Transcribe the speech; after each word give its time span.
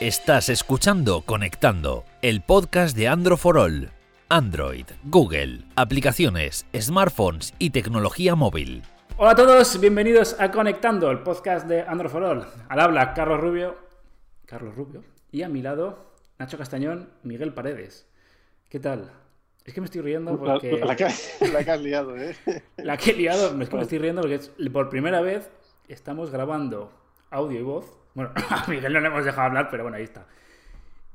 Estás 0.00 0.48
escuchando 0.48 1.22
Conectando, 1.22 2.04
el 2.22 2.40
podcast 2.40 2.96
de 2.96 3.08
Android 3.08 3.36
for 3.36 3.58
All. 3.58 3.90
Android, 4.28 4.86
Google, 5.02 5.64
aplicaciones, 5.74 6.66
smartphones 6.72 7.52
y 7.58 7.70
tecnología 7.70 8.36
móvil. 8.36 8.84
Hola 9.16 9.32
a 9.32 9.34
todos, 9.34 9.80
bienvenidos 9.80 10.36
a 10.38 10.52
Conectando, 10.52 11.10
el 11.10 11.24
podcast 11.24 11.66
de 11.66 11.82
Android 11.82 12.12
for 12.12 12.22
All. 12.22 12.46
Al 12.68 12.78
habla 12.78 13.12
Carlos 13.12 13.40
Rubio, 13.40 13.76
Carlos 14.46 14.76
Rubio, 14.76 15.02
y 15.32 15.42
a 15.42 15.48
mi 15.48 15.62
lado 15.62 16.12
Nacho 16.38 16.58
Castañón, 16.58 17.10
Miguel 17.24 17.52
Paredes. 17.52 18.06
¿Qué 18.68 18.78
tal? 18.78 19.10
Es 19.64 19.74
que 19.74 19.80
me 19.80 19.86
estoy 19.86 20.02
riendo 20.02 20.38
porque... 20.38 20.78
La, 20.78 20.86
la, 20.86 20.94
que, 20.94 21.08
la 21.52 21.64
que 21.64 21.70
has 21.72 21.80
liado, 21.80 22.16
¿eh? 22.16 22.36
La 22.76 22.96
que 22.96 23.10
he 23.10 23.14
liado, 23.14 23.60
es 23.60 23.68
que 23.68 23.76
me 23.76 23.82
estoy 23.82 23.98
riendo 23.98 24.20
porque 24.20 24.36
es, 24.36 24.52
por 24.72 24.90
primera 24.90 25.20
vez 25.22 25.50
estamos 25.88 26.30
grabando 26.30 26.92
audio 27.30 27.58
y 27.58 27.64
voz. 27.64 27.97
Bueno, 28.14 28.30
a 28.50 28.64
Miguel 28.68 28.92
no 28.92 29.00
le 29.00 29.06
hemos 29.08 29.24
dejado 29.24 29.46
hablar, 29.48 29.68
pero 29.70 29.84
bueno, 29.84 29.96
ahí 29.96 30.04
está. 30.04 30.26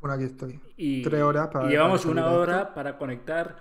Bueno, 0.01 0.15
aquí 0.15 0.25
estoy. 0.25 0.59
Y, 0.77 1.01
Tres 1.03 1.21
horas 1.21 1.47
para. 1.47 1.67
y 1.67 1.69
llevamos 1.71 2.01
para 2.01 2.11
una 2.11 2.27
hora 2.31 2.61
esto. 2.61 2.73
para 2.73 2.97
conectar 2.97 3.55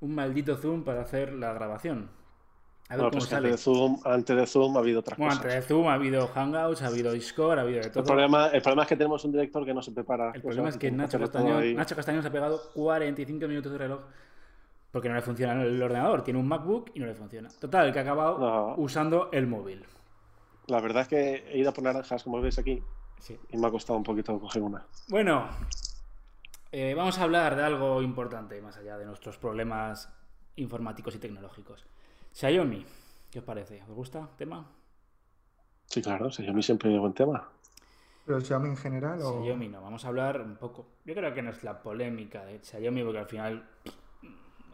un 0.00 0.14
maldito 0.14 0.56
Zoom 0.56 0.84
para 0.84 1.02
hacer 1.02 1.32
la 1.32 1.52
grabación. 1.52 2.08
A 2.88 2.94
ver 2.94 3.04
No, 3.04 3.10
cómo 3.10 3.18
pues 3.18 3.24
sale. 3.30 3.48
antes 3.48 3.60
de, 3.60 3.64
Zoom, 3.64 3.98
antes 4.04 4.36
de 4.36 4.46
Zoom 4.46 4.76
ha 4.76 4.80
habido 4.80 5.00
otras 5.00 5.18
Bueno, 5.18 5.32
cosas. 5.32 5.44
antes 5.44 5.60
de 5.60 5.68
Zoom 5.68 5.88
ha 5.88 5.94
habido 5.94 6.28
Hangouts, 6.28 6.82
ha 6.82 6.86
habido 6.86 7.12
Discord, 7.12 7.58
ha 7.58 7.62
habido 7.62 7.80
de 7.82 7.90
todo. 7.90 8.00
El 8.00 8.06
problema, 8.06 8.46
el 8.48 8.62
problema 8.62 8.82
es 8.82 8.88
que 8.88 8.96
tenemos 8.96 9.24
un 9.24 9.32
director 9.32 9.64
que 9.64 9.74
no 9.74 9.82
se 9.82 9.90
prepara. 9.92 10.30
El 10.32 10.40
problema 10.42 10.68
es 10.68 10.76
que 10.76 10.90
Nacho 10.90 11.18
Castañón. 11.18 11.74
Nacho 11.74 11.96
Castañón 11.96 12.22
se 12.22 12.28
ha 12.28 12.32
pegado 12.32 12.60
45 12.74 13.48
minutos 13.48 13.72
de 13.72 13.78
reloj 13.78 14.00
porque 14.92 15.08
no 15.08 15.14
le 15.16 15.20
funciona 15.22 15.60
el 15.62 15.82
ordenador. 15.82 16.22
Tiene 16.22 16.38
un 16.38 16.46
MacBook 16.46 16.90
y 16.94 17.00
no 17.00 17.06
le 17.06 17.14
funciona. 17.14 17.48
Total, 17.60 17.92
que 17.92 17.98
ha 17.98 18.02
acabado 18.02 18.38
No. 18.38 18.74
usando 18.76 19.30
el 19.32 19.46
móvil. 19.48 19.84
La 20.66 20.80
verdad 20.80 21.02
es 21.02 21.08
que 21.08 21.34
he 21.52 21.58
ido 21.58 21.70
a 21.70 21.72
por 21.72 21.84
naranjas, 21.84 22.22
como 22.24 22.40
veis 22.40 22.58
aquí, 22.58 22.82
Sí. 23.20 23.38
y 23.50 23.56
me 23.56 23.66
ha 23.66 23.70
costado 23.70 23.96
un 23.96 24.02
poquito 24.02 24.38
coger 24.40 24.62
una. 24.62 24.84
Bueno, 25.08 25.48
eh, 26.72 26.94
vamos 26.94 27.18
a 27.18 27.22
hablar 27.22 27.56
de 27.56 27.62
algo 27.64 28.02
importante 28.02 28.60
más 28.60 28.76
allá 28.76 28.98
de 28.98 29.06
nuestros 29.06 29.38
problemas 29.38 30.08
informáticos 30.56 31.14
y 31.14 31.18
tecnológicos. 31.18 31.86
Xiaomi, 32.32 32.84
¿qué 33.30 33.38
os 33.38 33.44
parece? 33.44 33.82
¿Os 33.82 33.88
gusta 33.94 34.20
el 34.20 34.36
tema? 34.36 34.66
Sí, 35.86 36.02
claro, 36.02 36.30
mí 36.52 36.62
siempre 36.62 36.92
es 36.92 37.00
buen 37.00 37.14
tema. 37.14 37.48
¿Pero 38.26 38.40
Xiaomi 38.40 38.68
en 38.70 38.76
general 38.76 39.22
o.? 39.22 39.42
Xiaomi 39.42 39.68
no, 39.68 39.80
vamos 39.80 40.04
a 40.04 40.08
hablar 40.08 40.40
un 40.40 40.56
poco. 40.56 40.86
Yo 41.04 41.14
creo 41.14 41.32
que 41.32 41.42
no 41.42 41.50
es 41.52 41.62
la 41.62 41.80
polémica 41.80 42.44
de 42.44 42.58
Xiaomi, 42.58 43.04
porque 43.04 43.18
al 43.20 43.26
final 43.26 43.68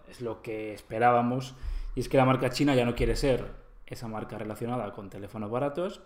es 0.09 0.21
lo 0.23 0.41
que 0.41 0.73
esperábamos. 0.73 1.55
Y 1.95 2.01
es 2.01 2.09
que 2.09 2.17
la 2.17 2.25
marca 2.25 2.49
china 2.49 2.75
ya 2.75 2.87
no 2.87 2.95
quiere 2.95 3.15
ser 3.15 3.62
esa 3.93 4.09
marca 4.09 4.39
relacionada 4.39 4.93
con 4.93 5.09
teléfonos 5.11 5.51
baratos. 5.51 6.01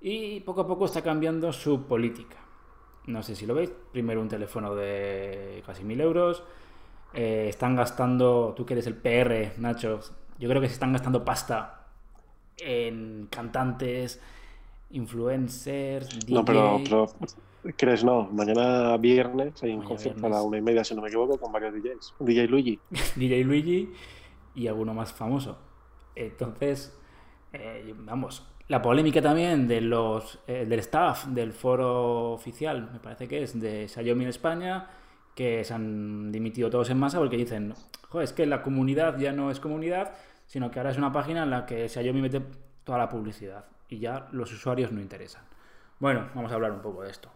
Y 0.00 0.40
poco 0.40 0.62
a 0.62 0.66
poco 0.66 0.84
está 0.86 1.02
cambiando 1.02 1.52
su 1.52 1.84
política. 1.86 2.36
No 3.06 3.22
sé 3.22 3.34
si 3.36 3.46
lo 3.46 3.54
veis. 3.54 3.70
Primero 3.92 4.20
un 4.20 4.28
teléfono 4.28 4.74
de 4.74 5.62
casi 5.66 5.84
mil 5.84 6.00
euros. 6.00 6.42
Eh, 7.12 7.46
están 7.48 7.76
gastando, 7.76 8.54
tú 8.56 8.66
que 8.66 8.74
eres 8.74 8.86
el 8.88 8.96
PR, 8.96 9.52
Nacho, 9.58 10.00
yo 10.38 10.48
creo 10.48 10.60
que 10.60 10.66
se 10.66 10.74
están 10.74 10.92
gastando 10.92 11.24
pasta 11.24 11.86
en 12.56 13.28
cantantes, 13.30 14.20
influencers, 14.90 16.28
No, 16.28 16.44
pero, 16.44 16.78
DJ. 16.78 16.84
pero 16.84 17.06
¿crees 17.76 18.02
no? 18.04 18.28
Mañana 18.32 18.96
viernes 18.96 19.62
hay 19.62 19.70
un 19.70 19.76
Mañana 19.78 19.88
concierto 19.88 20.26
a 20.26 20.28
la 20.30 20.42
una 20.42 20.58
y 20.58 20.62
media, 20.62 20.82
si 20.82 20.94
no 20.94 21.02
me 21.02 21.08
equivoco, 21.08 21.38
con 21.38 21.52
varios 21.52 21.74
DJs. 21.74 22.14
DJ 22.18 22.48
Luigi. 22.48 22.80
DJ 23.16 23.44
Luigi 23.44 23.92
y 24.56 24.66
alguno 24.66 24.92
más 24.92 25.12
famoso. 25.12 25.56
Entonces, 26.14 26.96
eh, 27.52 27.94
vamos, 27.96 28.46
la 28.68 28.80
polémica 28.80 29.20
también 29.20 29.68
de 29.68 29.80
los 29.80 30.38
eh, 30.46 30.64
del 30.66 30.80
staff 30.80 31.26
del 31.26 31.52
foro 31.52 32.32
oficial, 32.32 32.90
me 32.92 32.98
parece 32.98 33.28
que 33.28 33.42
es 33.42 33.60
de 33.60 33.88
Xiaomi 33.88 34.24
en 34.24 34.30
España, 34.30 34.88
que 35.34 35.64
se 35.64 35.74
han 35.74 36.32
dimitido 36.32 36.70
todos 36.70 36.88
en 36.90 36.98
masa 36.98 37.18
porque 37.18 37.36
dicen, 37.36 37.74
joder, 38.08 38.24
es 38.24 38.32
que 38.32 38.46
la 38.46 38.62
comunidad 38.62 39.18
ya 39.18 39.32
no 39.32 39.50
es 39.50 39.60
comunidad, 39.60 40.14
sino 40.46 40.70
que 40.70 40.78
ahora 40.78 40.90
es 40.90 40.98
una 40.98 41.12
página 41.12 41.42
en 41.42 41.50
la 41.50 41.66
que 41.66 41.88
Xiaomi 41.88 42.22
mete 42.22 42.40
toda 42.84 42.98
la 42.98 43.08
publicidad 43.08 43.66
y 43.88 43.98
ya 43.98 44.28
los 44.32 44.52
usuarios 44.52 44.92
no 44.92 45.00
interesan. 45.00 45.42
Bueno, 46.00 46.28
vamos 46.34 46.50
a 46.50 46.54
hablar 46.54 46.72
un 46.72 46.80
poco 46.80 47.02
de 47.02 47.10
esto. 47.10 47.28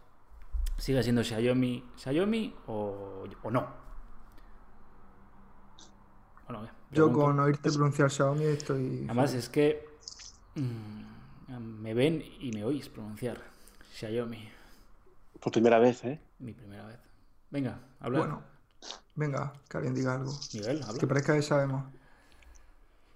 ¿Sigue 0.78 1.02
siendo 1.02 1.22
Xiaomi 1.22 1.84
Xiaomi 1.96 2.54
o, 2.68 3.24
o 3.42 3.50
no? 3.50 3.87
Bueno, 6.48 6.68
Yo 6.90 7.12
con 7.12 7.38
oírte 7.40 7.70
pronunciar 7.70 8.10
Xiaomi 8.10 8.44
estoy. 8.44 9.04
Además 9.04 9.34
es 9.34 9.48
que 9.48 9.86
mm, 10.54 11.56
me 11.82 11.94
ven 11.94 12.22
y 12.40 12.50
me 12.52 12.64
oís 12.64 12.88
pronunciar 12.88 13.38
Xiaomi, 13.94 14.48
Por 15.40 15.52
primera 15.52 15.78
vez, 15.78 16.04
¿eh? 16.04 16.20
mi 16.38 16.52
primera 16.52 16.86
vez. 16.86 16.98
Venga, 17.50 17.78
habla. 18.00 18.18
Bueno, 18.18 18.42
venga, 19.14 19.52
que 19.68 19.76
alguien 19.76 19.94
diga 19.94 20.14
algo. 20.14 20.32
Miguel, 20.54 20.82
habla. 20.82 20.98
Que 20.98 21.06
parezca 21.06 21.34
que 21.34 21.42
sabemos. 21.42 21.84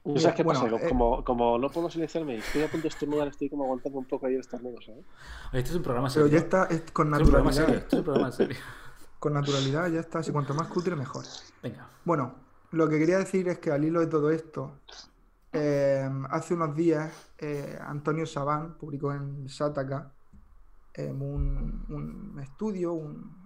¿No 0.04 0.18
sabes 0.18 0.34
qué 0.36 0.42
Bueno, 0.42 0.60
pasa? 0.62 0.76
eh, 0.84 0.88
Como, 0.88 1.22
como 1.24 1.58
no 1.58 1.70
puedo 1.70 1.88
silenciarme 1.88 2.34
y 2.34 2.38
estoy 2.38 2.62
a 2.62 2.68
punto 2.70 2.82
de 2.82 2.88
estornudar, 2.88 3.28
estoy 3.28 3.48
como 3.48 3.64
aguantando 3.64 3.98
un 4.00 4.04
poco 4.04 4.26
ahí 4.26 4.34
el 4.34 4.40
estornudo, 4.40 4.80
¿sabes? 4.84 5.04
Esto 5.52 5.70
es 5.70 5.76
un 5.76 5.82
programa 5.82 6.08
Pero 6.12 6.26
serio. 6.26 6.38
ya 6.38 6.44
está 6.44 6.64
es 6.66 6.90
con 6.90 7.06
Esto 7.14 7.22
es 7.22 7.28
un 7.28 7.30
programa 7.30 7.52
serio. 7.52 7.74
naturalidad. 7.74 7.82
Esto 7.84 7.96
es 7.96 7.98
un 8.00 8.04
programa 8.04 8.32
serio. 8.32 8.56
Con 9.20 9.32
naturalidad 9.34 9.88
ya 9.90 10.00
está. 10.00 10.22
Si 10.24 10.32
cuanto 10.32 10.54
más 10.54 10.66
cutre, 10.66 10.96
mejor. 10.96 11.24
Venga. 11.62 11.88
Bueno, 12.04 12.34
lo 12.72 12.88
que 12.88 12.98
quería 12.98 13.18
decir 13.18 13.48
es 13.48 13.58
que 13.58 13.70
al 13.70 13.84
hilo 13.84 14.00
de 14.00 14.06
todo 14.06 14.30
esto, 14.30 14.80
eh, 15.52 16.08
hace 16.30 16.54
unos 16.54 16.74
días 16.74 17.32
eh, 17.38 17.78
Antonio 17.80 18.24
Sabán 18.26 18.78
publicó 18.78 19.12
en 19.12 19.48
Sataka 19.48 20.10
eh, 20.94 21.10
un, 21.10 22.38
estudio, 22.42 22.94
un, 22.94 23.36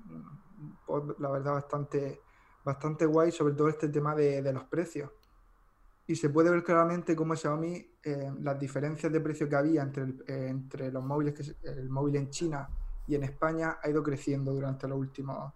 un 0.89 1.17
la 1.19 1.31
verdad, 1.31 1.55
bastante, 1.55 2.21
bastante 2.65 3.07
guay 3.07 3.33
sobre 3.33 3.55
todo 3.55 3.69
este 3.69 3.89
tema 3.89 4.15
de, 4.15 4.53
los 4.53 4.65
precios. 4.65 5.11
Y 6.07 6.15
se 6.15 6.31
puede 6.31 6.51
ver 6.51 6.63
claramente 6.63 7.17
cómo 7.17 7.35
Xiaomi, 7.35 7.85
eh, 8.05 8.33
las 8.41 8.59
diferencias 8.59 9.13
de 9.13 9.21
precio 9.21 9.49
que 9.49 9.57
había 9.57 9.83
entre, 9.83 10.05
el- 10.05 10.25
entre 10.29 10.93
los 10.93 11.03
móviles, 11.05 11.57
el 11.65 11.89
móvil 11.91 12.17
en 12.17 12.31
China 12.31 12.69
y 13.09 13.17
en 13.17 13.25
España 13.25 13.79
ha 13.83 13.89
ido 13.89 14.03
creciendo 14.03 14.53
durante 14.53 14.87
los 14.87 14.99
últimos, 14.99 15.53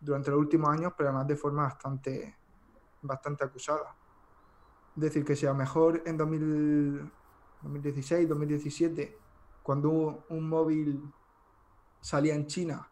durante 0.00 0.30
los 0.30 0.40
últimos 0.40 0.70
años, 0.70 0.92
pero 0.96 1.10
además 1.10 1.28
de 1.28 1.36
forma 1.36 1.62
bastante, 1.62 2.36
bastante 3.02 3.44
acusada. 3.44 3.96
Es 4.96 5.02
decir, 5.02 5.24
que 5.24 5.36
sea 5.36 5.54
mejor 5.54 6.02
en 6.06 6.16
2000 6.16 7.12
2016, 7.62 8.28
2017, 8.28 9.18
cuando 9.64 9.90
un, 9.90 10.24
un 10.28 10.48
móvil 10.48 11.02
salía 12.00 12.34
en 12.36 12.46
China 12.46 12.88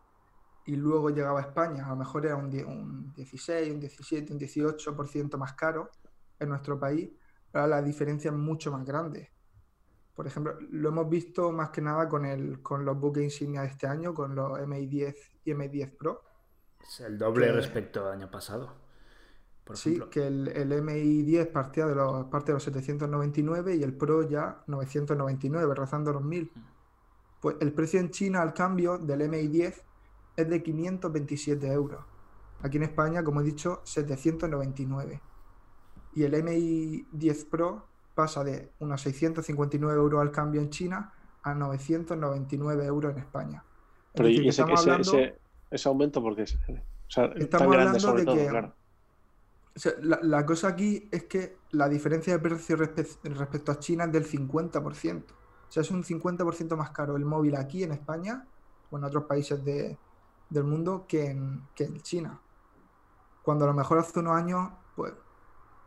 y 0.65 0.75
luego 0.75 1.11
llegaba 1.11 1.39
a 1.39 1.43
España, 1.43 1.87
a 1.87 1.91
lo 1.91 1.97
mejor 1.97 2.27
era 2.27 2.34
un, 2.34 2.47
un 2.66 3.12
16, 3.15 3.72
un 3.72 3.78
17, 3.78 4.33
un 4.33 4.41
18% 4.41 5.37
más 5.39 5.53
caro 5.55 5.91
en 6.41 6.49
nuestro 6.49 6.81
país, 6.81 7.11
ahora 7.53 7.69
la 7.69 7.83
diferencia 7.83 8.31
es 8.33 8.37
mucho 8.37 8.72
más 8.72 8.84
grande. 8.84 9.31
Por 10.16 10.27
ejemplo, 10.27 10.59
lo 10.71 10.89
hemos 10.89 11.09
visto 11.09 11.53
más 11.53 11.71
que 11.71 11.81
nada 11.83 12.09
con, 12.09 12.25
el, 12.27 12.61
con 12.61 12.84
los 12.84 12.99
buques 12.99 13.22
insignia 13.22 13.61
de 13.61 13.69
este 13.69 13.87
año, 13.87 14.12
con 14.15 14.34
los 14.34 14.59
MI10 14.59 15.15
y 15.45 15.53
MI10 15.53 15.97
Pro. 15.97 16.25
Es 16.83 17.00
el 17.00 17.19
doble 17.19 17.47
Que- 17.47 17.53
respecto 17.53 18.05
al 18.05 18.15
año 18.15 18.31
pasado. 18.31 18.75
Por 19.66 19.77
Sí, 19.77 19.88
ejemplo. 19.97 20.10
que 20.10 20.25
el, 20.28 20.47
el 20.49 20.71
MI10 20.81 21.50
partía 21.50 21.87
de 21.87 21.97
los, 21.97 22.27
parte 22.27 22.47
de 22.47 22.54
los 22.54 22.62
799 22.62 23.75
y 23.75 23.82
el 23.82 23.94
Pro 23.94 24.22
ya 24.22 24.62
999, 24.69 25.75
rozando 25.75 26.12
los 26.12 26.22
1000. 26.22 26.53
Pues 27.41 27.56
el 27.60 27.72
precio 27.72 27.99
en 27.99 28.10
China 28.10 28.43
al 28.43 28.54
cambio 28.54 28.97
del 28.97 29.22
MI10 29.22 29.75
es 30.37 30.49
de 30.49 30.62
527 30.62 31.66
euros. 31.72 31.99
Aquí 32.62 32.77
en 32.77 32.84
España, 32.84 33.25
como 33.25 33.41
he 33.41 33.44
dicho, 33.44 33.81
799. 33.84 35.21
Y 36.15 36.22
el 36.22 36.34
MI10 36.34 37.48
Pro 37.50 37.87
pasa 38.15 38.45
de 38.45 38.71
unos 38.78 39.01
659 39.03 39.95
euros 40.01 40.21
al 40.22 40.30
cambio 40.30 40.60
en 40.60 40.71
China 40.71 41.13
a 41.42 41.54
999 41.54 42.84
euros 42.86 43.13
en 43.13 43.18
España. 43.18 43.65
Es 43.66 44.10
Pero 44.15 44.28
decir, 44.28 44.41
y 44.42 44.45
que 44.45 44.51
ese, 44.51 44.63
ese, 44.63 44.72
hablando- 44.91 45.01
ese, 45.18 45.39
ese 45.72 45.89
aumento, 45.89 46.22
porque 46.22 46.42
es 46.42 46.54
o 46.54 46.59
sea, 47.09 47.28
tan 47.30 47.42
Estamos 47.42 47.66
grande 47.72 47.98
hablando 47.98 47.98
sobre 48.01 48.21
de 48.21 48.27
todo, 48.27 48.36
que- 48.36 48.47
claro. 48.47 48.72
La, 50.03 50.47
cosa 50.47 50.69
aquí 50.69 51.09
es 51.13 51.25
que 51.25 51.59
la 51.71 51.89
diferencia 51.89 52.33
de 52.33 52.39
precio 52.39 52.77
respe- 52.78 53.19
respecto 53.34 53.73
a 53.73 53.78
China 53.78 54.05
es 54.05 54.13
del 54.13 54.25
50%. 54.25 55.34
O 55.69 55.71
sea, 55.71 55.83
es 55.83 55.91
un 55.91 56.03
50% 56.05 56.77
más 56.77 56.91
caro 56.91 57.17
el 57.17 57.25
móvil 57.27 57.57
aquí 57.57 57.83
en 57.83 57.93
España 57.93 58.49
o 58.91 58.97
en 58.99 59.05
otros 59.05 59.25
países 59.25 59.63
de- 59.65 59.99
del 60.49 60.65
mundo 60.65 61.07
que 61.07 61.27
en, 61.31 61.69
que 61.75 61.84
en 61.84 62.01
China. 62.01 62.41
Cuando 63.43 63.65
a 63.65 63.69
lo 63.69 63.75
mejor 63.75 63.99
hace 63.99 64.19
unos 64.21 64.34
años, 64.37 64.71
pues 64.95 65.13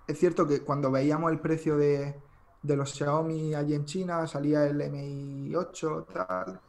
es 0.08 0.20
cierto 0.20 0.48
que 0.48 0.64
cuando 0.64 0.92
veíamos 0.92 1.32
el 1.32 1.40
precio 1.42 1.78
de, 1.78 2.22
de 2.62 2.78
los 2.78 2.92
Xiaomi 2.96 3.56
allí 3.56 3.76
en 3.76 3.86
China, 3.86 4.28
salía 4.28 4.66
el 4.68 4.82
MI8, 4.82 6.06
tal, 6.08 6.62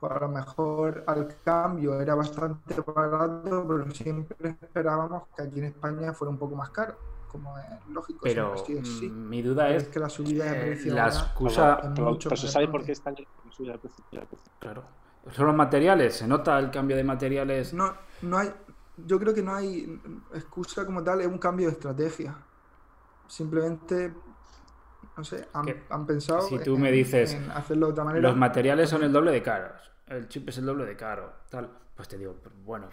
pues 0.00 0.12
a 0.12 0.18
lo 0.20 0.28
mejor 0.28 1.04
al 1.06 1.36
cambio 1.44 2.00
era 2.00 2.14
bastante 2.14 2.74
barato, 2.80 3.66
pero 3.66 3.90
siempre 3.90 4.50
esperábamos 4.60 5.24
que 5.36 5.42
aquí 5.42 5.58
en 5.58 5.66
España 5.66 6.12
fuera 6.12 6.30
un 6.30 6.38
poco 6.38 6.54
más 6.56 6.70
caro, 6.70 6.96
como 7.28 7.56
es 7.58 7.86
lógico. 7.88 8.20
Pero 8.22 8.54
mm, 8.68 9.28
mi 9.28 9.42
duda 9.42 9.70
es 9.70 9.84
es 9.84 9.88
que 9.88 9.98
la 10.00 10.08
subida 10.08 10.46
de 10.46 10.52
eh, 10.52 10.54
precio 10.54 10.94
la 10.94 11.08
excusa, 11.08 11.80
es 11.82 11.90
Pero, 11.94 12.06
mucho 12.08 12.28
pero 12.28 12.40
se 12.40 12.48
sabe 12.48 12.68
por 12.68 12.84
qué 12.84 12.92
está 12.92 13.10
la 13.10 13.52
subida 13.52 13.72
de 13.72 13.78
precio. 13.78 14.04
ya, 14.10 14.26
claro, 14.58 14.84
¿Son 15.30 15.46
los 15.46 15.54
materiales? 15.54 16.16
¿Se 16.16 16.26
nota 16.26 16.58
el 16.58 16.70
cambio 16.70 16.96
de 16.96 17.04
materiales? 17.04 17.74
No, 17.74 17.92
no 18.22 18.38
hay, 18.38 18.52
yo 18.96 19.18
creo 19.18 19.34
que 19.34 19.42
no 19.42 19.54
hay 19.54 20.00
excusa 20.34 20.84
como 20.86 21.02
tal, 21.02 21.20
es 21.20 21.26
un 21.26 21.38
cambio 21.38 21.66
de 21.68 21.72
estrategia. 21.74 22.36
Simplemente, 23.26 24.14
no 25.16 25.24
sé, 25.24 25.46
han, 25.52 26.06
pensado 26.06 26.42
si 26.42 26.58
tú 26.58 26.74
en- 26.74 26.82
me 26.82 26.92
dices, 26.92 27.34
en 27.34 27.50
hacerlo 27.50 27.86
de 27.86 27.92
otra 27.92 28.04
manera. 28.04 28.28
Los 28.28 28.36
materiales 28.36 28.90
son 28.90 29.02
el 29.02 29.12
doble 29.12 29.32
de 29.32 29.42
caros. 29.42 29.90
El 30.06 30.28
chip 30.28 30.48
es 30.48 30.58
el 30.58 30.66
doble 30.66 30.84
de 30.84 30.96
caro. 30.96 31.32
Tal. 31.50 31.70
Pues 31.94 32.08
te 32.08 32.18
digo, 32.18 32.36
bueno. 32.64 32.88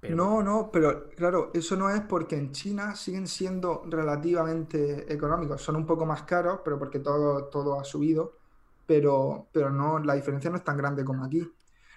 Pero, 0.00 0.16
No, 0.16 0.42
no, 0.42 0.70
pero 0.72 1.10
claro, 1.10 1.50
eso 1.52 1.76
no 1.76 1.90
es 1.90 2.00
porque 2.00 2.36
en 2.36 2.52
China 2.52 2.96
siguen 2.96 3.28
siendo 3.28 3.82
relativamente 3.86 5.12
económicos. 5.12 5.60
Son 5.62 5.76
un 5.76 5.84
poco 5.86 6.06
más 6.06 6.22
caros, 6.22 6.60
pero 6.64 6.78
porque 6.78 7.00
todo, 7.00 7.44
todo 7.44 7.78
ha 7.78 7.84
subido, 7.84 8.38
pero, 8.86 9.48
pero 9.52 9.70
no, 9.70 9.98
la 9.98 10.14
diferencia 10.14 10.48
no 10.50 10.56
es 10.56 10.64
tan 10.64 10.78
grande 10.78 11.04
como 11.04 11.24
aquí. 11.24 11.46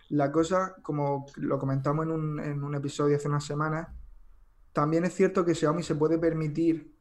La 0.09 0.31
cosa, 0.31 0.75
como 0.83 1.25
lo 1.37 1.57
comentamos 1.57 2.05
en 2.05 2.11
un, 2.11 2.39
en 2.41 2.61
un 2.63 2.75
episodio 2.75 3.15
hace 3.15 3.29
unas 3.29 3.45
semanas, 3.45 3.87
también 4.73 5.05
es 5.05 5.13
cierto 5.15 5.45
que 5.45 5.55
Xiaomi 5.55 5.83
se 5.83 5.95
puede 5.95 6.17
permitir, 6.17 6.92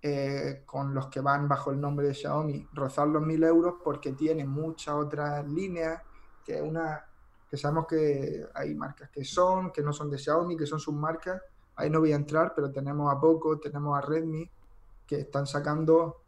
eh, 0.00 0.62
con 0.64 0.94
los 0.94 1.08
que 1.08 1.20
van 1.20 1.48
bajo 1.48 1.72
el 1.72 1.80
nombre 1.80 2.06
de 2.06 2.14
Xiaomi, 2.14 2.68
rozar 2.72 3.08
los 3.08 3.22
1000 3.22 3.42
euros 3.42 3.74
porque 3.82 4.12
tiene 4.12 4.44
muchas 4.44 4.94
otras 4.94 5.46
líneas, 5.48 6.02
que 6.44 6.62
una 6.62 7.04
que 7.50 7.56
sabemos 7.56 7.86
que 7.86 8.46
hay 8.54 8.74
marcas 8.74 9.10
que 9.10 9.24
son, 9.24 9.72
que 9.72 9.82
no 9.82 9.92
son 9.92 10.10
de 10.10 10.18
Xiaomi, 10.18 10.56
que 10.56 10.66
son 10.66 10.78
sus 10.78 10.94
marcas. 10.94 11.40
Ahí 11.76 11.88
no 11.88 12.00
voy 12.00 12.12
a 12.12 12.16
entrar, 12.16 12.52
pero 12.54 12.70
tenemos 12.70 13.12
a 13.12 13.18
Poco, 13.18 13.58
tenemos 13.58 13.96
a 13.96 14.02
Redmi, 14.02 14.48
que 15.06 15.20
están 15.20 15.46
sacando 15.46 16.22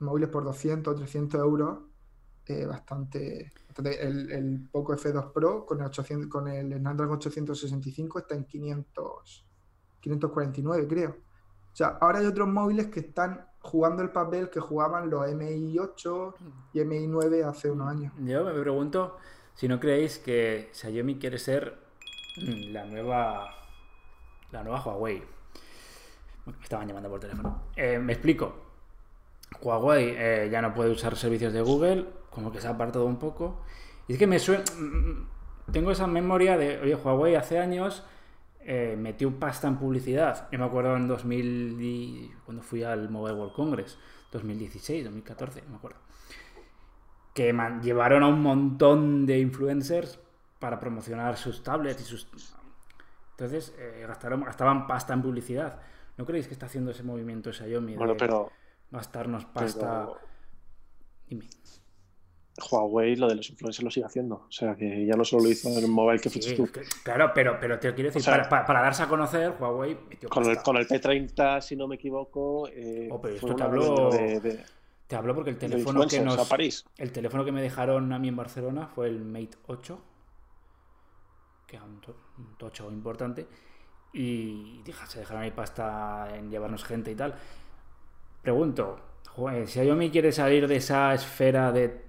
móviles 0.00 0.28
por 0.28 0.44
200 0.44 0.92
o 0.92 0.96
300 0.96 1.40
euros. 1.40 1.78
eh, 2.48 2.66
bastante, 2.66 3.52
el 3.78 4.68
Poco 4.70 4.94
F2 4.94 5.32
Pro 5.32 5.66
con 5.66 5.80
el, 5.80 5.86
800 5.86 6.28
con 6.28 6.48
el 6.48 6.72
Snapdragon 6.78 7.16
865 7.16 8.18
está 8.20 8.34
en 8.34 8.44
500, 8.44 9.46
549, 10.00 10.86
creo. 10.88 11.25
O 11.76 11.78
sea, 11.78 11.98
ahora 12.00 12.20
hay 12.20 12.24
otros 12.24 12.48
móviles 12.48 12.86
que 12.86 13.00
están 13.00 13.44
jugando 13.60 14.02
el 14.02 14.08
papel 14.08 14.48
que 14.48 14.60
jugaban 14.60 15.10
los 15.10 15.26
MI8 15.26 16.34
y 16.72 16.80
MI9 16.80 17.44
hace 17.44 17.70
unos 17.70 17.88
años. 17.88 18.14
Yo 18.18 18.44
me 18.44 18.58
pregunto 18.58 19.18
si 19.52 19.68
no 19.68 19.78
creéis 19.78 20.18
que 20.18 20.70
Xiaomi 20.72 21.18
quiere 21.18 21.36
ser 21.36 21.76
mm, 22.38 22.72
la 22.72 22.86
nueva. 22.86 23.54
La 24.52 24.64
nueva 24.64 24.82
Huawei. 24.82 25.22
Me 26.46 26.54
estaban 26.62 26.88
llamando 26.88 27.10
por 27.10 27.20
teléfono. 27.20 27.64
Eh, 27.76 27.98
me 27.98 28.14
explico. 28.14 28.54
Huawei 29.60 30.14
eh, 30.16 30.48
ya 30.50 30.62
no 30.62 30.72
puede 30.72 30.88
usar 30.92 31.14
servicios 31.14 31.52
de 31.52 31.60
Google, 31.60 32.06
como 32.30 32.50
que 32.50 32.58
se 32.58 32.68
ha 32.68 32.70
apartado 32.70 33.04
un 33.04 33.18
poco. 33.18 33.60
Y 34.08 34.14
es 34.14 34.18
que 34.18 34.26
me 34.26 34.38
suena. 34.38 34.64
mm, 34.80 35.72
Tengo 35.72 35.90
esa 35.90 36.06
memoria 36.06 36.56
de, 36.56 36.80
oye, 36.80 36.94
Huawei 36.94 37.34
hace 37.34 37.58
años 37.58 38.02
eh, 38.66 38.96
metió 38.98 39.38
pasta 39.38 39.68
en 39.68 39.76
publicidad. 39.78 40.48
Yo 40.50 40.58
me 40.58 40.64
acuerdo 40.64 40.96
en 40.96 41.06
2000, 41.08 41.78
y- 41.80 42.30
cuando 42.44 42.62
fui 42.62 42.82
al 42.82 43.08
Mobile 43.08 43.34
World 43.36 43.54
Congress, 43.54 43.98
2016, 44.32 45.04
2014, 45.04 45.62
no 45.62 45.70
me 45.70 45.76
acuerdo. 45.76 45.98
Que 47.34 47.52
man- 47.52 47.82
llevaron 47.82 48.22
a 48.22 48.28
un 48.28 48.40
montón 48.42 49.26
de 49.26 49.38
influencers 49.38 50.18
para 50.58 50.80
promocionar 50.80 51.36
sus 51.36 51.62
tablets 51.62 52.00
y 52.00 52.04
sus. 52.04 52.26
Entonces, 53.32 53.74
eh, 53.78 54.04
gastaron, 54.08 54.42
gastaban 54.42 54.86
pasta 54.86 55.12
en 55.14 55.22
publicidad. 55.22 55.80
¿No 56.16 56.24
creéis 56.24 56.46
que 56.48 56.54
está 56.54 56.66
haciendo 56.66 56.90
ese 56.90 57.02
movimiento 57.02 57.52
Xiaomi 57.52 57.92
de 57.92 57.98
Bueno, 57.98 58.16
pero, 58.16 58.50
gastarnos 58.90 59.44
pasta? 59.44 60.06
pero 60.06 60.18
Dime. 61.28 61.46
Huawei 62.70 63.16
lo 63.16 63.28
de 63.28 63.34
los 63.36 63.50
influencers 63.50 63.84
lo 63.84 63.90
sigue 63.90 64.06
haciendo. 64.06 64.36
O 64.48 64.50
sea, 64.52 64.74
que 64.76 65.04
ya 65.04 65.14
no 65.14 65.24
solo 65.24 65.44
lo 65.44 65.50
hizo 65.50 65.68
en 65.68 65.76
el 65.78 65.88
mobile 65.88 66.18
que 66.20 66.30
Sí, 66.30 66.40
fuiste 66.40 66.54
tú. 66.56 66.68
claro, 67.04 67.32
pero, 67.34 67.58
pero 67.60 67.78
te 67.78 67.92
quiero 67.94 68.08
decir, 68.08 68.20
O 68.20 68.24
sea, 68.24 68.34
para, 68.34 68.48
para- 68.48 68.64
para 68.66 68.82
darse 68.82 69.02
a 69.02 69.08
conocer, 69.08 69.54
Huawei 69.58 69.96
metió 70.08 70.28
Con 70.28 70.44
el, 70.46 70.56
con 70.62 70.76
el 70.76 70.86
P30, 70.88 71.60
si 71.60 71.76
no 71.76 71.86
me 71.86 71.96
equivoco, 71.96 72.68
eh, 72.68 73.08
Oh, 73.10 73.20
pero 73.20 73.34
esto 73.34 73.54
te 73.54 73.62
habló- 73.62 74.10
de, 74.10 74.40
de- 74.40 74.64
Te 75.06 75.16
hablo 75.16 75.34
porque 75.34 75.50
el 75.50 75.58
teléfono 75.58 76.06
que 76.06 76.20
nos. 76.20 76.38
a 76.38 76.48
París. 76.48 76.84
El 76.98 77.12
teléfono 77.12 77.44
que 77.44 77.52
me 77.52 77.62
dejaron 77.62 78.12
a 78.12 78.18
mí 78.18 78.28
en 78.28 78.36
Barcelona 78.36 78.86
fue 78.88 79.08
el 79.08 79.24
Mate 79.24 79.58
8, 79.66 80.00
que 81.66 81.78
un, 81.80 82.00
to- 82.00 82.16
un 82.38 82.56
tocho 82.56 82.90
importante, 82.90 83.46
y 84.12 84.82
dije, 84.82 85.06
se 85.06 85.18
dejaron 85.20 85.42
ahí 85.42 85.50
pasta 85.50 86.28
en 86.34 86.50
llevarnos 86.50 86.84
gente 86.84 87.10
y 87.10 87.14
tal. 87.14 87.34
Pregunto, 88.42 88.98
joder, 89.28 89.66
si 89.66 89.80
Xiaomi 89.80 90.10
quiere 90.10 90.32
salir 90.32 90.66
de 90.68 90.76
esa 90.76 91.12
esfera 91.12 91.70
de 91.72 92.05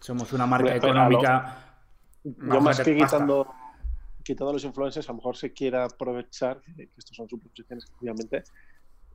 somos 0.00 0.32
una 0.32 0.46
marca 0.46 0.66
pero 0.66 0.76
económica, 0.76 1.78
Yo 2.24 2.60
más 2.60 2.80
que 2.80 2.94
quitando, 2.94 3.46
quitando 4.22 4.52
los 4.52 4.64
influencers, 4.64 5.08
a 5.08 5.12
lo 5.12 5.16
mejor 5.16 5.36
se 5.36 5.52
quiera 5.52 5.84
aprovechar, 5.84 6.60
que 6.60 6.88
estos 6.96 7.16
son 7.16 7.28
suposiciones, 7.28 7.84
obviamente, 8.00 8.44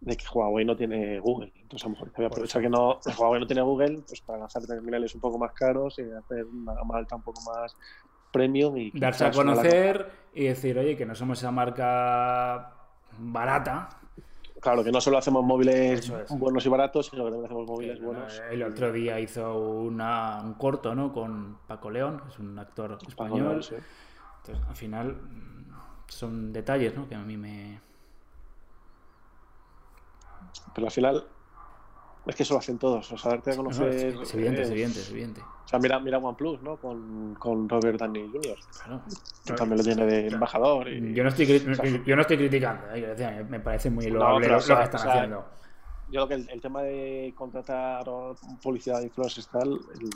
de 0.02 0.18
que 0.18 0.26
Huawei 0.34 0.66
no 0.66 0.76
tiene 0.76 1.20
Google. 1.20 1.52
Entonces, 1.56 1.86
a 1.86 1.90
lo 1.90 1.94
mejor 1.94 2.10
se 2.10 2.16
voy 2.18 2.26
a 2.26 2.28
aprovechar 2.28 2.62
que 2.62 2.70
no, 2.70 3.00
Huawei 3.18 3.40
no 3.40 3.48
tiene 3.48 3.62
Google 3.62 4.04
pues 4.08 4.22
para 4.22 4.40
lanzar 4.40 4.64
terminales 4.66 5.16
un 5.16 5.22
poco 5.22 5.38
más 5.38 5.54
caros 5.54 5.98
y 6.00 6.04
hacer 6.04 6.46
una 6.46 6.74
gama 6.74 6.98
alta 6.98 7.16
un 7.16 7.24
poco 7.24 7.42
más 7.42 7.76
premium 8.32 8.76
y 8.78 8.92
darse 9.00 9.26
a 9.26 9.32
conocer 9.32 10.12
y 10.34 10.46
decir, 10.46 10.78
oye, 10.78 10.98
que 10.98 11.06
no 11.06 11.16
somos 11.16 11.40
esa 11.40 11.52
marca 11.52 12.74
barata. 13.18 13.90
Claro, 14.64 14.84
que 14.84 14.92
no 14.94 15.02
solo 15.02 15.18
hacemos 15.18 15.44
móviles 15.44 16.10
es. 16.10 16.30
buenos 16.40 16.66
y 16.66 16.70
baratos, 16.70 17.08
sino 17.08 17.26
que 17.26 17.32
también 17.32 17.46
hacemos 17.46 17.68
móviles 17.68 17.98
Sí, 18.00 18.04
buenos. 18.06 18.40
no, 18.40 18.46
El 18.50 18.64
otro 18.64 18.92
día 18.94 19.20
hizo 19.20 19.60
una- 19.60 20.42
un 20.42 20.54
corto, 20.54 20.96
¿no? 20.96 21.12
Con 21.12 21.58
Paco 21.68 21.92
León, 21.92 22.22
que 22.22 22.30
es 22.30 22.40
un 22.40 22.58
actor 22.58 22.98
español. 23.06 23.62
sí. 23.64 23.76
Entonces, 24.46 24.66
al 24.70 24.76
final, 24.76 25.18
son 26.08 26.54
detalles, 26.54 26.96
¿no? 26.96 27.08
Que 27.10 27.16
a 27.16 27.20
mí 27.24 27.36
me... 27.38 27.80
Pero 30.74 30.88
al 30.88 30.92
final, 30.94 31.24
es 32.26 32.36
que 32.36 32.44
eso 32.44 32.54
lo 32.54 32.60
hacen 32.60 32.78
todos. 32.78 33.12
O 33.12 33.18
sea, 33.18 33.32
darte 33.32 33.52
a 33.52 33.56
No, 33.56 33.64
no, 33.64 33.70
conocer. 33.70 33.88
es, 33.94 34.16
es 34.22 34.34
evidente, 34.34 34.62
es 34.62 34.70
eh, 34.70 34.72
evidente, 34.72 35.00
es 35.00 35.10
evidente. 35.10 35.42
O 35.42 35.68
sea, 35.68 35.80
mira, 35.80 36.00
mira 36.00 36.18
OnePlus, 36.20 36.62
¿no? 36.62 36.78
Con, 36.78 37.36
con 37.36 37.68
Robert 37.68 38.00
Downey 38.00 38.30
Jr. 38.32 38.58
Claro. 38.84 39.02
que 39.46 39.54
también 39.54 39.78
lo 39.78 39.84
tiene 39.84 40.06
de 40.06 40.28
embajador. 40.28 40.88
Y... 40.90 41.14
Yo 41.14 41.24
no 41.24 41.30
estoy, 41.30 41.46
o 41.70 41.76
sea, 41.76 41.86
yo 42.06 42.16
no 42.16 42.22
estoy 42.22 42.38
criticando, 42.38 42.86
¿eh? 42.94 43.46
Me- 43.50 43.60
parece 43.60 43.90
muy 43.90 44.08
No, 44.08 44.20
loable 44.20 44.42
pero, 44.46 44.54
lo, 44.54 44.58
o 44.60 44.62
sea, 44.62 44.76
lo 44.76 44.80
que 44.82 44.86
están 44.86 45.00
o 45.00 45.04
sea, 45.04 45.14
haciendo. 45.14 45.46
Yo 46.10 46.12
creo 46.12 46.28
que 46.28 46.34
el, 46.36 46.50
el 46.50 46.62
tema 46.62 46.82
de 46.84 47.34
contratar 47.36 48.06
publicidad 48.62 49.00
de 49.00 49.06
influencers 49.06 49.48
y 49.48 49.52
tal, 49.52 49.70
el- 49.72 50.10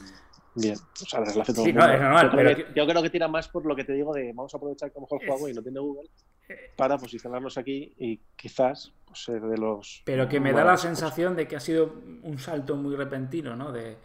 bien. 0.56 0.76
O 0.76 1.06
sea, 1.06 1.20
les 1.22 1.38
hace 1.38 1.54
todo 1.54 1.64
Sí, 1.66 1.70
el 1.72 1.76
no, 1.76 1.82
mundo. 1.82 1.96
es 1.96 2.02
normal, 2.02 2.26
yo, 2.26 2.32
creo 2.32 2.44
pero 2.46 2.56
que, 2.56 2.66
que- 2.74 2.80
yo 2.80 2.88
creo 2.88 3.02
que 3.04 3.10
tira 3.10 3.28
más 3.28 3.48
por 3.48 3.66
lo 3.66 3.76
que 3.76 3.84
te 3.84 3.94
digo 3.94 4.14
de 4.14 4.28
vamos 4.34 4.54
a 4.54 4.58
aprovechar 4.58 4.92
que 4.92 4.98
a 4.98 5.02
lo 5.02 5.08
mejor 5.08 5.24
Es- 5.24 5.30
Huawei 5.30 5.54
no 5.54 5.62
tiene 5.64 5.80
Google 5.80 6.10
Para 6.76 6.98
posicionarnos 6.98 7.58
aquí 7.58 7.94
y 7.98 8.18
quizás 8.36 8.94
pues, 9.06 9.24
ser 9.24 9.42
de 9.42 9.58
los. 9.58 10.02
Pero 10.06 10.28
que 10.30 10.40
me 10.40 10.54
da 10.54 10.64
la 10.64 10.78
sensación 10.78 11.36
de 11.36 11.48
que 11.48 11.56
ha 11.56 11.60
sido 11.60 11.94
un 12.24 12.38
salto 12.40 12.76
muy 12.76 12.96
repentino, 12.96 13.56
¿no? 13.56 13.72
De, 13.72 13.98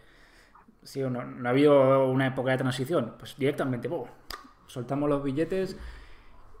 sí, 0.83 1.01
no, 1.01 1.09
no 1.23 1.47
ha 1.47 1.51
habido 1.51 2.07
una 2.09 2.27
época 2.27 2.51
de 2.51 2.57
transición. 2.57 3.15
Pues 3.17 3.35
directamente, 3.37 3.89
¡pum! 3.89 4.07
soltamos 4.67 5.09
los 5.09 5.23
billetes 5.23 5.77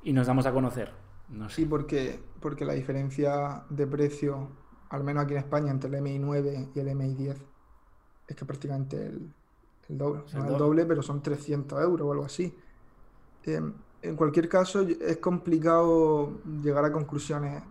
y 0.03 0.13
nos 0.13 0.27
damos 0.27 0.45
a 0.45 0.53
conocer. 0.53 0.91
No 1.29 1.49
sé. 1.49 1.55
Sí, 1.57 1.65
porque, 1.65 2.19
porque 2.39 2.65
la 2.65 2.73
diferencia 2.73 3.63
de 3.69 3.87
precio, 3.87 4.51
al 4.89 5.03
menos 5.03 5.23
aquí 5.23 5.33
en 5.33 5.39
España, 5.39 5.71
entre 5.71 5.89
el 5.89 6.03
MI9 6.03 6.71
y 6.75 6.79
el 6.79 6.87
MI10, 6.89 7.37
es 8.27 8.35
que 8.35 8.45
prácticamente 8.45 8.97
el, 9.07 9.33
el 9.89 9.97
doble. 9.97 10.23
Es 10.27 10.33
No 10.33 10.41
el 10.41 10.47
el 10.47 10.57
doble. 10.57 10.57
doble, 10.57 10.85
pero 10.85 11.01
son 11.01 11.21
300 11.21 11.81
euros 11.81 12.07
o 12.07 12.11
algo 12.11 12.25
así. 12.25 12.53
Eh, 13.45 13.61
en 14.03 14.15
cualquier 14.15 14.49
caso, 14.49 14.81
es 14.81 15.17
complicado 15.17 16.41
llegar 16.61 16.85
a 16.85 16.91
conclusiones 16.91 17.63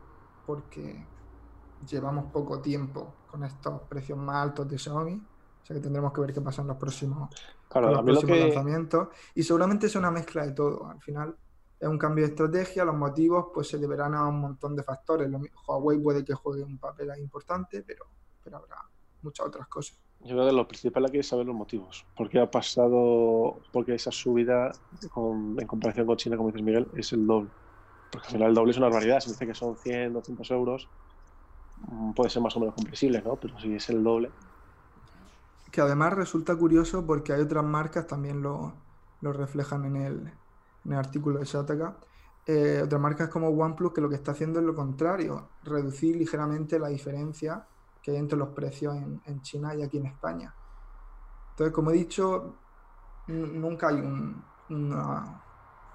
porque 0.46 1.06
llevamos 1.86 2.32
poco 2.32 2.60
tiempo 2.60 3.14
con 3.26 3.44
estos 3.44 3.82
precios 3.82 4.18
más 4.18 4.36
altos 4.36 4.68
de 4.68 4.78
Xiaomi. 4.78 5.14
O 5.14 5.66
sea 5.66 5.76
que 5.76 5.82
tendremos 5.82 6.12
que 6.12 6.20
ver 6.22 6.32
qué 6.32 6.40
pasa 6.40 6.62
en 6.62 6.68
los 6.68 6.76
próximos, 6.76 7.30
Claro, 7.68 8.02
los 8.02 8.24
que. 8.24 8.40
lanzamientos. 8.40 9.08
Y 9.34 9.42
seguramente 9.42 9.86
es 9.86 9.94
una 9.94 10.10
mezcla 10.10 10.44
de 10.44 10.52
todo. 10.52 10.88
Al 10.88 11.00
final 11.00 11.36
es 11.78 11.88
un 11.88 11.98
cambio 11.98 12.24
de 12.24 12.30
estrategia. 12.30 12.84
Los 12.84 12.96
motivos 12.96 13.46
pues 13.54 13.68
se 13.68 13.78
deberán 13.78 14.14
a 14.14 14.26
un 14.26 14.40
montón 14.40 14.74
de 14.74 14.82
factores. 14.82 15.30
Huawei 15.66 15.98
puede 15.98 16.24
que 16.24 16.34
juegue 16.34 16.64
un 16.64 16.78
papel 16.78 17.10
ahí 17.10 17.20
importante, 17.20 17.82
pero, 17.82 18.06
pero 18.42 18.56
habrá 18.58 18.76
muchas 19.22 19.46
otras 19.46 19.68
cosas. 19.68 20.01
Yo 20.24 20.36
creo 20.36 20.46
que 20.46 20.52
lo 20.52 20.68
principal 20.68 21.06
aquí 21.06 21.18
es 21.18 21.28
saber 21.28 21.46
los 21.46 21.56
motivos. 21.56 22.06
¿Por 22.14 22.28
qué 22.30 22.38
ha 22.40 22.50
pasado, 22.50 23.60
porque 23.72 23.94
esa 23.94 24.12
subida 24.12 24.70
en 25.58 25.66
comparación 25.66 26.06
con 26.06 26.16
China, 26.16 26.36
como 26.36 26.50
dices 26.50 26.62
Miguel, 26.64 26.90
es 26.94 27.12
el 27.12 27.26
doble? 27.26 27.50
Porque 28.10 28.28
al 28.28 28.32
final 28.32 28.48
el 28.50 28.54
doble 28.54 28.70
es 28.72 28.76
una 28.78 28.86
barbaridad. 28.88 29.20
Si 29.20 29.30
dice 29.30 29.46
que 29.46 29.54
son 29.54 29.76
100, 29.76 30.12
200 30.12 30.50
euros, 30.52 30.92
mm, 31.76 32.12
puede 32.14 32.30
ser 32.30 32.42
más 32.42 32.56
o 32.56 32.60
menos 32.60 32.74
comprensible, 32.74 33.22
¿no? 33.22 33.38
Pero 33.40 33.58
si 33.58 33.74
es 33.74 33.88
el 33.90 34.02
doble, 34.04 34.36
Que 35.70 35.80
además 35.80 36.12
resulta 36.14 36.56
curioso 36.56 37.06
porque 37.06 37.32
hay 37.32 37.40
otras 37.40 37.64
marcas, 37.64 38.06
también 38.06 38.42
lo, 38.42 38.84
lo 39.20 39.32
reflejan 39.32 39.84
en 39.86 39.96
el, 39.96 40.28
en 40.84 40.92
el 40.92 40.98
artículo 40.98 41.38
de 41.38 41.46
Shataka, 41.46 42.00
eh, 42.46 42.82
otras 42.84 43.00
marcas 43.00 43.28
como 43.30 43.48
OnePlus 43.50 43.92
que 43.92 44.00
lo 44.00 44.08
que 44.08 44.16
está 44.16 44.32
haciendo 44.32 44.60
es 44.60 44.66
lo 44.66 44.74
contrario, 44.74 45.54
reducir 45.62 46.16
ligeramente 46.16 46.78
la 46.78 46.88
diferencia 46.88 47.68
que 48.02 48.12
hay 48.12 48.18
entre 48.18 48.38
los 48.38 48.50
precios 48.50 48.96
en, 48.96 49.22
en 49.26 49.42
China 49.42 49.74
y 49.76 49.82
aquí 49.82 49.98
en 49.98 50.06
España. 50.06 50.56
Entonces, 51.50 51.74
como 51.74 51.90
he 51.90 51.94
dicho, 51.94 52.62
nunca 53.26 53.88
hay 53.88 53.96
un, 53.96 54.52
una- 54.70 55.42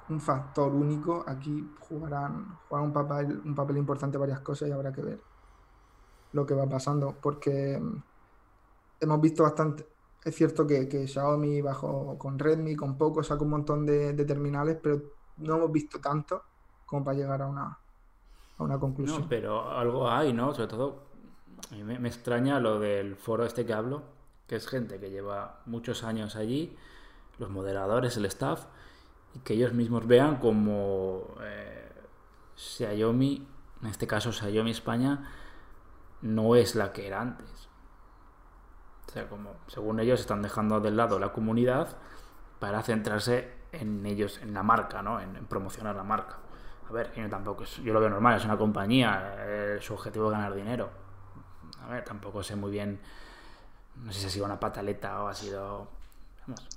un 0.09 0.21
factor 0.21 0.73
único, 0.75 1.25
aquí 1.27 1.75
jugarán, 1.79 2.59
jugarán 2.67 2.87
un 2.89 2.93
papel, 2.93 3.41
un 3.45 3.55
papel 3.55 3.77
importante 3.77 4.17
varias 4.17 4.41
cosas 4.41 4.69
y 4.69 4.71
habrá 4.73 4.91
que 4.93 5.01
ver 5.03 5.25
lo 6.31 6.45
que 6.45 6.53
va 6.53 6.67
pasando, 6.69 7.19
porque 7.21 7.79
mm, 7.79 8.03
hemos 9.01 9.21
visto 9.21 9.43
bastante, 9.43 9.87
es 10.23 10.35
cierto 10.35 10.65
que, 10.67 10.87
que 10.87 11.07
Xiaomi 11.07 11.61
bajó 11.61 12.17
con 12.17 12.37
Redmi, 12.39 12.75
con 12.75 12.97
Poco, 12.97 13.23
sacó 13.23 13.43
un 13.45 13.51
montón 13.51 13.85
de, 13.85 14.13
de 14.13 14.25
terminales, 14.25 14.79
pero 14.81 15.01
no 15.37 15.57
hemos 15.57 15.71
visto 15.71 15.99
tanto 16.01 16.43
como 16.85 17.03
para 17.03 17.17
llegar 17.17 17.41
a 17.41 17.47
una, 17.47 17.65
a 18.57 18.63
una 18.63 18.79
conclusión. 18.79 19.25
No, 19.25 19.29
pero 19.29 19.69
algo 19.71 20.09
hay, 20.09 20.33
¿no? 20.33 20.53
Sobre 20.53 20.67
todo, 20.67 21.06
me, 21.83 21.99
me 21.99 22.07
extraña 22.07 22.59
lo 22.59 22.79
del 22.79 23.15
foro 23.15 23.45
este 23.45 23.65
que 23.65 23.73
hablo, 23.73 24.03
que 24.47 24.55
es 24.55 24.67
gente 24.67 24.99
que 24.99 25.09
lleva 25.09 25.61
muchos 25.65 26.03
años 26.03 26.35
allí, 26.35 26.75
los 27.37 27.49
moderadores, 27.49 28.17
el 28.17 28.25
staff, 28.25 28.65
y 29.35 29.39
que 29.39 29.53
ellos 29.53 29.73
mismos 29.73 30.07
vean 30.07 30.37
como 30.37 31.35
eh, 31.41 31.89
Xiaomi, 32.55 33.47
en 33.81 33.87
este 33.87 34.07
caso 34.07 34.31
Xiaomi 34.31 34.71
España, 34.71 35.29
no 36.21 36.55
es 36.55 36.75
la 36.75 36.93
que 36.93 37.07
era 37.07 37.21
antes. 37.21 37.69
O 39.07 39.11
sea, 39.11 39.27
como 39.29 39.55
según 39.67 39.99
ellos 39.99 40.19
están 40.19 40.41
dejando 40.41 40.79
de 40.79 40.91
lado 40.91 41.19
la 41.19 41.31
comunidad 41.31 41.97
para 42.59 42.81
centrarse 42.81 43.53
en 43.71 44.05
ellos, 44.05 44.39
en 44.41 44.53
la 44.53 44.63
marca, 44.63 45.01
¿no? 45.01 45.19
En, 45.19 45.45
promocionar 45.45 45.95
la 45.95 46.03
marca. 46.03 46.37
A 46.89 46.93
ver, 46.93 47.13
yo 47.15 47.29
tampoco 47.29 47.63
yo 47.65 47.93
lo 47.93 47.99
veo 47.99 48.09
normal, 48.09 48.37
es 48.37 48.45
una 48.45 48.57
compañía, 48.57 49.35
eh, 49.39 49.77
su 49.81 49.93
objetivo 49.93 50.27
es 50.27 50.31
ganar 50.31 50.55
dinero. 50.55 50.89
A 51.87 51.91
ver, 51.91 52.03
tampoco 52.03 52.43
sé 52.43 52.55
muy 52.55 52.71
bien, 52.71 52.99
no 54.03 54.11
sé 54.11 54.19
si 54.19 54.25
ha 54.25 54.29
sido 54.29 54.45
una 54.45 54.59
pataleta 54.59 55.23
o 55.23 55.27
ha 55.27 55.33
sido, 55.33 55.87
vamos, 56.45 56.67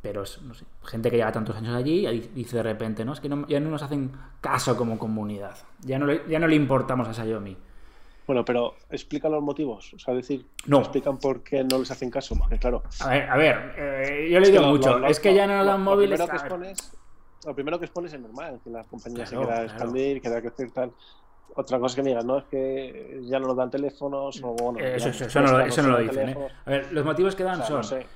pero 0.00 0.22
es, 0.24 0.42
no 0.42 0.54
sé, 0.54 0.64
gente 0.84 1.08
que 1.10 1.16
lleva 1.16 1.30
tantos 1.30 1.54
años 1.56 1.74
allí 1.76 2.06
y 2.08 2.18
dice 2.34 2.56
de 2.56 2.64
repente, 2.64 3.04
no, 3.04 3.12
es 3.12 3.20
que 3.20 3.28
no- 3.28 3.46
ya 3.46 3.60
no 3.60 3.70
nos 3.70 3.82
hacen 3.82 4.10
caso 4.40 4.76
como 4.76 4.98
comunidad, 4.98 5.56
ya 5.80 5.98
no 6.00 6.06
le, 6.06 6.22
ya 6.28 6.40
no 6.40 6.48
le 6.48 6.56
importamos 6.56 7.06
a 7.06 7.14
Xiaomi. 7.14 7.56
Bueno, 8.26 8.44
pero 8.44 8.76
explica 8.90 9.28
los 9.28 9.42
motivos. 9.42 9.92
O 9.94 9.98
sea, 9.98 10.14
decir, 10.14 10.46
No. 10.66 10.78
explican 10.78 11.18
por 11.18 11.42
qué 11.42 11.64
no 11.64 11.78
les 11.78 11.90
hacen 11.90 12.08
caso. 12.08 12.36
Porque, 12.38 12.56
claro, 12.56 12.82
A 13.00 13.08
ver, 13.08 13.28
a 13.28 13.36
ver, 13.36 13.74
eh, 13.76 14.28
yo 14.30 14.38
le 14.38 14.48
digo 14.50 14.62
mucho, 14.68 14.96
lo- 14.98 15.08
es 15.08 15.18
que 15.18 15.34
ya 15.34 15.46
no 15.46 15.58
lo- 15.58 15.64
dan 15.64 15.84
lo 15.84 15.90
móviles. 15.90 16.20
primero 16.20 16.26
que 16.26 16.38
a 16.38 16.42
ver, 16.42 16.52
expones- 16.52 16.92
lo 17.44 17.54
primero 17.54 17.78
que 17.80 17.84
expones 17.86 18.12
es 18.12 18.20
normal, 18.20 18.60
que 18.62 18.70
la 18.70 18.84
compañía 18.84 19.26
se 19.26 19.34
Claro, 19.34 19.46
quiera 19.48 19.62
claro. 19.64 19.72
expandir, 19.72 20.20
quiera 20.20 20.40
crecer 20.40 20.70
tal. 20.70 20.92
Otra 21.54 21.78
cosa 21.78 21.96
que 21.96 22.02
me 22.02 22.08
digan, 22.10 22.26
no, 22.26 22.38
es 22.38 22.44
que 22.44 23.20
ya 23.24 23.38
no 23.38 23.48
nos 23.48 23.56
dan 23.56 23.70
teléfonos 23.70 24.40
o 24.42 24.54
bueno. 24.54 24.78
eh, 24.80 24.96
eso, 24.96 25.08
eso, 25.10 25.40
no, 25.42 25.60
eso 25.60 25.82
no 25.82 25.88
lo 25.90 25.98
dicen. 25.98 26.28
¿eh? 26.30 26.48
A 26.64 26.70
ver, 26.70 26.92
los 26.92 27.04
motivos 27.04 27.34
que 27.34 27.44
dan 27.44 27.54
O 27.54 27.56
sea, 27.58 27.66
son 27.66 27.76
no 27.76 27.82
sé. 27.82 28.06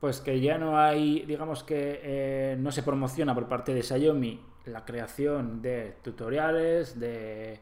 Pues 0.00 0.20
que 0.22 0.40
ya 0.40 0.56
no 0.56 0.78
hay, 0.78 1.26
digamos 1.26 1.62
que 1.62 2.00
eh, 2.02 2.56
no 2.58 2.72
se 2.72 2.82
promociona 2.82 3.34
por 3.34 3.48
parte 3.48 3.74
de 3.74 3.82
Xiaomi 3.82 4.40
la 4.64 4.84
creación 4.86 5.60
de 5.60 5.96
tutoriales, 6.02 6.98
de 6.98 7.60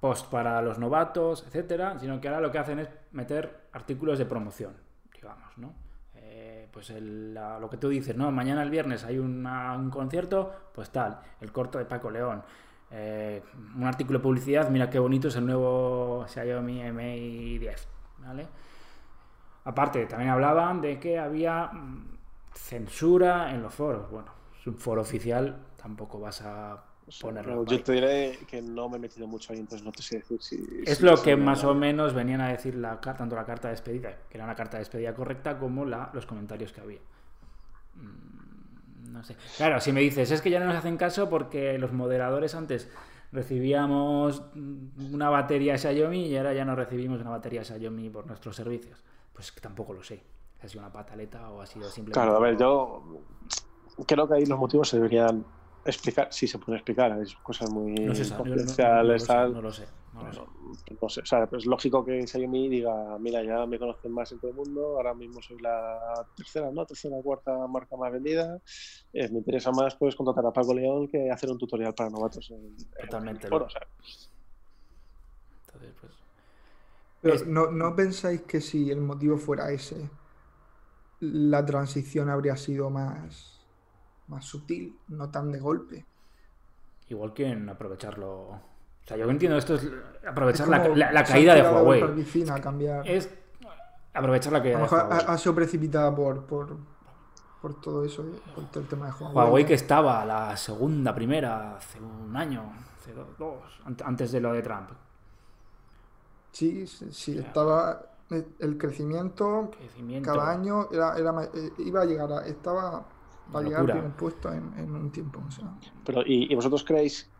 post 0.00 0.30
para 0.30 0.60
los 0.62 0.78
novatos, 0.78 1.44
etcétera, 1.46 1.98
sino 2.00 2.20
que 2.20 2.26
ahora 2.28 2.40
lo 2.40 2.50
que 2.50 2.58
hacen 2.58 2.80
es 2.80 2.88
meter 3.12 3.68
artículos 3.72 4.18
de 4.18 4.26
promoción, 4.26 4.74
digamos, 5.12 5.56
¿no? 5.58 5.74
Eh, 6.16 6.68
pues 6.72 6.90
el- 6.90 7.34
la- 7.34 7.58
lo 7.60 7.68
que 7.70 7.76
tú 7.76 7.88
dices, 7.88 8.16
¿no? 8.16 8.30
Mañana 8.32 8.62
el 8.64 8.70
viernes 8.70 9.04
hay 9.04 9.18
una- 9.18 9.74
un 9.76 9.90
concierto, 9.90 10.52
pues 10.74 10.90
tal, 10.90 11.20
el 11.40 11.52
corto 11.52 11.78
de 11.78 11.84
Paco 11.84 12.10
León. 12.10 12.42
Eh, 12.90 13.42
un 13.76 13.84
artículo 13.84 14.18
de 14.18 14.22
publicidad, 14.22 14.70
mira 14.70 14.88
qué 14.88 14.98
bonito 14.98 15.28
es 15.28 15.36
el 15.36 15.44
nuevo 15.46 16.24
Xiaomi 16.26 16.90
Mi 16.92 17.58
10, 17.58 17.88
¿vale? 18.18 18.46
Aparte, 19.64 20.06
también 20.06 20.30
hablaban 20.30 20.80
de 20.80 20.98
que 20.98 21.18
había 21.18 21.66
mm, 21.66 22.16
censura 22.54 23.52
en 23.52 23.62
los 23.62 23.74
foros. 23.74 24.10
Bueno, 24.10 24.32
es 24.58 24.66
un 24.66 24.78
foro 24.78 25.02
oficial, 25.02 25.56
tampoco 25.76 26.18
vas 26.18 26.40
a 26.40 26.82
ponerlo. 27.20 27.66
Yo 27.66 27.82
te 27.82 27.92
diré 27.92 28.38
que 28.48 28.62
no 28.62 28.88
me 28.88 28.96
he 28.96 29.00
metido 29.00 29.26
mucho 29.26 29.52
ahí, 29.52 29.58
entonces 29.58 29.84
no 29.84 29.92
te 29.92 30.02
sé 30.02 30.16
decir 30.16 30.40
si. 30.40 30.82
Es 30.86 30.98
si 30.98 31.04
lo 31.04 31.20
que 31.22 31.36
más 31.36 31.64
o 31.64 31.74
menos 31.74 32.14
venían 32.14 32.40
a 32.40 32.48
decir 32.48 32.74
la, 32.76 32.98
tanto 32.98 33.36
la 33.36 33.44
carta 33.44 33.68
de 33.68 33.72
despedida, 33.72 34.16
que 34.30 34.38
era 34.38 34.44
una 34.44 34.54
carta 34.54 34.78
de 34.78 34.80
despedida 34.80 35.14
correcta, 35.14 35.58
como 35.58 35.84
la, 35.84 36.08
los 36.14 36.24
comentarios 36.24 36.72
que 36.72 36.80
había. 36.80 37.00
Mm, 37.96 38.27
No 39.08 39.24
sé. 39.24 39.36
Claro, 39.56 39.80
si 39.80 39.92
me 39.92 40.00
dices, 40.00 40.30
es 40.30 40.40
que 40.42 40.50
ya 40.50 40.60
no 40.60 40.66
nos 40.66 40.76
hacen 40.76 40.96
caso 40.96 41.28
porque 41.28 41.78
los 41.78 41.92
moderadores 41.92 42.54
antes 42.54 42.88
recibíamos 43.32 44.42
una 44.54 45.30
batería 45.30 45.76
Xiaomi 45.78 46.26
y 46.26 46.36
ahora 46.36 46.52
ya 46.54 46.64
no 46.64 46.74
recibimos 46.74 47.20
una 47.20 47.30
batería 47.30 47.64
Xiaomi 47.64 48.10
por 48.10 48.26
nuestros 48.26 48.56
servicios. 48.56 49.02
Pues 49.32 49.52
tampoco 49.60 49.92
lo 49.92 50.02
sé. 50.02 50.22
¿Ha 50.62 50.68
sido 50.68 50.80
una 50.82 50.92
pataleta 50.92 51.50
o 51.50 51.60
ha 51.60 51.66
sido 51.66 51.88
simplemente.? 51.88 52.12
Claro, 52.12 52.36
a 52.36 52.40
ver, 52.40 52.56
yo 52.58 53.02
creo 54.06 54.28
que 54.28 54.34
ahí 54.34 54.46
los 54.46 54.58
motivos 54.58 54.88
se 54.88 54.96
deberían 54.96 55.44
explicar, 55.84 56.28
si 56.32 56.46
se 56.46 56.58
pueden 56.58 56.74
explicar, 56.76 57.12
hay 57.12 57.24
cosas 57.42 57.70
muy 57.70 57.92
No 57.94 58.12
yo 58.12 58.24
no- 58.24 58.30
no- 58.30 58.34
no 58.34 58.36
confidenciales, 58.36 59.28
lo 59.62 59.72
sé. 59.72 59.86
No 60.18 60.26
lo 60.26 60.32
sé. 60.32 60.42
no 61.00 61.08
sé, 61.08 61.20
o 61.20 61.24
sea, 61.26 61.48
es 61.52 61.66
lógico 61.66 62.04
que 62.04 62.26
Xiaomi 62.26 62.68
diga, 62.68 63.18
mira, 63.18 63.42
ya 63.44 63.66
me 63.66 63.78
conocen 63.78 64.12
más 64.12 64.32
en 64.32 64.40
todo 64.40 64.50
el 64.50 64.56
mundo, 64.56 64.96
ahora 64.96 65.14
mismo 65.14 65.40
soy 65.42 65.58
la 65.58 66.26
tercera, 66.34 66.70
¿no? 66.72 66.86
Tercera 66.86 67.16
o 67.16 67.22
cuarta 67.22 67.66
marca 67.68 67.96
más 67.96 68.12
vendida, 68.12 68.58
eh, 69.12 69.28
me 69.30 69.38
interesa 69.38 69.70
más 69.72 69.96
pues 69.96 70.16
contratar 70.16 70.46
a 70.46 70.52
Paco 70.52 70.74
León 70.74 71.08
que 71.08 71.30
hacer 71.30 71.50
un 71.50 71.58
tutorial 71.58 71.94
para 71.94 72.10
novatos 72.10 72.50
en, 72.50 72.76
en 72.98 73.08
Totalmente, 73.10 73.46
el 73.46 73.48
foro, 73.48 73.66
¿no? 73.66 73.66
o 73.66 73.70
sea, 73.70 73.82
Entonces, 75.66 75.94
pues. 76.00 76.12
Pero 77.20 77.34
Es- 77.34 77.46
¿no, 77.46 77.70
¿no 77.70 77.94
pensáis 77.94 78.42
que 78.42 78.60
si 78.60 78.90
el 78.90 79.00
motivo 79.00 79.38
fuera 79.38 79.70
ese, 79.70 80.10
la 81.20 81.64
transición 81.64 82.28
habría 82.28 82.56
sido 82.56 82.90
más, 82.90 83.66
más 84.26 84.44
sutil, 84.44 85.00
no 85.08 85.30
tan 85.30 85.52
de 85.52 85.60
golpe? 85.60 86.06
Igual 87.08 87.34
que 87.34 87.46
en 87.48 87.68
aprovecharlo. 87.68 88.62
O 89.08 89.10
sea, 89.10 89.16
yo 89.16 89.30
entiendo 89.30 89.56
esto 89.56 89.74
es 89.76 89.88
aprovechar 90.28 90.66
Es 90.66 90.70
la, 90.70 90.88
la- 90.88 91.12
la 91.12 91.24
caída 91.24 91.54
de 91.54 91.62
Huawei. 91.62 92.02
a 92.50 92.60
cambiar. 92.60 93.08
Es 93.08 93.30
aprovechar 94.12 94.52
la 94.52 94.58
A 94.58 94.62
caída 94.62 94.74
lo 94.78 94.84
de 94.84 94.90
mejor 94.90 95.00
ha, 95.00 95.08
Huawei. 95.08 95.24
ha 95.28 95.38
sido 95.38 95.54
precipitada 95.54 96.14
por, 96.14 96.44
por, 96.44 96.76
por 97.62 97.80
todo 97.80 98.04
eso, 98.04 98.22
¿eh? 98.24 98.38
por 98.54 98.64
todo 98.70 98.80
el 98.82 98.86
tema 98.86 99.06
de 99.06 99.12
Huawei. 99.12 99.34
Huawei 99.34 99.64
que 99.64 99.72
estaba 99.72 100.22
la 100.26 100.54
segunda, 100.58 101.14
primera, 101.14 101.76
hace 101.78 101.98
un 102.02 102.36
año, 102.36 102.70
hace 102.98 103.14
do- 103.14 103.34
dos, 103.38 103.62
ant- 103.86 104.02
antes 104.04 104.30
de 104.30 104.40
lo 104.40 104.52
de 104.52 104.60
Trump. 104.60 104.90
Sí, 106.52 106.86
sí, 106.86 107.06
sí, 107.10 107.38
estaba 107.38 108.02
el 108.58 108.76
crecimiento 108.76 109.70
Crecimiento. 109.78 110.30
cada 110.34 110.50
año 110.50 110.88
era, 110.92 111.16
era 111.16 111.44
eh, 111.54 111.70
iba 111.78 112.02
a 112.02 112.04
llegar 112.04 112.30
a, 112.30 112.46
estaba 112.46 113.06
para 113.50 113.64
llegar 113.64 113.80
locura. 113.80 113.94
primer 114.02 114.16
puesto 114.18 114.52
en, 114.52 114.74
en 114.76 114.94
un 114.94 115.10
tiempo. 115.10 115.40
o 115.46 115.50
sea. 115.50 115.64
Pero, 116.04 116.20
¿y, 116.26 116.52
y 116.52 116.54
vosotros 116.54 116.84
creéis 116.84 117.30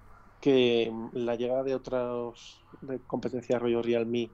que 0.40 0.92
la 1.12 1.34
llegada 1.34 1.62
de 1.64 1.74
otras 1.74 2.60
de 2.80 2.98
competencia 3.00 3.58
rollo 3.58 3.82
Realme 3.82 4.30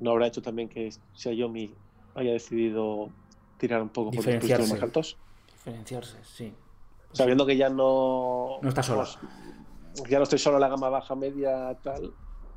no 0.00 0.10
habrá 0.12 0.26
hecho 0.26 0.42
también 0.42 0.68
que 0.68 0.90
Xiaomi 1.14 1.74
haya 2.14 2.32
decidido 2.32 3.10
tirar 3.58 3.82
un 3.82 3.88
poco 3.88 4.10
por 4.10 4.24
los 4.24 4.70
más 4.70 4.82
altos? 4.82 5.16
Diferenciarse, 5.56 6.18
sí. 6.24 6.54
Sabiendo 7.12 7.46
que 7.46 7.56
ya 7.56 7.68
no. 7.68 8.58
No 8.62 8.68
está 8.68 8.82
sola. 8.82 9.06
pues, 9.96 10.10
ya 10.10 10.18
no 10.18 10.24
estoy 10.24 10.38
solo 10.38 10.56
en 10.56 10.60
la 10.62 10.68
gama 10.68 10.88
baja, 10.88 11.14
media, 11.14 11.76
tal. 11.82 12.12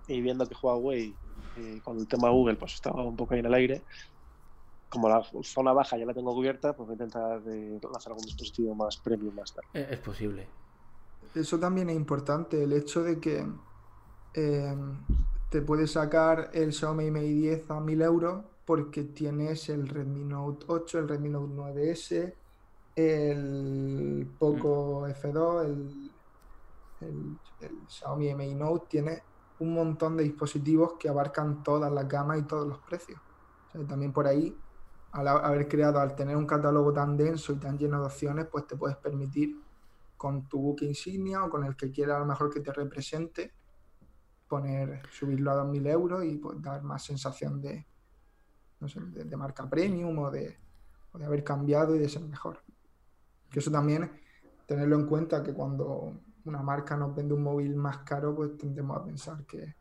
Y 0.07 0.21
viendo 0.21 0.47
que 0.47 0.55
Huawei, 0.61 1.15
eh, 1.57 1.81
con 1.83 1.97
el 1.97 2.07
tema 2.07 2.29
Google, 2.29 2.55
pues 2.55 2.73
estaba 2.73 3.03
un 3.03 3.15
poco 3.15 3.33
ahí 3.33 3.39
en 3.39 3.45
el 3.47 3.53
aire. 3.53 3.81
Como 4.89 5.07
la 5.07 5.23
zona 5.43 5.71
baja 5.71 5.97
ya 5.97 6.05
la 6.05 6.13
tengo 6.13 6.33
cubierta, 6.33 6.73
pues 6.73 6.85
voy 6.87 6.93
a 6.93 7.03
intentar 7.03 7.41
eh, 7.47 7.79
lanzar 7.81 8.11
algún 8.11 8.25
dispositivo 8.25 8.75
más 8.75 8.97
premium 8.97 9.33
más 9.35 9.53
tarde. 9.53 9.67
Eh, 9.73 9.87
Es 9.91 9.99
posible. 9.99 10.47
Eso 11.33 11.59
también 11.59 11.89
es 11.89 11.95
importante, 11.95 12.61
el 12.63 12.73
hecho 12.73 13.03
de 13.03 13.19
que 13.19 13.47
eh, 14.33 14.75
te 15.49 15.61
puedes 15.63 15.91
sacar 15.93 16.51
el 16.53 16.73
Xiaomi 16.73 17.11
Mi 17.11 17.21
10 17.33 17.69
a 17.71 17.79
1000 17.81 18.01
euros 18.01 18.45
porque 18.65 19.05
tienes 19.05 19.69
el 19.69 19.87
Redmi 19.87 20.25
Note 20.25 20.65
8, 20.69 20.99
el 20.99 21.07
Redmi 21.09 21.29
Note 21.29 21.53
9S, 21.55 22.39
el 22.95 24.35
Poco 24.39 25.07
F2, 25.07 25.65
el, 25.65 26.15
el- 27.01 27.41
el 27.59 27.87
Xiaomi 27.89 28.33
Mi 28.35 28.55
Note, 28.55 28.87
tiene 28.89 29.23
un 29.59 29.73
montón 29.73 30.17
de 30.17 30.23
dispositivos 30.23 30.95
que 30.99 31.09
abarcan 31.09 31.63
todas 31.63 31.91
las 31.91 32.07
gamas 32.07 32.39
y 32.39 32.47
todos 32.47 32.67
los 32.67 32.79
precios. 32.81 33.21
O 33.67 33.71
sea, 33.71 33.87
también 33.87 34.13
por 34.13 34.27
ahí, 34.27 34.63
al 35.11 35.27
ha- 35.27 35.33
haber 35.47 35.67
creado, 35.67 35.99
al 35.99 36.15
tener 36.15 36.35
un 36.37 36.47
catálogo 36.47 36.93
tan 36.93 37.17
denso 37.17 37.53
y 37.53 37.59
tan 37.59 37.77
lleno 37.77 37.99
de 38.01 38.05
opciones, 38.07 38.47
pues 38.51 38.67
te 38.67 38.77
puedes 38.77 38.97
permitir 38.97 39.55
con 40.21 40.47
tu 40.47 40.59
buque 40.59 40.85
insignia 40.85 41.43
o 41.43 41.49
con 41.49 41.65
el 41.65 41.75
que 41.75 41.89
quiera 41.89 42.15
a 42.15 42.19
lo 42.19 42.27
mejor 42.27 42.53
que 42.53 42.59
te 42.59 42.71
represente, 42.71 43.55
poner, 44.47 45.01
subirlo 45.09 45.49
a 45.49 45.65
2.000 45.65 45.89
euros 45.89 46.23
y 46.23 46.37
pues, 46.37 46.61
dar 46.61 46.83
más 46.83 47.03
sensación 47.03 47.59
de, 47.59 47.87
no 48.81 48.87
sé, 48.87 48.99
de, 49.01 49.23
de 49.23 49.35
marca 49.35 49.67
premium 49.67 50.19
o 50.19 50.29
de, 50.29 50.59
o 51.11 51.17
de 51.17 51.25
haber 51.25 51.43
cambiado 51.43 51.95
y 51.95 51.99
de 51.99 52.07
ser 52.07 52.21
mejor. 52.21 52.61
Que 53.49 53.57
eso 53.57 53.71
también, 53.71 54.11
tenerlo 54.67 54.95
en 54.95 55.07
cuenta 55.07 55.41
que 55.41 55.55
cuando 55.55 56.13
una 56.45 56.61
marca 56.61 56.95
nos 56.95 57.15
vende 57.15 57.33
un 57.33 57.41
móvil 57.41 57.75
más 57.75 57.97
caro, 58.03 58.35
pues 58.35 58.55
tendemos 58.59 58.95
a 58.97 59.03
pensar 59.03 59.43
que, 59.47 59.73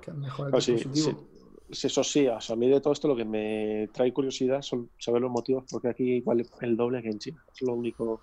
que 0.00 0.10
es 0.10 0.16
mejor 0.16 0.52
el 0.52 0.60
sí, 0.60 0.72
dispositivo. 0.72 1.28
sí. 1.68 1.74
si 1.76 1.86
eso 1.86 2.02
sí, 2.02 2.26
o 2.26 2.40
sea, 2.40 2.54
a 2.54 2.56
mí 2.56 2.68
de 2.68 2.80
todo 2.80 2.92
esto 2.92 3.06
lo 3.06 3.14
que 3.14 3.24
me 3.24 3.88
trae 3.92 4.12
curiosidad 4.12 4.60
son 4.62 4.90
saber 4.98 5.22
los 5.22 5.30
motivos 5.30 5.66
porque 5.70 5.86
aquí 5.86 6.20
vale 6.22 6.44
el 6.62 6.76
doble 6.76 7.00
que 7.00 7.10
en 7.10 7.20
China. 7.20 7.44
Es 7.54 7.62
lo 7.62 7.74
único 7.74 8.22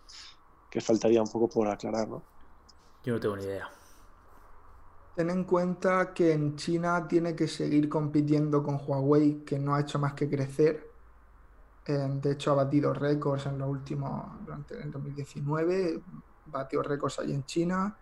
que 0.72 0.80
faltaría 0.80 1.22
un 1.22 1.28
poco 1.28 1.50
por 1.50 1.68
aclarar, 1.68 2.08
¿no? 2.08 2.24
Yo 3.04 3.14
no 3.14 3.20
tengo 3.20 3.36
ni 3.36 3.44
idea. 3.44 3.70
Ten 5.16 5.30
en 5.30 5.44
cuenta 5.44 6.14
que 6.14 6.32
en 6.32 6.56
China 6.56 7.06
tiene 7.08 7.36
que 7.36 7.48
seguir 7.48 7.90
compitiendo 7.90 8.64
con 8.64 8.80
Huawei, 8.88 9.44
que 9.44 9.60
no 9.60 9.76
ha 9.76 9.82
hecho 9.82 10.00
más 10.00 10.14
que 10.14 10.30
crecer. 10.30 10.90
Eh, 11.86 12.08
de 12.22 12.32
hecho, 12.32 12.52
ha 12.52 12.56
batido 12.56 12.94
récords 12.94 13.48
en 13.48 13.58
los 13.58 13.68
últimos, 13.68 14.46
durante 14.46 14.82
el 14.82 14.90
2019, 14.90 16.02
batió 16.46 16.82
récords 16.82 17.20
ahí 17.20 17.34
en 17.34 17.44
China. 17.44 17.98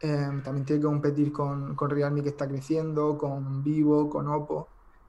Eh, 0.00 0.40
también 0.44 0.64
tiene 0.64 0.80
que 0.80 0.86
competir 0.86 1.32
con, 1.32 1.74
con 1.74 1.90
Realme 1.90 2.22
que 2.22 2.28
está 2.28 2.46
creciendo, 2.46 3.18
con 3.18 3.64
Vivo, 3.64 4.08
con 4.08 4.28
Oppo. 4.28 4.68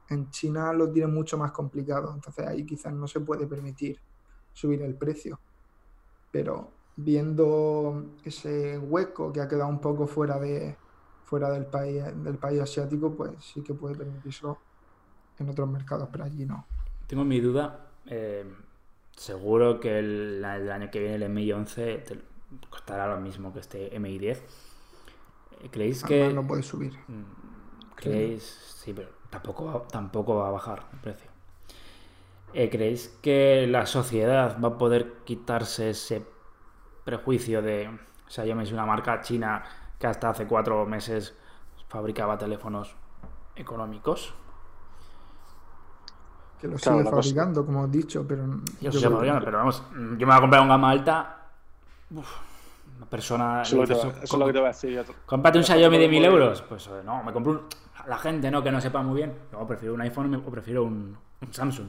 En 0.10 0.32
China 0.32 0.74
lo 0.74 0.90
tiene 0.90 1.08
mucho 1.08 1.38
más 1.38 1.52
complicado, 1.52 2.12
entonces 2.14 2.48
ahí 2.48 2.66
quizás 2.66 2.92
no 2.94 3.08
se 3.08 3.20
puede 3.20 3.46
permitir 3.46 4.00
subir 4.52 4.82
el 4.82 4.96
precio. 4.96 5.40
Pero 6.32 6.83
viendo 6.96 8.16
ese 8.24 8.78
hueco 8.80 9.32
que 9.34 9.42
ha 9.42 9.48
quedado 9.48 9.70
un 9.70 9.82
poco 9.82 10.08
fuera 10.08 10.40
de 10.40 10.80
fuera 11.24 11.50
del 11.52 11.68
país 11.68 12.04
del 12.24 12.40
país 12.40 12.62
asiático, 12.62 13.16
pues 13.16 13.44
sí 13.46 13.64
que 13.64 13.74
puede 13.76 13.96
permitírselo 13.96 14.64
en 15.38 15.50
otros 15.50 15.70
mercados, 15.70 16.10
pero 16.12 16.26
allí 16.26 16.46
no. 16.46 16.70
Tengo 17.08 17.24
mi 17.24 17.40
duda. 17.40 17.88
eh, 18.08 18.46
seguro 19.16 19.80
que 19.80 20.00
el, 20.00 20.44
el 20.44 20.72
año 20.72 20.90
que 20.92 21.00
viene 21.00 21.16
el 21.16 21.24
MI 21.24 21.52
11 21.54 21.98
te 22.00 22.20
costará 22.70 23.08
lo 23.08 23.22
mismo 23.22 23.54
que 23.54 23.60
este 23.60 23.96
MI 23.96 24.18
10. 24.20 24.44
Eh, 25.62 25.70
¿Creéis 25.72 26.04
que 26.04 26.34
no 26.34 26.46
puede 26.48 26.64
subir. 26.64 26.94
Mm, 27.08 27.24
¿Creéis? 27.96 28.44
Sí, 28.84 28.94
pero 28.94 29.10
tampoco 29.30 29.66
va, 29.66 29.88
tampoco 29.88 30.36
va 30.38 30.50
a 30.50 30.52
bajar 30.52 30.90
el 30.94 31.00
precio. 31.00 31.32
Eh, 32.54 32.70
¿Creéis 32.70 33.08
que 33.22 33.66
la 33.68 33.86
sociedad 33.88 34.60
va 34.64 34.70
a 34.70 34.78
poder 34.78 35.24
quitarse 35.26 35.90
ese 35.90 36.22
prejuicio 37.04 37.62
de. 37.62 37.90
Me 37.90 38.66
soy 38.66 38.74
una 38.74 38.86
marca 38.86 39.22
china 39.22 39.64
que 40.00 40.08
hasta 40.08 40.30
hace 40.30 40.46
cuatro 40.48 40.86
meses 40.86 41.36
fabricaba 41.88 42.38
teléfonos 42.38 42.96
económicos? 43.56 44.34
Que 46.60 46.68
lo 46.68 46.78
Claro, 46.78 47.00
sigue 47.00 47.10
cosa- 47.10 47.16
fabricando, 47.22 47.66
como 47.66 47.86
he 47.86 47.88
dicho, 47.90 48.26
pero 48.28 48.46
Yo, 48.80 48.90
que- 48.92 49.00
pero 49.44 49.58
vamos, 49.58 49.84
yo 49.94 49.98
me 50.00 50.26
voy 50.26 50.34
a 50.36 50.40
comprar 50.40 50.62
un 50.62 50.70
gama 50.70 50.90
alta. 50.90 51.38
uf, 52.12 52.28
una 52.98 53.06
persona. 53.08 53.62
Eso 53.64 53.76
es 53.76 53.76
lo 53.76 53.82
que 53.82 53.88
te 53.88 53.94
dices, 53.94 54.06
va- 54.20 54.24
eso 54.24 54.36
es 54.36 54.40
lo 54.40 54.46
que 54.46 54.54
te 54.54 54.60
voy 54.60 54.66
a 54.66 54.72
decir. 54.72 55.06
Cómprate 55.26 55.58
un 55.58 55.64
Xiaomi 55.64 55.98
de 55.98 56.06
por 56.06 56.12
1000 56.12 56.22
móvil. 56.24 56.42
euros. 56.42 56.62
Pues 56.64 56.88
eh, 56.88 57.02
no, 57.04 57.24
me 57.24 57.34
compro 57.34 57.52
un. 57.54 57.62
La 58.08 58.18
gente 58.18 58.50
no, 58.50 58.64
que 58.64 58.72
no 58.72 58.80
sepa 58.82 59.02
muy 59.04 59.16
bien. 59.18 59.34
No, 59.52 59.68
prefiero 59.68 59.94
un 59.94 60.02
iPhone 60.02 60.36
o 60.36 60.50
prefiero 60.52 60.84
un, 60.84 61.18
un 61.42 61.54
Samsung. 61.54 61.88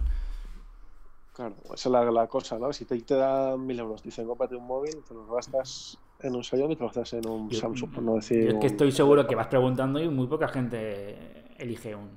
Claro, 1.35 1.57
esa 1.65 1.75
es 1.75 1.87
la, 1.87 2.11
la 2.13 2.27
cosa, 2.29 2.59
¿no? 2.59 2.73
Si 2.73 2.85
te, 2.85 2.99
te 3.03 3.15
dan 3.17 3.67
mil 3.67 3.79
euros, 3.79 4.03
dicen 4.03 4.27
cómprate 4.27 4.55
un 4.55 4.67
móvil, 4.67 5.03
te 5.07 5.15
los 5.15 5.29
gastas 5.29 5.99
en 6.21 6.37
un 6.37 6.45
Xiaomi 6.45 6.75
y 6.75 6.77
te 6.77 6.85
los 6.85 6.95
gastas 6.95 7.15
en 7.15 7.29
un 7.29 7.51
Yo- 7.51 7.59
Samsung, 7.61 7.91
por 7.93 8.03
no 8.05 8.15
decir. 8.15 8.45
Yo 8.45 8.51
es 8.51 8.55
que 8.55 8.67
un- 8.67 8.73
estoy 8.73 8.93
seguro 8.93 9.27
que 9.27 9.35
vas 9.35 9.49
preguntando 9.49 9.99
y 10.01 10.09
muy 10.09 10.29
poca 10.29 10.47
gente 10.47 11.45
elige 11.59 11.95
un, 11.97 12.09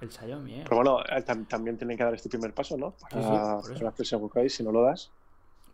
el 0.00 0.10
Xiaomi, 0.10 0.54
¿eh? 0.54 0.64
Pero 0.64 0.76
bueno, 0.76 1.00
eh, 1.00 1.22
tam- 1.24 1.46
también 1.46 1.76
tienen 1.76 1.98
que 1.98 2.04
dar 2.04 2.14
este 2.14 2.30
primer 2.30 2.54
paso, 2.54 2.78
¿no? 2.78 2.92
Para, 2.92 3.60
Sí, 3.60 3.68
sí, 3.68 3.74
para 3.74 3.90
hacerse 3.90 4.48
si 4.48 4.62
no 4.64 4.72
lo 4.72 4.82
das. 4.82 5.10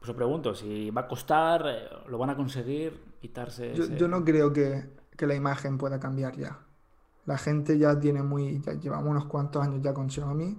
Pues 0.01 0.11
os 0.11 0.17
pregunto, 0.17 0.53
si 0.53 0.91
va 0.91 1.03
a 1.03 1.07
costar, 1.09 1.65
eh, 1.69 1.89
lo 2.09 2.19
van 2.19 2.31
a 2.31 2.37
conseguir 2.37 3.01
quitarse. 3.21 3.73
Yo, 3.75 3.85
ese- 3.85 3.97
yo 3.97 4.09
no 4.09 4.25
creo 4.25 4.53
que, 4.53 4.91
que 5.17 5.29
la 5.29 5.37
imagen 5.37 5.79
pueda 5.79 6.01
cambiar 6.01 6.37
ya. 6.37 6.59
La 7.27 7.39
gente 7.39 7.79
ya 7.79 8.01
tiene 8.01 8.25
muy. 8.25 8.61
Ya 8.63 8.73
llevamos 8.73 9.09
unos 9.09 9.27
cuantos 9.27 9.63
años 9.63 9.81
ya 9.83 9.95
con 9.95 10.11
Xiaomi. 10.11 10.59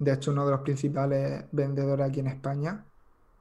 De 0.00 0.12
hecho, 0.14 0.32
uno 0.32 0.46
de 0.46 0.52
los 0.52 0.62
principales 0.62 1.46
vendedores 1.52 2.08
aquí 2.08 2.20
en 2.20 2.28
España. 2.28 2.86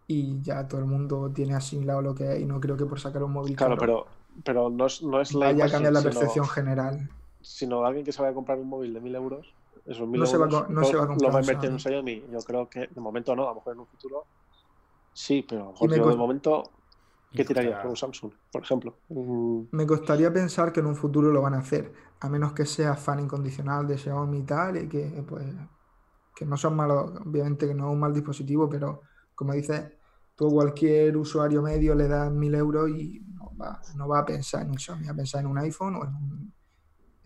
Y 0.08 0.42
ya 0.42 0.68
todo 0.68 0.82
el 0.82 0.88
mundo 0.88 1.32
tiene 1.34 1.56
asimilado 1.56 2.02
lo 2.04 2.16
que 2.16 2.34
es. 2.36 2.42
Y 2.42 2.46
no 2.46 2.60
creo 2.62 2.78
que 2.78 2.86
por 2.88 3.00
sacar 3.02 3.24
un 3.24 3.34
móvil 3.34 3.58
Claro, 3.58 3.78
caro 3.78 3.78
pero, 3.78 4.06
pero 4.46 4.70
no 4.70 4.86
es, 4.88 5.02
no 5.04 5.22
es 5.22 5.36
la 5.36 5.46
vaya 5.46 5.66
a 5.66 5.70
cambiar 5.72 5.94
la 5.94 6.04
sino- 6.04 6.04
percepción 6.04 6.48
general. 6.50 7.10
sino 7.42 7.86
alguien 7.86 8.06
que 8.06 8.12
se 8.12 8.22
vaya 8.22 8.32
a 8.32 8.36
comprar 8.36 8.60
un 8.60 8.68
móvil 8.70 8.94
de 8.94 9.02
mil 9.02 9.16
euros, 9.16 9.56
esos 9.86 10.08
mil 10.08 10.24
No 10.24 10.28
se 10.32 10.38
va 10.42 10.46
euros, 10.46 10.70
no 10.70 10.84
se 10.84 10.98
va 10.98 11.04
a 11.06 11.08
comprar 11.08 11.16
lo 11.16 11.32
va 11.32 11.40
a 11.40 11.42
invertir 11.42 11.68
en 11.70 11.74
un 11.74 11.80
Xiaomi. 11.80 12.26
Yo 12.32 12.44
creo 12.44 12.70
que 12.70 12.88
de 12.88 13.02
momento 13.02 13.36
no, 13.36 13.46
a 13.46 13.50
lo 13.50 13.56
mejor 13.56 13.74
en 13.74 13.80
un 13.82 13.88
futuro 13.88 14.28
sí, 15.14 15.44
pero 15.48 15.64
a 15.64 15.66
lo 15.68 15.72
mejor 15.74 15.94
yo 15.94 16.10
de 16.10 16.18
momento, 16.18 16.74
¿qué 17.36 17.46
tiraría 17.46 17.78
por 17.80 17.90
un 17.92 17.98
Samsung, 17.98 18.34
por 18.52 18.64
ejemplo? 18.64 19.00
Mm, 19.10 19.64
Me 19.72 19.88
costaría 19.88 20.32
pensar 20.32 20.72
que 20.72 20.80
en 20.80 20.86
un 20.86 20.96
futuro 20.96 21.32
lo 21.32 21.42
van 21.42 21.56
a 21.56 21.60
hacer. 21.60 21.92
A 22.20 22.30
menos 22.30 22.54
que 22.54 22.66
sea 22.68 22.96
fan 22.96 23.20
incondicional 23.20 23.88
de 23.88 23.98
Xiaomi 23.98 24.40
y 24.40 24.44
tal. 24.44 24.78
Y 24.78 24.88
que, 24.90 25.24
pues. 25.28 25.46
Que 26.40 26.46
no 26.46 26.56
son 26.56 26.74
malos. 26.78 27.12
Obviamente 27.26 27.68
que 27.68 27.74
no 27.76 27.88
es 27.90 27.94
un 27.94 28.00
mal 28.00 28.14
dispositivo. 28.14 28.70
Pero 28.70 29.02
como 29.36 29.52
dices, 29.52 29.92
tú 30.36 30.48
a 30.48 30.52
cualquier 30.52 31.18
usuario 31.18 31.62
medio 31.62 31.96
le 31.96 32.08
das 32.08 32.32
mil 32.32 32.56
euros 32.56 32.90
y 32.92 33.20
no 33.34 33.52
va, 33.58 33.82
no 33.96 34.08
va 34.08 34.20
a 34.20 34.26
pensar 34.26 34.62
en 34.62 34.70
un 34.70 34.78
Xiaomi. 34.80 35.06
Va 35.08 35.12
a 35.12 35.16
pensar 35.16 35.42
en 35.42 35.48
un 35.48 35.58
iPhone 35.58 35.96
o 35.98 36.06
en 36.06 36.16
un 36.16 36.54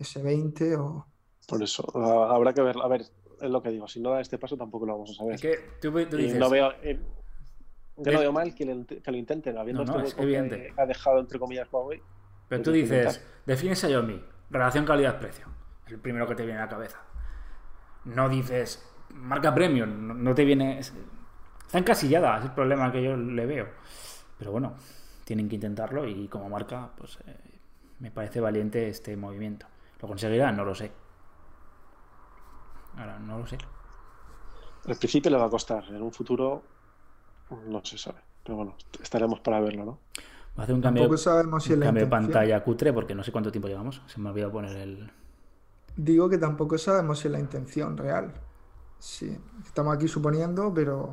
S20 0.00 0.76
o. 0.80 1.06
Por 1.46 1.62
eso, 1.62 1.84
habrá 2.32 2.52
que 2.54 2.62
ver, 2.62 2.74
a 2.82 2.88
ver, 2.88 3.02
es 3.02 3.50
lo 3.50 3.62
que 3.62 3.68
digo, 3.68 3.86
si 3.86 4.00
no 4.00 4.10
da 4.10 4.20
este 4.20 4.38
paso 4.38 4.56
tampoco 4.56 4.86
lo 4.86 4.94
vamos 4.94 5.10
a 5.10 5.14
saber. 5.14 5.34
Es 5.34 5.42
que 5.42 5.58
tú, 5.80 5.92
dices. 6.16 6.38
no 6.38 6.48
veo, 6.50 6.72
eh, 6.82 6.98
yo 7.98 8.12
no 8.12 8.18
veo 8.18 8.32
mal 8.32 8.54
que, 8.54 8.64
le- 8.64 8.86
que 9.02 9.10
lo 9.12 9.16
intenten, 9.18 9.58
habiendo 9.58 9.84
No, 9.84 9.92
no, 9.92 9.98
este 9.98 10.08
es 10.08 10.14
hueco 10.14 10.22
evidente. 10.24 10.72
que 10.74 10.80
ha 10.80 10.86
dejado 10.86 11.20
entre 11.20 11.38
comillas 11.38 11.68
Huawei. 11.70 12.02
Pero 12.48 12.62
tú 12.62 12.72
dices, 12.72 13.22
define 13.46 13.76
Xiaomi, 13.76 14.24
relación 14.50 14.84
calidad-precio. 14.86 15.46
Es 15.86 15.92
el 15.92 16.00
primero 16.00 16.26
que 16.26 16.34
te 16.34 16.44
viene 16.46 16.60
a 16.60 16.64
la 16.64 16.70
cabeza. 16.70 16.98
No 18.06 18.28
dices, 18.30 18.82
marca 19.14 19.54
premium, 19.54 20.06
no, 20.08 20.14
no 20.14 20.34
te 20.34 20.44
viene... 20.44 20.78
es- 20.78 20.92
Está 21.66 21.78
encasillada, 21.78 22.38
es 22.38 22.44
el 22.44 22.50
problema 22.52 22.92
que 22.92 23.02
yo 23.02 23.16
le 23.16 23.46
veo. 23.46 23.66
Pero 24.38 24.52
bueno, 24.52 24.74
tienen 25.24 25.48
que 25.48 25.56
intentarlo 25.56 26.06
y 26.06 26.28
como 26.28 26.48
marca, 26.48 26.90
pues 26.96 27.18
eh, 27.26 27.36
me 27.98 28.10
parece 28.12 28.40
valiente 28.40 28.88
este 28.88 29.16
movimiento. 29.16 29.66
¿Lo 30.00 30.06
conseguirán? 30.06 30.56
No 30.56 30.64
lo 30.64 30.74
sé. 30.74 30.92
Ahora, 32.96 33.18
no 33.18 33.38
lo 33.38 33.46
sé. 33.46 33.58
Al 34.86 34.96
principio 34.96 35.30
le 35.30 35.38
va 35.38 35.46
a 35.46 35.50
costar, 35.50 35.84
en 35.88 36.02
un 36.02 36.12
futuro 36.12 36.62
no 37.66 37.84
se 37.84 37.98
sabe. 37.98 38.20
Pero 38.44 38.56
bueno, 38.56 38.76
estaremos 39.02 39.40
para 39.40 39.58
verlo, 39.60 39.84
¿no? 39.84 39.98
Va 40.56 40.60
a 40.60 40.62
hacer 40.64 40.74
un 40.74 40.82
cambio, 40.82 41.16
sabemos 41.16 41.64
si 41.64 41.72
un 41.72 41.80
cambio 41.80 42.04
de 42.04 42.10
pantalla 42.10 42.62
cutre 42.62 42.92
porque 42.92 43.14
no 43.14 43.24
sé 43.24 43.32
cuánto 43.32 43.50
tiempo 43.50 43.66
llevamos. 43.68 44.02
Se 44.06 44.20
me 44.20 44.28
ha 44.28 44.32
olvidado 44.32 44.52
poner 44.52 44.76
el... 44.76 45.10
Digo 45.96 46.28
que 46.28 46.38
tampoco 46.38 46.76
sabemos 46.78 47.18
si 47.20 47.28
es 47.28 47.32
la 47.32 47.40
intención 47.40 47.96
real. 47.96 48.34
Sí, 49.04 49.38
estamos 49.66 49.94
aquí 49.94 50.08
suponiendo, 50.08 50.72
pero. 50.72 51.10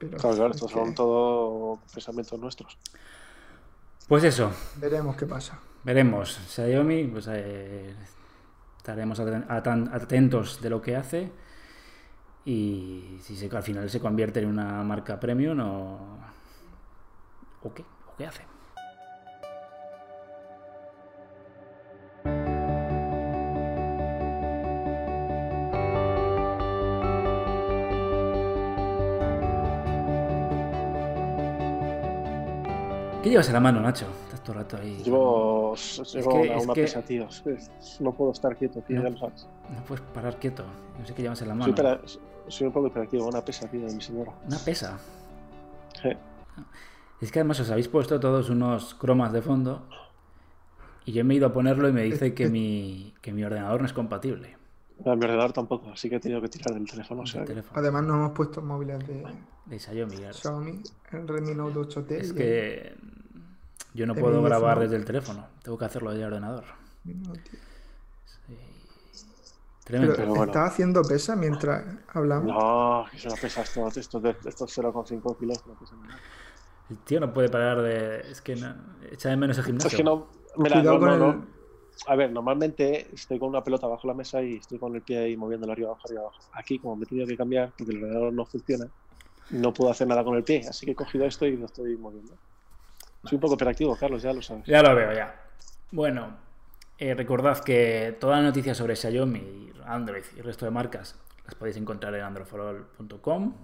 pero 0.00 0.18
Claro, 0.18 0.34
claro, 0.34 0.50
es 0.50 0.56
estos 0.56 0.72
que 0.72 0.78
son 0.80 0.94
todo 0.96 1.78
pensamientos 1.94 2.40
nuestros. 2.40 2.76
Pues 4.08 4.24
eso, 4.24 4.50
Veremos 4.78 5.14
qué 5.14 5.24
pasa. 5.24 5.60
Veremos. 5.84 6.40
Xiaomi, 6.48 7.04
pues 7.04 7.28
eh, 7.30 7.94
estaremos 8.78 9.20
atentos 9.20 10.60
de 10.60 10.68
lo 10.68 10.82
que 10.82 10.96
hace 10.96 11.30
y 12.44 13.20
si 13.22 13.36
se, 13.36 13.48
al 13.56 13.62
final 13.62 13.88
se 13.88 14.00
convierte 14.00 14.40
en 14.40 14.48
una 14.48 14.82
marca 14.82 15.20
premium 15.20 15.60
o, 15.60 16.18
o 17.62 17.74
qué, 17.74 17.82
o 17.82 18.16
qué 18.18 18.26
hace. 18.26 18.42
Llevas 33.34 33.46
en 33.48 33.54
la 33.54 33.60
mano, 33.60 33.80
Nacho? 33.80 34.06
Estás 34.24 34.42
todo 34.42 34.52
el 34.52 34.58
rato 34.62 34.76
ahí. 34.76 35.02
Llevo, 35.04 35.74
llevo 35.76 36.30
que- 36.30 36.48
una, 36.50 36.58
una 36.62 36.74
que- 36.74 36.82
pesa, 36.82 37.02
tío. 37.02 37.24
Es 37.28 37.40
que 37.42 37.56
No 38.00 38.12
puedo 38.12 38.32
estar 38.32 38.56
quieto, 38.56 38.80
tío, 38.82 38.96
No. 38.98 39.02
ya 39.04 39.10
lo 39.10 39.18
sabes. 39.18 39.46
No 39.70 39.84
puedes 39.84 40.04
parar 40.14 40.38
quieto. 40.38 40.64
No 40.98 41.06
sé 41.06 41.14
qué 41.14 41.22
llevas 41.22 41.40
en 41.42 41.48
la 41.48 41.54
Soy, 41.54 41.60
mano. 41.60 41.74
pera- 41.74 42.00
soy 42.48 42.66
un 42.66 42.72
poco 42.72 42.86
hiperactivo, 42.88 43.26
una 43.26 43.44
pesa, 43.44 43.68
tío, 43.68 43.86
de 43.86 43.94
mi 43.94 44.00
señora. 44.00 44.32
Una 44.46 44.58
pesa. 44.58 44.98
Sí. 46.02 46.10
Es 47.20 47.32
que 47.32 47.38
además 47.40 47.58
os 47.60 47.70
habéis 47.70 47.88
puesto 47.88 48.20
todos 48.20 48.50
unos 48.50 48.94
cromas 48.94 49.32
de 49.32 49.40
fondo 49.42 49.86
y 51.06 51.12
yo 51.12 51.24
me 51.24 51.34
he 51.34 51.36
ido 51.38 51.46
a 51.46 51.52
ponerlo 51.52 51.88
y 51.88 51.92
me 51.92 52.02
dice 52.02 52.34
que 52.34 52.48
mi, 52.48 53.14
que 53.22 53.32
mi 53.32 53.42
ordenador 53.44 53.80
no 53.80 53.86
es 53.86 53.92
compatible. 53.92 54.56
A 55.00 55.16
mi 55.16 55.24
ordenador 55.24 55.52
tampoco, 55.52 55.90
así 55.90 56.08
que 56.08 56.16
he 56.16 56.20
tenido 56.20 56.40
que 56.40 56.48
tirar 56.48 56.72
del 56.74 56.88
teléfono. 56.88 57.22
O 57.22 57.26
sea, 57.26 57.44
teléfono 57.44 57.78
Además, 57.80 58.04
nos 58.04 58.14
hemos 58.16 58.30
puesto 58.32 58.62
móviles 58.62 58.98
de 59.06 59.24
de 59.66 59.78
Xiaomi. 59.78 60.16
Xiaomi, 60.32 60.82
el 61.12 61.26
Redmi 61.26 61.54
Note 61.54 61.78
8T. 61.80 62.10
Es 62.12 62.30
y 62.30 62.34
que 62.34 62.94
yo 63.94 64.06
no 64.06 64.14
puedo 64.14 64.42
grabar 64.42 64.78
10 64.78 64.90
desde 64.90 65.00
el 65.00 65.04
teléfono. 65.06 65.46
Tengo 65.62 65.78
que 65.78 65.84
hacerlo 65.84 66.10
desde 66.10 66.22
el 66.24 66.28
ordenador. 66.28 66.64
Tremendo. 69.84 70.14
Pero, 70.14 70.16
Pero 70.16 70.28
bueno. 70.28 70.44
¿estás 70.44 70.72
haciendo 70.72 71.02
pesa 71.02 71.36
mientras 71.36 71.84
hablamos? 72.08 72.46
No, 72.46 73.04
que 73.10 73.16
es 73.18 73.24
una 73.26 73.36
pesa 73.36 73.62
esto, 73.62 73.88
esto, 73.88 74.20
de- 74.20 74.36
estos 74.46 74.78
0,5 74.78 75.38
kilos. 75.38 75.64
No 75.66 75.74
nada. 76.02 76.18
El 76.90 76.98
tío 76.98 77.20
no 77.20 77.32
puede 77.32 77.48
parar 77.48 77.82
de... 77.82 78.20
Es 78.30 78.40
que 78.40 78.56
no... 78.56 78.74
echa 79.10 79.30
de 79.30 79.36
menos 79.36 79.56
el 79.58 79.64
gimnasio. 79.64 79.88
Es 79.88 79.96
que 79.96 80.04
no. 80.04 80.26
Mira, 80.56 80.76
Cuidado 80.76 80.98
no, 80.98 81.00
con 81.00 81.08
no, 81.08 81.14
el, 81.30 81.36
no. 81.38 81.46
a 82.06 82.16
ver, 82.16 82.30
normalmente 82.32 83.08
estoy 83.14 83.38
con 83.38 83.48
una 83.48 83.62
pelota 83.64 83.86
bajo 83.86 84.06
la 84.06 84.14
mesa 84.14 84.42
y 84.42 84.56
estoy 84.56 84.78
con 84.78 84.94
el 84.94 85.02
pie 85.02 85.18
ahí 85.18 85.36
moviéndolo 85.36 85.72
arriba 85.72 85.88
abajo, 85.90 86.02
arriba 86.06 86.20
abajo. 86.22 86.38
Aquí, 86.52 86.78
como 86.78 86.96
me 86.96 87.04
he 87.04 87.06
tenido 87.06 87.26
que 87.26 87.36
cambiar 87.36 87.72
porque 87.76 87.92
el 87.92 88.02
ordenador 88.02 88.32
no 88.32 88.46
funciona, 88.46 88.86
no 89.50 89.72
puedo 89.74 89.90
hacer 89.90 90.06
nada 90.06 90.22
con 90.24 90.36
el 90.36 90.44
pie, 90.44 90.66
así 90.68 90.86
que 90.86 90.92
he 90.92 90.94
cogido 90.94 91.24
esto 91.26 91.44
y 91.46 91.56
lo 91.56 91.66
estoy 91.66 91.96
moviendo. 91.96 92.34
Soy 93.24 93.36
un 93.36 93.40
poco 93.40 93.54
operativo, 93.54 93.96
Carlos, 93.96 94.22
ya 94.22 94.32
lo 94.32 94.42
sabes. 94.42 94.66
Ya 94.66 94.82
lo 94.82 94.94
veo, 94.94 95.12
ya. 95.12 95.34
Bueno, 95.90 96.36
eh, 96.98 97.14
recordad 97.14 97.58
que 97.58 98.16
todas 98.20 98.36
las 98.36 98.46
noticias 98.46 98.76
sobre 98.76 98.96
Xiaomi, 98.96 99.70
Android 99.86 100.24
y 100.36 100.38
el 100.40 100.44
resto 100.44 100.64
de 100.64 100.70
marcas 100.70 101.16
las 101.44 101.54
podéis 101.54 101.76
encontrar 101.76 102.14
en 102.14 102.22
androforall.com 102.22 103.54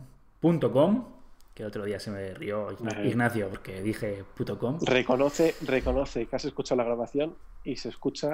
que 1.55 1.63
el 1.63 1.69
otro 1.69 1.85
día 1.85 1.99
se 1.99 2.11
me 2.11 2.33
rió 2.35 2.69
Ignacio 3.05 3.49
porque 3.49 3.83
dije 3.83 4.25
puto 4.35 4.59
com. 4.59 4.79
Reconoce, 4.81 5.55
reconoce 5.63 6.27
que 6.27 6.37
has 6.37 6.45
escuchado 6.45 6.79
la 6.79 6.85
grabación 6.85 7.35
y 7.65 7.77
se 7.77 7.89
escucha. 7.89 8.33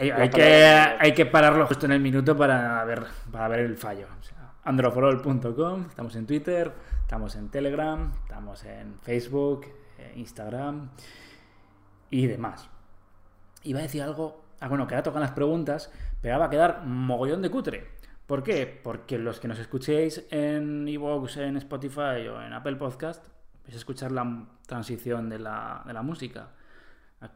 hay, 0.00 0.30
que, 0.30 0.64
hay 0.64 1.12
que 1.12 1.26
pararlo 1.26 1.66
justo 1.66 1.86
en 1.86 1.92
el 1.92 2.00
minuto 2.00 2.36
para 2.36 2.84
ver, 2.84 3.04
para 3.30 3.48
ver 3.48 3.60
el 3.60 3.76
fallo. 3.76 4.06
O 4.06 4.42
androforall.com, 4.64 5.86
estamos 5.88 6.14
en 6.14 6.26
Twitter, 6.26 6.72
estamos 7.00 7.34
en 7.34 7.48
Telegram, 7.50 8.12
estamos 8.22 8.64
en 8.64 8.98
Facebook, 9.00 9.66
eh, 9.66 9.81
Instagram 10.16 10.90
y 12.10 12.26
demás. 12.26 12.68
Iba 13.64 13.80
a 13.80 13.82
decir 13.82 14.02
algo. 14.02 14.42
Ah, 14.60 14.68
bueno, 14.68 14.86
que 14.86 14.94
ahora 14.94 15.02
tocan 15.02 15.22
las 15.22 15.32
preguntas, 15.32 15.90
pero 16.20 16.38
va 16.38 16.46
a 16.46 16.50
quedar 16.50 16.84
mogollón 16.86 17.42
de 17.42 17.50
cutre. 17.50 17.88
¿Por 18.26 18.42
qué? 18.42 18.80
Porque 18.82 19.18
los 19.18 19.40
que 19.40 19.48
nos 19.48 19.58
escuchéis 19.58 20.24
en 20.30 20.86
Evox, 20.88 21.36
en 21.38 21.56
Spotify 21.56 22.28
o 22.30 22.40
en 22.40 22.52
Apple 22.52 22.76
Podcast, 22.76 23.26
vais 23.64 23.74
a 23.74 23.78
escuchar 23.78 24.12
la 24.12 24.46
transición 24.66 25.28
de 25.28 25.38
la, 25.38 25.82
de 25.86 25.92
la 25.92 26.02
música. 26.02 26.50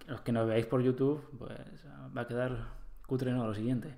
Los 0.06 0.20
que 0.20 0.32
nos 0.32 0.46
veáis 0.46 0.66
por 0.66 0.82
YouTube, 0.82 1.28
pues 1.38 1.58
va 2.16 2.22
a 2.22 2.26
quedar 2.26 2.56
cutre 3.06 3.32
no 3.32 3.46
lo 3.46 3.54
siguiente. 3.54 3.96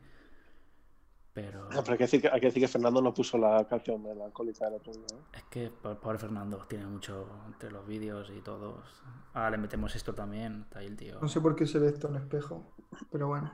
Pero... 1.40 1.68
hay, 1.70 1.96
que 1.96 2.04
decir 2.04 2.20
que, 2.20 2.28
hay 2.28 2.40
que 2.40 2.46
decir 2.46 2.62
que 2.62 2.68
Fernando 2.68 3.00
no 3.00 3.14
puso 3.14 3.38
la 3.38 3.64
canción 3.68 4.02
melancólica 4.02 4.64
del 4.64 4.74
otro 4.74 4.92
día. 4.92 5.18
Es 5.32 5.44
que 5.44 5.70
pobre 5.70 6.18
Fernando 6.18 6.58
tiene 6.68 6.86
mucho 6.86 7.28
entre 7.46 7.70
los 7.70 7.86
vídeos 7.86 8.30
y 8.36 8.40
todos. 8.40 9.02
Ahora 9.34 9.50
le 9.50 9.58
metemos 9.58 9.94
esto 9.94 10.14
también. 10.14 10.62
Está 10.62 10.80
ahí 10.80 10.86
el 10.86 10.96
tío. 10.96 11.18
No 11.20 11.28
sé 11.28 11.40
por 11.40 11.54
qué 11.54 11.66
se 11.66 11.78
ve 11.78 11.88
esto 11.88 12.08
en 12.08 12.16
espejo, 12.16 12.74
pero 13.10 13.28
bueno. 13.28 13.52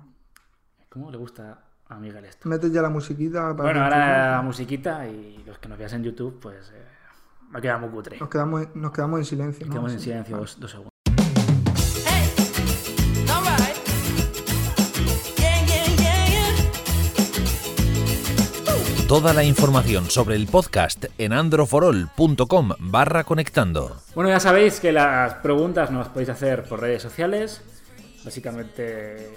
¿Cómo 0.88 1.10
le 1.10 1.18
gusta 1.18 1.64
a 1.88 1.96
Miguel 1.96 2.24
esto. 2.24 2.48
Metes 2.48 2.72
ya 2.72 2.82
la 2.82 2.88
musiquita. 2.88 3.52
bueno, 3.52 3.82
ahora 3.82 4.32
la 4.32 4.42
musiquita 4.42 5.06
y 5.06 5.42
los 5.44 5.58
que 5.58 5.68
nos 5.68 5.78
veas 5.78 5.92
en 5.92 6.02
YouTube, 6.02 6.38
pues 6.40 6.70
eh, 6.70 6.82
va 7.54 7.58
a 7.58 7.62
quedar 7.62 7.80
muy 7.80 7.90
cutre. 7.90 8.18
Nos 8.18 8.28
quedamos, 8.28 8.74
nos 8.74 8.92
quedamos 8.92 9.18
en 9.18 9.24
silencio. 9.24 9.66
Nos 9.66 9.72
quedamos 9.72 9.92
en 9.92 10.00
silencio 10.00 10.36
dos, 10.38 10.52
segundos. 10.52 10.93
Toda 19.14 19.32
la 19.32 19.44
información 19.44 20.10
sobre 20.10 20.34
el 20.34 20.48
podcast 20.48 21.04
en 21.18 21.32
androforol.com 21.32 22.70
barra 22.80 23.22
conectando. 23.22 23.98
Bueno, 24.12 24.28
ya 24.28 24.40
sabéis 24.40 24.80
que 24.80 24.90
las 24.90 25.34
preguntas 25.34 25.92
nos 25.92 26.08
podéis 26.08 26.30
hacer 26.30 26.64
por 26.64 26.80
redes 26.80 27.02
sociales, 27.02 27.60
básicamente, 28.24 29.30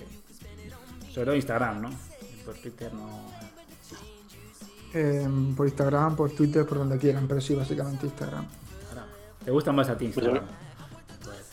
sobre 1.12 1.26
todo 1.26 1.36
Instagram, 1.36 1.82
¿no? 1.84 1.90
por 2.44 2.56
Twitter 2.56 2.92
no. 2.92 3.22
Em, 4.96 5.54
por 5.54 5.68
Instagram, 5.68 6.16
por 6.16 6.32
Twitter, 6.32 6.66
por 6.66 6.80
donde 6.80 6.98
quieran, 6.98 7.28
pero 7.28 7.40
sí, 7.40 7.54
básicamente 7.54 8.08
Instagram. 8.08 8.48
¿Te 9.46 9.52
gusta 9.52 9.72
más 9.74 9.90
a 9.90 9.96
ti 9.96 10.06
Instagram? 10.06 10.44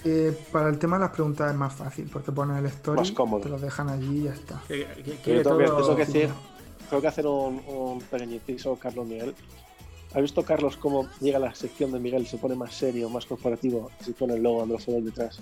Eh, 0.07 0.47
para 0.51 0.71
el 0.71 0.79
tema 0.79 0.97
de 0.97 1.05
las 1.05 1.13
preguntas 1.13 1.51
es 1.51 1.59
más 1.59 1.75
fácil, 1.75 2.09
porque 2.11 2.33
pones 2.33 2.59
el 2.59 2.67
story, 2.67 3.01
más 3.01 3.13
cómodo. 3.13 3.43
te 3.43 3.49
lo 3.51 3.59
dejan 3.59 3.91
allí 3.91 4.21
y 4.21 4.23
ya 4.25 4.33
está. 4.33 4.63
tengo, 4.67 5.59
que, 5.97 6.05
decir, 6.05 6.31
tengo 6.89 7.03
que 7.03 7.09
hacer 7.09 7.27
un, 7.27 7.63
un 7.67 8.01
pequeño 8.01 8.35
inciso, 8.35 8.77
Carlos 8.77 9.07
Miguel. 9.07 9.35
¿Has 10.15 10.23
visto, 10.23 10.45
Carlos, 10.45 10.77
cómo 10.77 11.09
llega 11.21 11.39
la 11.39 11.55
sección 11.55 11.91
de 11.91 11.99
Miguel? 11.99 12.27
Se 12.27 12.39
pone 12.39 12.55
más 12.55 12.75
serio, 12.75 13.09
más 13.11 13.27
corporativo, 13.27 13.91
se 14.01 14.13
pone 14.13 14.35
el 14.35 14.43
logo 14.43 14.63
Android 14.63 15.05
detrás 15.05 15.41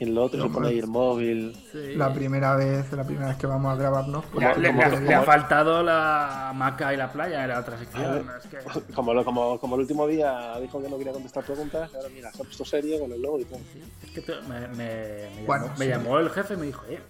en 0.00 0.14
lo 0.14 0.24
otro 0.24 0.42
se 0.42 0.48
pone 0.48 0.68
ahí 0.68 0.78
el 0.78 0.86
móvil. 0.86 1.56
La 1.96 2.12
primera 2.12 2.56
vez, 2.56 2.92
la 2.92 3.04
primera 3.04 3.28
vez 3.28 3.36
que 3.36 3.46
vamos 3.46 3.72
a 3.72 3.76
grabarnos. 3.76 4.24
Pues, 4.26 4.56
le, 4.58 5.14
ha, 5.14 5.22
faltado 5.22 5.82
la 5.82 6.52
maca 6.54 6.94
y 6.94 6.96
la 6.96 7.10
playa 7.10 7.42
en 7.42 7.48
la 7.48 7.60
otra 7.60 7.78
sección. 7.78 8.26
como, 8.94 9.24
como, 9.24 9.58
como, 9.58 9.74
el 9.74 9.82
último 9.82 10.06
día 10.06 10.58
dijo 10.60 10.80
que 10.80 10.88
no 10.88 10.98
quería 10.98 11.12
contestar 11.12 11.44
preguntas, 11.44 11.90
ahora 11.94 12.08
mira, 12.14 12.30
se 12.32 12.42
ha 12.42 12.44
puesto 12.44 12.64
serio 12.64 13.00
con 13.00 13.12
el 13.12 13.20
logo 13.20 13.40
y 13.40 13.44
todo. 13.44 13.60
Es 14.02 14.10
que 14.10 14.34
me, 14.48 14.68
me, 14.68 15.46
llamó, 15.46 15.70
me 15.78 15.86
llamó, 15.88 16.18
el 16.18 16.30
jefe 16.30 16.54
y 16.54 16.56
me 16.56 16.66
dijo, 16.66 16.82
eh, 16.88 17.00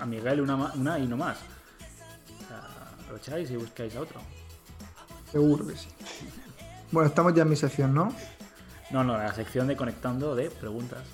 a 0.00 0.06
Miguel 0.06 0.40
una, 0.40 0.72
una 0.74 0.98
y 0.98 1.06
no 1.06 1.16
más. 1.16 1.38
Aprovecháis 3.14 3.48
y 3.52 3.56
buscáis 3.56 3.94
a 3.94 4.00
otro. 4.00 4.20
Seguro 5.30 5.64
que 5.68 5.76
sí. 5.76 5.86
Bueno, 6.90 7.08
estamos 7.08 7.32
ya 7.32 7.42
en 7.42 7.48
mi 7.48 7.54
sección, 7.54 7.94
¿no? 7.94 8.12
No, 8.90 9.04
no, 9.04 9.16
la 9.16 9.32
sección 9.32 9.68
de 9.68 9.76
conectando 9.76 10.34
de 10.34 10.50
preguntas 10.50 11.04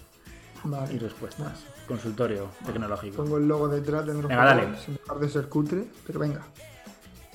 y 0.91 0.97
respuestas. 0.97 1.63
Consultorio 1.87 2.49
tecnológico. 2.65 3.17
Pongo 3.19 3.37
el 3.37 3.47
logo 3.47 3.69
detrás 3.69 4.07
de 4.07 4.15
nuestro 4.15 4.31
venga, 4.31 4.79
sin 4.79 4.95
dejar 4.97 5.19
de 5.19 5.29
ser 5.29 5.49
cutre, 5.51 5.89
pero 6.07 6.21
venga. 6.21 6.41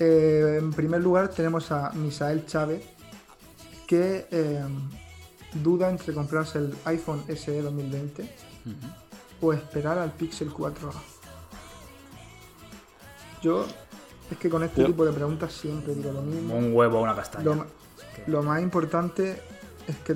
Eh, 0.00 0.56
en 0.58 0.72
primer 0.72 1.00
lugar 1.00 1.28
tenemos 1.28 1.70
a 1.70 1.92
Misael 1.92 2.44
Chávez, 2.46 2.84
que 3.86 4.26
eh, 4.32 4.64
duda 5.62 5.90
entre 5.90 6.12
comprarse 6.12 6.58
el 6.58 6.74
iPhone 6.86 7.22
SE 7.28 7.62
2020 7.62 8.34
o 9.40 9.52
esperar 9.52 9.96
al 9.98 10.10
Pixel 10.10 10.52
4A. 10.52 10.92
Yo 13.42 13.64
es 14.30 14.38
que 14.38 14.50
con 14.50 14.62
este 14.62 14.84
tipo 14.84 15.04
de 15.04 15.12
preguntas 15.12 15.52
siempre 15.52 15.94
digo 15.94 16.12
lo 16.12 16.22
mismo. 16.22 16.54
Un 16.56 16.74
huevo, 16.74 17.00
una 17.00 17.14
castaña. 17.14 17.66
Lo, 18.26 18.42
más 18.42 18.60
importante 18.62 19.40
es 19.86 19.96
que 19.98 20.14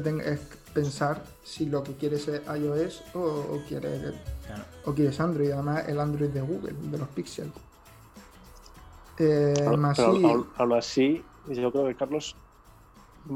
pensar 0.74 1.22
si 1.42 1.66
lo 1.66 1.82
que 1.82 1.94
quieres 1.94 2.26
es 2.28 2.42
iOS 2.46 3.02
o, 3.14 3.60
quieres, 3.68 4.14
o 4.84 4.94
quieres 4.94 5.20
Android, 5.20 5.52
además 5.52 5.88
el 5.88 6.00
Android 6.00 6.30
de 6.30 6.40
Google, 6.40 6.72
de 6.72 6.98
los 6.98 7.08
Pixel. 7.08 7.52
Eh, 9.18 9.64
aún, 9.66 9.84
así, 9.84 11.22
yo 11.48 11.70
creo 11.70 11.86
que 11.86 11.94
Carlos 11.94 12.34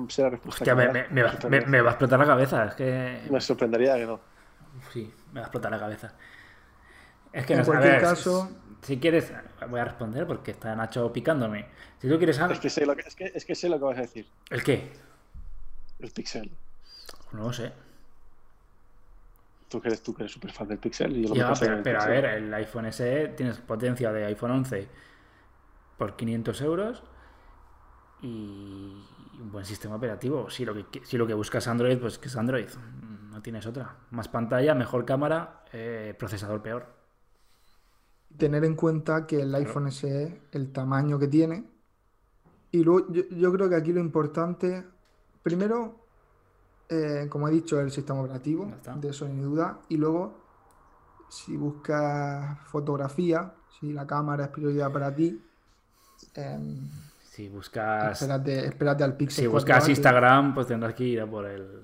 será 0.09 0.31
respuesta. 0.31 0.75
me, 0.75 0.89
me, 1.11 1.23
va, 1.23 1.91
a 1.91 1.93
explotar 1.93 2.19
la 2.19 2.27
cabeza. 2.27 2.65
Es 2.65 2.75
que... 2.75 3.27
Me 3.31 3.41
sorprendería 3.41 3.97
que 3.97 4.07
no. 4.07 4.19
Sí, 4.93 5.13
me 5.33 5.41
va 5.41 5.47
a 5.47 5.49
explotar 5.49 5.71
la 5.71 5.79
cabeza. 5.79 6.15
Es 7.35 7.47
que 7.47 7.55
en 7.55 7.65
cualquier 7.65 8.01
caso. 8.01 8.49
Si, 8.83 8.99
quieres, 8.99 9.33
voy 9.69 9.81
a 9.81 9.85
responder 9.85 10.27
porque 10.27 10.53
está 10.53 10.75
Nacho 10.77 11.13
picándome. 11.13 11.67
Si 11.99 12.09
tú 12.09 12.17
quieres 12.19 12.39
Es 12.39 12.61
que 12.61 12.71
sé 12.71 12.87
lo 12.87 12.95
que, 12.95 13.03
es 13.03 13.15
que, 13.17 13.33
es 13.35 13.45
que 13.45 13.55
sé 13.55 13.69
lo 13.69 13.79
que 13.79 13.85
vas 13.85 13.99
a 13.99 14.03
decir. 14.03 14.27
¿El 14.51 14.63
qué? 14.63 14.93
El 15.99 16.11
Pixel. 16.11 16.51
No 17.33 17.45
lo 17.45 17.53
sé. 17.53 17.73
Tú 19.69 19.81
que 19.81 19.89
eres, 19.89 20.03
tú 20.03 20.15
que 20.15 20.23
eres 20.23 20.33
súper 20.33 20.53
fan 20.53 20.69
del 20.69 20.79
Pixel. 20.79 21.17
Y 21.17 21.27
yo 21.27 21.53
pero, 21.83 22.01
a 22.01 22.07
ver, 22.07 22.25
el 22.27 22.55
iPhone 22.55 22.93
SE 22.93 23.29
tienes 23.29 23.59
potencia 23.59 24.13
de 24.13 24.27
iPhone 24.27 24.53
11 24.53 24.87
por 25.97 26.15
500 26.15 26.61
euros 26.61 27.03
y 28.21 29.03
un 29.41 29.51
buen 29.51 29.65
sistema 29.65 29.97
operativo. 29.97 30.51
Si 30.51 30.65
lo 30.65 30.75
que, 30.75 31.05
si 31.05 31.17
lo 31.17 31.27
que 31.27 31.35
buscas 31.35 31.67
Android, 31.67 31.99
pues 31.99 32.19
que 32.19 32.29
es 32.29 32.37
Android. 32.37 32.69
No 33.31 33.43
tienes 33.43 33.67
otra. 33.67 33.97
Más 34.11 34.29
pantalla, 34.29 34.75
mejor 34.75 35.05
cámara, 35.05 35.65
eh, 35.73 36.15
procesador 36.17 36.63
peor. 36.63 37.04
Tener 38.37 38.65
en 38.65 38.75
cuenta 38.75 39.27
que 39.27 39.43
el 39.43 39.55
iPhone 39.55 39.91
SE, 39.93 40.43
el 40.53 40.73
tamaño 40.73 41.19
que 41.19 41.29
tiene. 41.29 41.65
Y 42.73 42.83
luego 42.83 43.13
yo, 43.13 43.23
yo 43.31 43.53
creo 43.53 43.69
que 43.69 43.77
aquí 43.77 43.93
lo 43.93 44.01
importante, 44.01 44.85
primero, 45.43 46.05
eh, 46.89 47.27
como 47.31 47.49
he 47.49 47.51
dicho, 47.51 47.81
el 47.81 47.91
sistema 47.91 48.21
operativo, 48.21 48.71
de 48.97 49.09
eso 49.09 49.29
ni 49.29 49.41
duda. 49.41 49.81
Y 49.89 49.97
luego, 49.97 50.35
si 51.29 51.57
buscas 51.57 52.59
fotografía, 52.67 53.55
si 53.79 53.93
la 53.93 54.07
cámara 54.07 54.45
es 54.45 54.51
prioridad 54.51 54.93
para 54.93 55.15
ti, 55.15 55.41
em, 56.35 56.91
si 57.23 57.49
buscas. 57.49 58.21
Espérate, 58.23 59.05
al 59.05 59.17
Pixel. 59.17 59.45
Si 59.45 59.47
buscas 59.49 59.89
Instagram, 59.89 60.55
pues 60.55 60.67
tendrás 60.67 60.95
que 60.95 61.05
ir 61.05 61.21
a 61.21 61.27
por 61.27 61.47
el, 61.47 61.81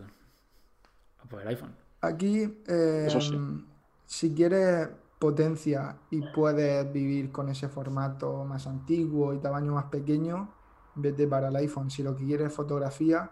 por 1.29 1.41
el 1.41 1.49
iPhone. 1.49 1.75
Aquí, 2.03 2.63
em, 2.67 3.65
si 4.07 4.35
quieres 4.35 4.89
potencia 5.21 5.99
y 6.11 6.23
puedes 6.33 6.93
vivir 6.93 7.31
con 7.31 7.49
ese 7.49 7.69
formato 7.69 8.45
más 8.45 8.67
antiguo 8.67 9.33
y 9.35 9.39
tamaño 9.39 9.75
más 9.75 9.85
pequeño, 9.85 10.49
vete 10.97 11.29
para 11.29 11.49
el 11.49 11.57
iPhone. 11.57 11.91
Si 11.91 12.03
lo 12.03 12.17
que 12.17 12.25
quieres 12.25 12.49
es 12.49 12.55
fotografía, 12.55 13.31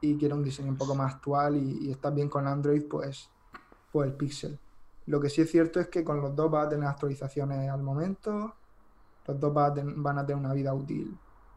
y 0.00 0.16
quiere 0.16 0.34
un 0.34 0.42
diseño 0.42 0.70
un 0.70 0.76
poco 0.76 0.94
más 0.94 1.14
actual 1.14 1.56
y, 1.56 1.90
estás 1.90 2.14
bien 2.14 2.28
con 2.28 2.46
Android, 2.46 2.84
pues, 2.88 3.30
pues 3.92 4.08
el 4.08 4.16
Pixel. 4.16 4.58
Lo 5.06 5.20
que 5.20 5.28
sí 5.28 5.42
es 5.42 5.50
cierto 5.50 5.80
es 5.80 5.88
que 5.88 6.04
con 6.04 6.20
los 6.20 6.34
dos 6.34 6.50
vas 6.50 6.66
a 6.66 6.68
tener 6.70 6.88
actualizaciones 6.88 7.70
al 7.70 7.82
momento, 7.82 8.54
los 9.26 9.40
dos 9.40 9.52
van 9.52 10.18
a, 10.18 10.26
tener 10.26 10.42
una 10.42 10.54
vida 10.54 10.72
útil 10.74 11.16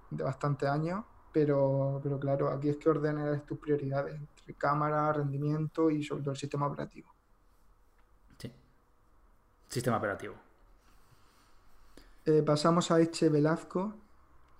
de 0.09 0.23
bastantes 0.23 0.69
años, 0.69 1.03
pero, 1.31 1.99
pero 2.03 2.19
claro, 2.19 2.49
aquí 2.49 2.69
es 2.69 2.77
que 2.77 2.89
ordenes 2.89 3.45
tus 3.45 3.57
prioridades 3.57 4.15
entre 4.15 4.53
cámara, 4.55 5.13
rendimiento 5.13 5.89
y 5.89 6.03
sobre 6.03 6.23
todo 6.23 6.31
el 6.31 6.37
sistema 6.37 6.67
operativo. 6.67 7.12
Sistema 9.73 9.97
operativo. 9.97 10.35
Eh, 12.25 12.43
pasamos 12.45 12.91
a 12.91 13.01
Eche 13.01 13.27
Velasco. 13.27 13.95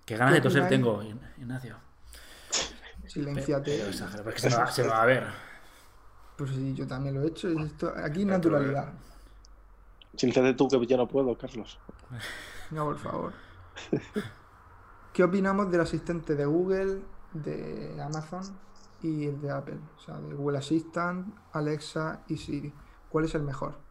Qué 0.04 0.16
ganas 0.16 0.34
de 0.34 0.40
¿Qué 0.40 0.48
toser 0.48 0.68
tengo, 0.68 1.00
Ignacio. 1.38 1.76
Silenciate. 3.06 3.76
Pero 3.78 3.90
exagero, 3.90 4.24
porque 4.24 4.40
se 4.40 4.48
va, 4.48 4.66
se 4.66 4.82
va 4.82 5.02
a 5.02 5.06
ver. 5.06 5.24
Pues 6.36 6.50
sí, 6.50 6.74
yo 6.74 6.84
también 6.88 7.14
lo 7.14 7.22
he 7.22 7.28
hecho. 7.28 7.48
esto, 7.48 7.94
aquí 7.96 8.24
naturalidad. 8.24 8.92
Silenciate 10.16 10.54
tú 10.54 10.66
que 10.66 10.84
yo 10.84 10.96
no 10.96 11.06
puedo, 11.06 11.38
Carlos. 11.38 11.78
No, 12.72 12.86
por 12.86 12.98
favor. 12.98 13.32
¿Qué 15.12 15.22
opinamos 15.22 15.70
del 15.70 15.82
asistente 15.82 16.34
de 16.34 16.44
Google, 16.44 17.02
de 17.32 18.02
Amazon 18.02 18.42
y 19.00 19.26
el 19.26 19.40
de 19.40 19.52
Apple? 19.52 19.78
O 19.96 20.00
sea, 20.00 20.18
de 20.18 20.34
Google 20.34 20.58
Assistant, 20.58 21.32
Alexa 21.52 22.24
y 22.26 22.36
Siri. 22.36 22.74
¿Cuál 23.08 23.26
es 23.26 23.34
el 23.36 23.44
mejor? 23.44 23.83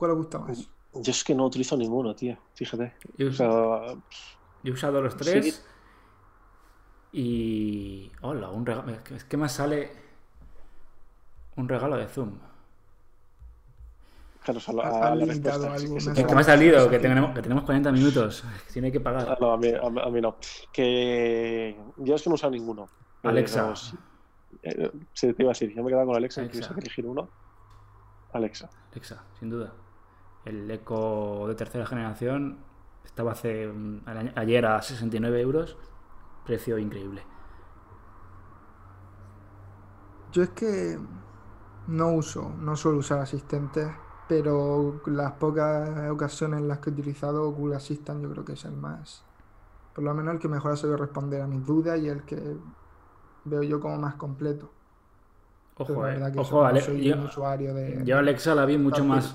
¿Cuál 0.00 0.12
os 0.12 0.16
gusta 0.16 0.38
más? 0.38 0.58
Yo 0.94 1.10
es 1.12 1.22
que 1.22 1.34
no 1.34 1.44
utilizo 1.44 1.76
ninguno, 1.76 2.14
tío. 2.16 2.38
Fíjate. 2.54 2.94
Yo, 3.18 3.28
O 3.28 3.32
sea, 3.32 3.46
yo 3.48 3.94
he 4.64 4.70
usado 4.72 5.02
los 5.02 5.14
tres. 5.14 5.62
Sí. 7.12 7.18
Y. 7.18 8.12
Hola, 8.22 8.48
un 8.48 8.64
regalo. 8.64 8.90
Es 9.14 9.24
que 9.24 9.36
más 9.36 9.52
sale. 9.52 9.92
Un 11.56 11.68
regalo 11.68 11.96
de 11.96 12.08
Zoom. 12.08 12.38
Carlos, 14.42 14.66
a 14.70 14.72
la, 14.72 14.82
a 14.84 14.88
ha 15.12 15.14
la 15.14 15.26
limitado 15.26 15.68
respuesta. 15.68 15.84
algo, 15.84 15.94
que 15.96 16.00
se 16.00 16.08
me 16.10 16.14
Que, 16.14 16.22
ha 16.22 16.26
te 16.26 16.34
me 16.34 16.40
ha 16.40 16.44
salido, 16.44 16.88
que 16.88 16.98
tenemos, 16.98 17.34
que 17.34 17.42
tenemos 17.42 17.64
40 17.64 17.92
minutos. 17.92 18.42
Que 18.66 18.72
tiene 18.72 18.90
que 18.90 18.98
Ah, 18.98 19.02
pagar. 19.02 19.38
no, 19.40 19.52
a 19.52 19.56
mí, 19.58 19.68
a 19.68 19.90
mí- 19.90 20.00
a 20.02 20.08
mí 20.08 20.20
no. 20.22 20.36
Que 20.72 21.76
yo 21.98 22.14
es 22.14 22.22
que 22.22 22.30
no 22.30 22.34
he 22.34 22.36
usado 22.36 22.52
ninguno. 22.52 22.88
Alexa. 23.22 23.76
sí, 23.76 23.96
eh, 24.62 24.90
sí, 25.12 25.32
te 25.34 25.42
iba 25.42 25.50
a 25.50 25.52
decir, 25.52 25.74
yo 25.74 25.82
me 25.82 25.90
he 25.90 25.92
quedado 25.92 26.06
con 26.06 26.16
Alexa 26.16 26.40
y 26.42 26.48
Alexa. 26.48 26.74
que 26.74 26.80
elegir 26.80 27.06
uno. 27.06 27.28
Alexa. 28.32 28.70
Alexa, 28.92 29.22
sin 29.38 29.50
duda. 29.50 29.74
El 30.44 30.70
Eco 30.70 31.46
de 31.48 31.54
tercera 31.54 31.86
generación 31.86 32.58
estaba 33.04 33.32
hace 33.32 33.64
año- 34.06 34.32
ayer 34.36 34.66
a 34.66 34.82
69 34.82 35.40
euros. 35.40 35.76
Precio 36.44 36.78
increíble. 36.78 37.22
Yo 40.32 40.42
es 40.42 40.50
que 40.50 40.98
no 41.88 42.12
uso, 42.12 42.50
no 42.58 42.76
suelo 42.76 42.98
usar 42.98 43.18
asistentes, 43.20 43.88
pero 44.28 45.00
las 45.06 45.32
pocas 45.32 46.10
ocasiones 46.10 46.60
en 46.60 46.68
las 46.68 46.78
que 46.78 46.90
he 46.90 46.92
utilizado 46.92 47.50
Google 47.52 47.76
Assistant 47.76 48.22
yo 48.22 48.30
creo 48.30 48.44
que 48.44 48.52
es 48.52 48.64
el 48.64 48.76
más, 48.76 49.24
por 49.94 50.04
lo 50.04 50.14
menos 50.14 50.34
el 50.34 50.40
que 50.40 50.48
mejor 50.48 50.72
ha 50.72 50.76
sabido 50.76 50.96
responder 50.98 51.42
a 51.42 51.46
mis 51.48 51.64
dudas 51.66 51.98
y 52.00 52.08
el 52.08 52.24
que 52.24 52.56
veo 53.44 53.62
yo 53.62 53.80
como 53.80 53.98
más 53.98 54.14
completo. 54.16 54.70
Ojo, 55.82 56.02
la 56.02 56.10
eh. 56.10 56.14
verdad 56.14 56.32
que 56.32 56.38
Ojo, 56.40 56.46
eso, 56.48 56.60
no 56.62 56.66
Ale- 56.66 56.80
soy 56.80 57.04
yo, 57.04 57.14
un 57.16 57.20
usuario 57.24 57.74
de... 57.74 58.02
yo 58.04 58.18
Alexa 58.18 58.54
la 58.54 58.64
vi 58.66 58.78
mucho 58.78 59.04
más, 59.04 59.34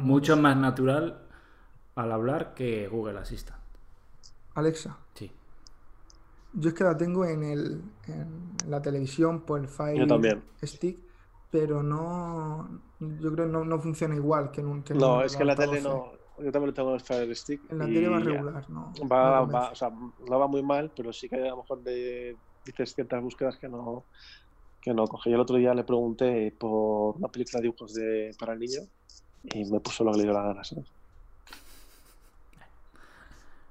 mucho 0.00 0.36
más 0.36 0.56
natural 0.56 1.18
al 1.94 2.12
hablar 2.12 2.54
que 2.54 2.88
Google 2.88 3.18
Assistant. 3.18 3.58
Alexa, 4.54 4.96
Sí. 5.14 5.30
yo 6.54 6.68
es 6.68 6.74
que 6.74 6.84
la 6.84 6.96
tengo 6.96 7.24
en, 7.24 7.42
el, 7.44 7.82
en 8.06 8.52
la 8.68 8.80
televisión 8.82 9.42
por 9.42 9.60
el 9.60 9.68
Fire 9.68 9.98
Yo 9.98 10.06
también. 10.06 10.42
Stick, 10.62 10.98
pero 11.50 11.82
no, 11.82 12.68
yo 13.00 13.32
creo 13.32 13.46
que 13.46 13.52
no, 13.52 13.64
no 13.64 13.80
funciona 13.80 14.14
igual 14.14 14.50
que 14.50 14.60
en 14.60 14.68
un 14.68 14.82
que 14.82 14.92
en 14.94 14.98
No, 14.98 15.18
un 15.18 15.22
es 15.24 15.36
que 15.36 15.42
en 15.42 15.46
la 15.48 15.56
tele 15.56 15.80
no. 15.80 16.12
Yo 16.38 16.52
también 16.52 16.66
lo 16.68 16.74
tengo 16.74 16.90
en 16.90 16.94
el 16.96 17.00
Fire 17.00 17.34
Stick. 17.36 17.70
En 17.70 17.78
la 17.78 17.88
y 17.88 17.94
tele 17.94 18.08
va 18.08 18.18
regular, 18.20 18.70
¿no? 18.70 18.92
Va, 19.10 19.40
no 19.46 19.52
va, 19.52 19.70
o 19.70 19.74
sea, 19.74 19.90
no 19.90 20.38
va 20.38 20.46
muy 20.46 20.62
mal, 20.62 20.92
pero 20.96 21.12
sí 21.12 21.28
que 21.28 21.36
a 21.36 21.50
lo 21.50 21.58
mejor 21.58 21.82
de, 21.82 22.38
dices 22.64 22.94
ciertas 22.94 23.20
búsquedas 23.22 23.56
que 23.58 23.68
no, 23.68 24.06
que 24.80 24.94
no 24.94 25.06
coge. 25.06 25.30
Yo 25.30 25.36
el 25.36 25.42
otro 25.42 25.56
día 25.56 25.74
le 25.74 25.84
pregunté 25.84 26.54
por 26.58 27.16
una 27.16 27.28
película 27.28 27.58
de 27.60 27.62
dibujos 27.64 27.94
de, 27.94 28.34
para 28.38 28.52
el 28.54 28.60
niño 28.60 28.80
y 29.42 29.64
me 29.70 29.80
puso 29.80 30.04
lo 30.04 30.12
que 30.12 30.18
le 30.18 30.24
dio 30.24 30.32
la 30.32 30.42
gana, 30.42 30.64
¿sabes? 30.64 30.86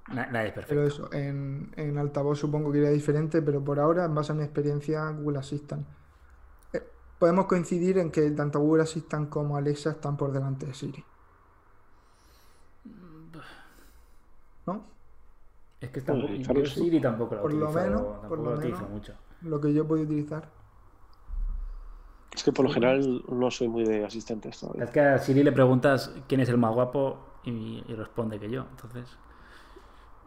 Na- 0.10 0.26
Nadie 0.28 0.48
es 0.50 0.54
perfecto. 0.54 0.70
Pero 0.70 0.88
eso, 0.88 1.14
en, 1.14 1.72
en 1.76 1.98
altavoz 1.98 2.40
supongo 2.40 2.72
que 2.72 2.78
iría 2.80 2.90
diferente, 2.92 3.42
pero 3.42 3.64
por 3.64 3.80
ahora, 3.80 4.06
en 4.06 4.16
base 4.16 4.32
a 4.32 4.36
mi 4.36 4.44
experiencia, 4.44 5.10
Google 5.12 5.40
Assistant. 5.40 5.86
Eh, 6.74 6.82
podemos 7.20 7.46
coincidir 7.46 7.98
en 7.98 8.10
que 8.12 8.30
tanto 8.32 8.60
Google 8.60 8.84
Assistant 8.84 9.30
como 9.30 9.58
Alexa 9.58 9.92
están 9.92 10.16
por 10.16 10.32
delante 10.32 10.66
de 10.66 10.74
Siri. 10.74 11.04
¿No? 14.66 14.84
Es 15.82 15.90
que 15.92 16.02
tampoco, 16.02 16.34
sí. 16.66 16.66
Siri 16.82 17.00
tampoco 17.02 17.36
la 17.36 17.42
Por 17.42 17.54
lo 17.54 17.72
menos- 17.72 18.02
por 18.28 18.40
lo 18.40 18.56
menos. 18.56 18.90
mucho. 18.90 19.14
Lo 19.42 19.62
que 19.62 19.74
yo 19.74 19.88
puedo 19.88 20.04
utilizar. 20.04 20.50
Es 22.38 22.44
que 22.44 22.52
por 22.52 22.66
lo 22.66 22.72
general 22.72 23.24
no 23.30 23.50
soy 23.50 23.68
muy 23.68 23.84
de 23.84 24.06
asistentes 24.06 24.60
todavía. 24.60 24.84
Es 24.84 24.92
que 24.92 25.00
a 25.02 25.18
Siri 25.18 25.44
le 25.44 25.52
preguntas 25.52 26.14
quién 26.28 26.40
es 26.40 26.50
el 26.50 26.58
más 26.58 26.72
guapo 26.72 27.18
y, 27.44 27.84
y 27.88 27.96
responde 27.96 28.40
que 28.40 28.50
yo. 28.50 28.66
Entonces, 28.70 29.18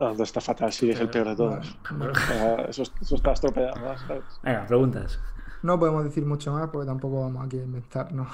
Ah, 0.01 0.15
no, 0.17 0.25
está 0.25 0.41
fatal, 0.41 0.73
sí, 0.73 0.91
es 0.91 0.99
el 0.99 1.11
peor 1.11 1.29
de 1.29 1.37
todos. 1.37 1.79
Eso, 2.69 2.85
eso 3.03 3.15
está 3.17 3.33
estropeado, 3.33 3.75
¿sabes? 3.99 4.25
venga, 4.43 4.67
preguntas. 4.67 5.21
No 5.63 5.79
podemos 5.79 6.05
decir 6.05 6.25
mucho 6.25 6.53
más 6.53 6.71
porque 6.71 6.87
tampoco 6.87 7.21
vamos 7.21 7.45
aquí 7.45 7.59
a 7.59 7.65
inventarnos. 7.65 8.29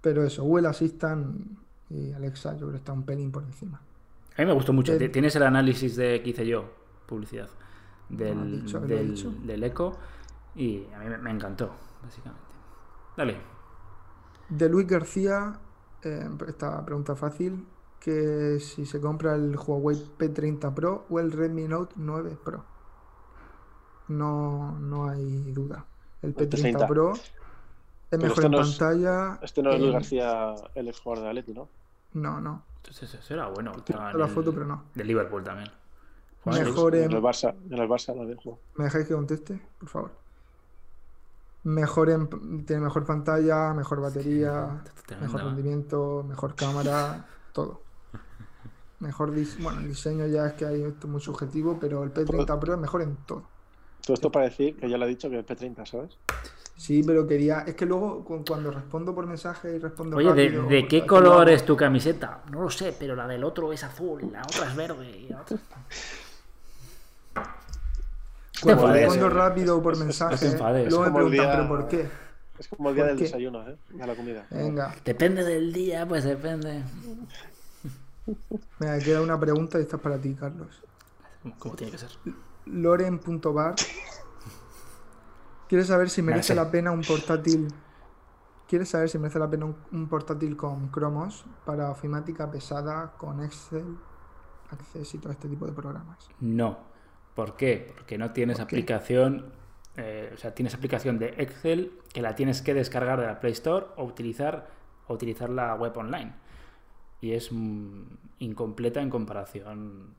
Pero 0.00 0.24
eso, 0.24 0.44
Google 0.44 0.68
Assistant 0.68 1.58
y 1.90 2.12
Alexa, 2.12 2.52
yo 2.52 2.58
creo 2.60 2.70
que 2.70 2.76
está 2.76 2.92
un 2.92 3.02
pelín 3.02 3.32
por 3.32 3.42
encima. 3.42 3.80
A 4.36 4.42
mí 4.42 4.46
me 4.46 4.52
gustó 4.52 4.72
mucho. 4.72 4.96
Tienes 4.96 5.34
el 5.34 5.42
análisis 5.42 5.96
de 5.96 6.22
que 6.22 6.30
hice 6.30 6.46
yo, 6.46 6.70
publicidad, 7.04 7.48
del, 8.08 8.36
No, 8.36 8.44
dicho, 8.62 8.80
del, 8.80 9.46
del 9.46 9.64
eco 9.64 9.98
y 10.54 10.84
a 10.94 11.00
mí 11.00 11.10
me, 11.10 11.18
me 11.18 11.30
encantó, 11.32 11.72
básicamente. 12.00 12.49
Dale. 13.20 13.36
De 14.48 14.66
Luis 14.70 14.86
García, 14.86 15.58
eh, 16.02 16.26
esta 16.48 16.82
pregunta 16.86 17.14
fácil, 17.14 17.66
que 18.00 18.58
si 18.60 18.86
se 18.86 18.98
compra 18.98 19.34
el 19.34 19.58
Huawei 19.58 19.94
P30 20.18 20.72
Pro 20.72 21.04
o 21.10 21.20
el 21.20 21.30
Redmi 21.30 21.68
Note 21.68 21.92
9 21.96 22.38
Pro. 22.42 22.64
No, 24.08 24.72
no 24.78 25.10
hay 25.10 25.52
duda. 25.52 25.84
El 26.22 26.30
El 26.30 26.36
P30 26.48 26.78
P30. 26.78 26.88
Pro 26.88 27.12
es 27.12 27.30
Pero 28.08 28.22
mejor 28.22 28.32
este 28.38 28.46
en 28.46 28.52
no 28.52 28.60
es- 28.62 28.78
pantalla. 28.78 29.38
Este 29.42 29.62
no 29.62 29.70
es 29.72 29.80
Luis 29.80 29.92
García, 29.92 30.54
el 30.74 30.88
ex 30.88 31.00
jugador 31.00 31.24
de 31.24 31.28
Atleti, 31.30 31.52
¿no? 31.52 31.68
No, 32.14 32.40
no. 32.40 32.64
Entonces, 32.76 33.12
eso 33.12 33.34
era 33.34 33.48
bueno. 33.48 33.72
estaba 33.76 34.12
en 34.12 34.18
la 34.18 34.24
el- 34.24 34.30
foto, 34.32 34.50
pero 34.54 34.64
no. 34.64 34.84
De 34.94 35.04
Liverpool 35.04 35.44
también. 35.44 35.70
Mejor 36.46 36.94
en 36.96 37.04
en- 37.04 37.12
el 37.12 37.22
Barça, 37.22 37.54
en 37.70 37.78
el 37.78 37.86
Barça 37.86 38.16
también 38.16 38.38
jugó. 38.38 38.58
¿Me 38.76 38.84
dejáis 38.84 39.06
que 39.06 39.12
conteste? 39.14 39.60
Por 39.78 39.88
favor. 39.90 40.19
Mejor 41.62 42.10
en- 42.10 42.64
tiene 42.64 42.82
mejor 42.82 43.04
pantalla, 43.04 43.74
mejor 43.74 44.00
batería, 44.00 44.82
mejor 45.20 45.40
rendimiento, 45.44 46.24
mejor 46.26 46.54
cámara, 46.54 47.26
todo. 47.52 47.82
Mejor 49.00 49.32
bueno, 49.60 49.80
el 49.80 49.88
diseño 49.88 50.26
ya 50.26 50.46
es 50.46 50.52
que 50.54 50.66
hay 50.66 50.82
esto 50.82 51.08
muy 51.08 51.20
subjetivo, 51.20 51.78
pero 51.80 52.02
el 52.02 52.12
P30 52.12 52.58
Pro 52.58 52.74
es 52.74 52.80
mejor 52.80 53.02
en 53.02 53.16
todo. 53.26 53.44
Todo 54.04 54.14
esto 54.14 54.30
para 54.30 54.46
decir 54.46 54.76
que 54.76 54.88
ya 54.88 54.96
lo 54.98 55.04
he 55.06 55.08
dicho 55.08 55.28
que 55.30 55.38
el 55.38 55.46
P30, 55.46 55.86
¿sabes? 55.86 56.16
Sí, 56.76 57.02
pero 57.06 57.26
quería. 57.26 57.60
Es 57.60 57.74
que 57.74 57.84
luego 57.84 58.24
cu- 58.24 58.42
cuando 58.46 58.70
respondo 58.70 59.14
por 59.14 59.26
mensaje 59.26 59.76
y 59.76 59.78
respondo 59.78 60.16
Oye, 60.16 60.32
¿de, 60.32 60.44
rápido, 60.46 60.66
de 60.68 60.88
qué 60.88 60.98
aquí 60.98 61.06
color 61.06 61.48
es 61.50 61.64
tu 61.66 61.76
camiseta? 61.76 62.42
No 62.50 62.62
lo 62.62 62.70
sé, 62.70 62.94
pero 62.98 63.14
la 63.14 63.26
del 63.26 63.44
otro 63.44 63.70
es 63.72 63.84
azul, 63.84 64.26
la 64.32 64.42
otra 64.42 64.66
es 64.70 64.76
verde. 64.76 65.10
y 65.10 65.28
la 65.28 65.42
otra- 65.42 65.58
Cuando 68.62 68.86
respondo 68.92 69.28
rápido 69.30 69.82
por 69.82 69.92
Es- 69.94 69.98
es- 70.00 70.04
mensaje, 70.04 70.50
luego 70.50 70.80
me 70.80 70.86
Es 70.88 70.94
como 70.94 71.06
el 71.06 71.12
preguntan, 71.12 71.30
día- 71.30 71.52
¿pero 71.52 71.68
por 71.68 71.88
qué? 71.88 72.08
Es 72.58 72.68
como 72.68 72.88
el 72.90 72.94
día 72.94 73.04
¿Por 73.04 73.08
del 73.10 73.18
qué? 73.18 73.24
desayuno, 73.24 73.68
¿eh? 73.68 73.76
De 73.90 74.06
la 74.06 74.14
comida. 74.14 74.46
Venga, 74.50 74.94
Depende 75.04 75.44
del 75.44 75.72
día, 75.72 76.06
pues 76.06 76.24
depende. 76.24 76.82
me 78.78 78.98
queda 79.00 79.20
una 79.22 79.38
pregunta 79.40 79.78
y 79.78 79.82
esta 79.82 79.96
es 79.96 80.02
para 80.02 80.18
ti, 80.18 80.34
Carlos. 80.34 80.82
¿Cómo 81.58 81.74
tiene 81.74 81.90
que 81.92 81.98
ser? 81.98 82.10
Loren.bar 82.66 83.74
¿Quieres 85.68 85.86
saber 85.86 86.10
si 86.10 86.20
merece 86.22 86.54
la 86.54 86.70
pena 86.70 86.90
un 86.90 87.00
portátil? 87.02 87.68
¿Quieres 88.68 88.88
saber 88.88 89.08
si 89.08 89.18
merece 89.18 89.38
la 89.38 89.48
pena 89.48 89.64
un, 89.66 89.76
un 89.92 90.08
portátil 90.08 90.56
con 90.56 90.90
Chromos 90.92 91.44
para 91.64 91.90
ofimática 91.90 92.50
pesada, 92.50 93.12
con 93.16 93.42
Excel, 93.42 93.96
Access 94.70 95.14
y 95.14 95.18
todo 95.18 95.32
este 95.32 95.48
tipo 95.48 95.66
de 95.66 95.72
programas? 95.72 96.28
No. 96.40 96.89
¿Por 97.34 97.56
qué? 97.56 97.92
Porque 97.94 98.18
no 98.18 98.32
tienes 98.32 98.60
aplicación, 98.60 99.52
eh, 99.96 100.30
o 100.34 100.36
sea, 100.36 100.54
tienes 100.54 100.74
aplicación 100.74 101.18
de 101.18 101.34
Excel 101.38 101.92
que 102.12 102.22
la 102.22 102.34
tienes 102.34 102.62
que 102.62 102.74
descargar 102.74 103.20
de 103.20 103.26
la 103.26 103.40
Play 103.40 103.52
Store 103.52 103.86
o 103.96 104.04
utilizar, 104.04 104.68
o 105.06 105.14
utilizar 105.14 105.50
la 105.50 105.74
web 105.74 105.96
online. 105.96 106.32
Y 107.20 107.32
es 107.32 107.50
mm, 107.52 108.02
incompleta 108.40 109.00
en 109.00 109.10
comparación 109.10 110.14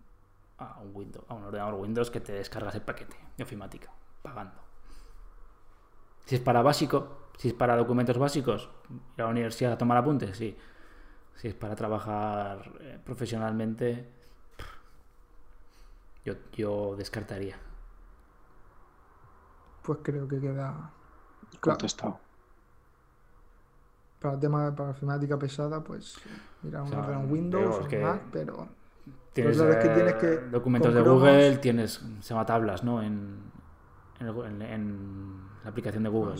a 0.57 0.79
un 0.79 0.95
Windows, 0.95 1.25
a 1.27 1.33
un 1.33 1.43
ordenador 1.43 1.75
Windows 1.75 2.11
que 2.11 2.19
te 2.19 2.33
descargas 2.33 2.75
el 2.75 2.81
paquete 2.81 3.15
de 3.37 3.43
ofimática, 3.43 3.91
pagando. 4.21 4.61
Si 6.25 6.35
es 6.35 6.41
para 6.41 6.61
básico, 6.61 7.29
si 7.37 7.49
es 7.49 7.53
para 7.53 7.75
documentos 7.75 8.17
básicos, 8.17 8.69
ir 9.17 9.21
a 9.21 9.25
la 9.25 9.31
universidad 9.31 9.73
a 9.73 9.77
tomar 9.77 9.97
apuntes, 9.97 10.37
sí. 10.37 10.55
Si 11.35 11.47
es 11.47 11.55
para 11.55 11.75
trabajar 11.75 12.71
eh, 12.81 12.99
profesionalmente, 13.03 14.20
yo, 16.25 16.33
yo 16.53 16.95
descartaría. 16.97 17.55
Pues 19.83 19.99
creo 20.03 20.27
que 20.27 20.39
queda 20.39 20.71
claro. 20.73 21.59
Contestado. 21.59 22.19
para 24.19 24.39
tema 24.39 24.75
para 24.75 24.89
informática 24.89 25.37
pesada, 25.39 25.83
pues 25.83 26.19
mira, 26.61 26.83
un 26.83 26.87
O 26.87 26.91
sea, 26.91 27.17
Windows 27.19 27.85
o 27.85 27.87
que 27.87 27.99
Mac, 27.99 28.21
pero 28.31 28.67
Tienes 29.33 29.55
claro, 29.57 29.71
es 29.71 29.77
que 29.77 29.87
eh, 29.87 29.95
tienes 29.95 30.13
que- 30.15 30.37
documentos 30.51 30.93
de 30.93 31.01
Google, 31.01 31.57
tienes, 31.57 32.03
se 32.19 32.29
llama 32.33 32.45
tablas, 32.45 32.83
¿no? 32.83 33.01
En, 33.01 33.39
en, 34.19 34.27
el- 34.27 34.45
en- 34.45 34.61
en 34.61 35.41
la 35.63 35.69
aplicación 35.69 36.03
de 36.03 36.09
Google. 36.09 36.35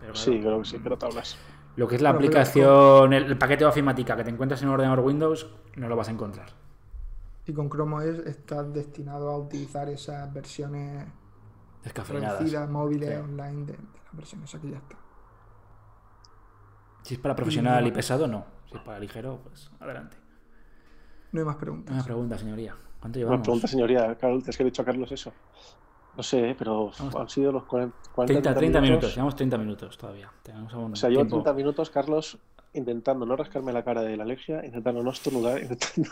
Pero 0.00 0.12
claro, 0.12 0.14
Sí, 0.14 0.40
creo 0.40 0.58
que 0.58 0.64
sí, 0.64 0.80
pero 0.82 0.96
tablas. 0.96 1.36
Lo 1.76 1.86
que 1.86 1.94
es 1.96 2.02
la 2.02 2.10
Bueno, 2.12 2.26
pero 2.30 2.40
aplicación, 2.40 3.12
el, 3.12 3.24
el 3.24 3.38
paquete 3.38 3.64
de 3.64 3.70
ofimática 3.70 4.16
que 4.16 4.24
te 4.24 4.30
encuentras 4.30 4.60
en 4.62 4.68
un 4.68 4.74
ordenador 4.74 5.00
Windows, 5.00 5.48
no 5.76 5.88
lo 5.88 5.94
vas 5.96 6.08
a 6.08 6.12
encontrar. 6.12 6.48
Y 7.48 7.54
con 7.54 7.68
Chrome 7.70 7.96
OS 7.96 8.18
estás 8.26 8.72
destinado 8.72 9.30
a 9.30 9.38
utilizar 9.38 9.88
esas 9.88 10.32
versiones 10.32 11.06
Descafeinadas. 11.82 12.38
reducidas, 12.38 12.68
móviles, 12.70 13.08
Sí. 13.10 13.16
online 13.16 13.64
de, 13.66 13.72
de 13.72 13.78
las 14.04 14.14
versiones 14.14 14.54
aquí 14.54 14.70
ya 14.70 14.76
está. 14.78 14.96
Si 17.02 17.14
es 17.14 17.20
para 17.20 17.34
profesional 17.34 17.86
y 17.86 17.90
pesado, 17.92 18.26
no. 18.28 18.44
Si 18.70 18.76
es 18.76 18.82
para 18.82 18.98
ligero, 18.98 19.40
pues 19.42 19.70
adelante. 19.80 20.16
No 21.32 21.40
hay 21.40 21.46
más 21.46 21.56
preguntas. 21.56 21.94
Una 21.94 22.04
pregunta, 22.04 22.38
señoría. 22.38 22.76
¿Cuánto 23.00 23.18
Una 23.18 23.24
llevamos? 23.26 23.42
pregunta, 23.46 23.66
señoría. 23.66 24.14
Carlos, 24.18 24.46
es 24.48 24.56
que 24.56 24.62
he 24.62 24.66
dicho 24.66 24.82
a 24.82 24.84
Carlos 24.84 25.10
eso. 25.12 25.32
No 26.16 26.22
sé, 26.22 26.54
pero 26.58 26.90
Vamos. 26.98 27.14
han 27.14 27.28
sido 27.28 27.52
los 27.52 27.64
40, 27.64 27.94
30, 28.26 28.54
30 28.54 28.56
minutos. 28.56 28.82
minutos. 28.82 29.14
Llevamos 29.14 29.36
30 29.36 29.58
minutos 29.58 29.96
todavía. 29.98 30.30
Tenemos 30.42 30.74
O 30.74 30.96
sea, 30.96 31.08
llevo 31.08 31.22
tiempo. 31.22 31.36
30 31.36 31.52
minutos, 31.54 31.90
Carlos, 31.90 32.38
intentando 32.74 33.24
no 33.26 33.34
rascarme 33.36 33.72
la 33.72 33.82
cara 33.82 34.02
de 34.02 34.16
la 34.16 34.22
alergia, 34.24 34.64
intentando 34.64 35.02
no 35.02 35.10
estornudar, 35.10 35.58
intentando 35.62 36.10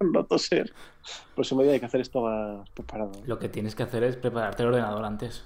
no 0.00 0.24
toser. 0.24 0.72
Próximo 1.34 1.62
día 1.62 1.72
hay 1.72 1.80
que 1.80 1.86
hacer 1.86 2.00
esto 2.00 2.22
más 2.22 2.68
preparado. 2.70 3.12
Lo 3.26 3.38
que 3.38 3.48
tienes 3.48 3.74
que 3.74 3.82
hacer 3.82 4.02
es 4.04 4.16
prepararte 4.16 4.62
el 4.62 4.70
ordenador 4.70 5.04
antes. 5.04 5.44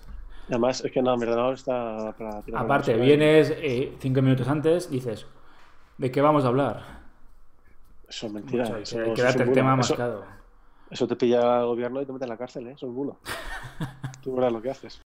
Y 0.48 0.52
además, 0.52 0.84
es 0.84 0.92
que 0.92 1.02
no, 1.02 1.16
mi 1.16 1.24
ordenador 1.24 1.54
está 1.54 2.14
para 2.16 2.40
tirar 2.42 2.62
Aparte, 2.64 2.96
la 2.96 3.04
vienes 3.04 3.52
5 3.98 4.22
minutos 4.22 4.46
antes, 4.48 4.88
dices, 4.90 5.26
¿de 5.98 6.10
qué 6.10 6.20
vamos 6.20 6.44
a 6.44 6.48
hablar? 6.48 6.82
Eso 8.08 8.26
es 8.28 8.32
mentira. 8.32 8.62
Mucho, 8.64 8.76
hay 8.76 8.82
eso, 8.84 8.96
que- 8.96 9.02
hay 9.02 9.16
darte 9.16 9.42
el 9.42 9.52
tema. 9.52 9.70
Eso- 9.80 9.92
mascado. 9.94 10.24
Eso 10.88 11.08
te 11.08 11.16
pilla 11.16 11.58
el 11.60 11.66
gobierno 11.66 12.00
y 12.00 12.06
te 12.06 12.12
mete 12.12 12.26
en 12.26 12.28
la 12.28 12.36
cárcel, 12.36 12.68
¿eh? 12.68 12.72
Eso 12.76 12.86
es 12.86 12.92
bulo. 12.92 13.18
Tú 14.22 14.36
verás 14.36 14.52
lo 14.52 14.62
que 14.62 14.70
haces. 14.70 15.00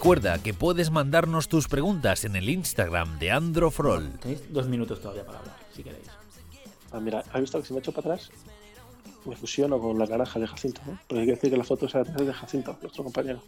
Recuerda 0.00 0.38
que 0.42 0.54
puedes 0.54 0.90
mandarnos 0.90 1.46
tus 1.46 1.68
preguntas 1.68 2.24
en 2.24 2.34
el 2.34 2.48
Instagram 2.48 3.18
de 3.18 3.32
Androfrol. 3.32 4.08
Tenéis 4.18 4.40
dos 4.50 4.66
minutos 4.66 4.98
todavía 4.98 5.26
para 5.26 5.40
hablar, 5.40 5.56
si 5.76 5.82
queréis. 5.82 6.06
Ah, 6.90 7.00
mira, 7.00 7.22
¿has 7.30 7.38
visto 7.42 7.60
que 7.60 7.66
si 7.66 7.74
me 7.74 7.80
echo 7.80 7.92
para 7.92 8.14
atrás? 8.14 8.30
Me 9.26 9.36
fusiono 9.36 9.78
con 9.78 9.98
la 9.98 10.06
naranja 10.06 10.40
de 10.40 10.46
Jacinto, 10.46 10.80
¿no? 10.86 10.98
Pero 11.06 11.20
hay 11.20 11.26
que 11.26 11.32
decir 11.34 11.50
que 11.50 11.58
la 11.58 11.64
foto 11.64 11.84
es 11.84 11.92
de 12.16 12.32
Jacinto, 12.32 12.78
nuestro 12.80 13.04
compañero. 13.04 13.42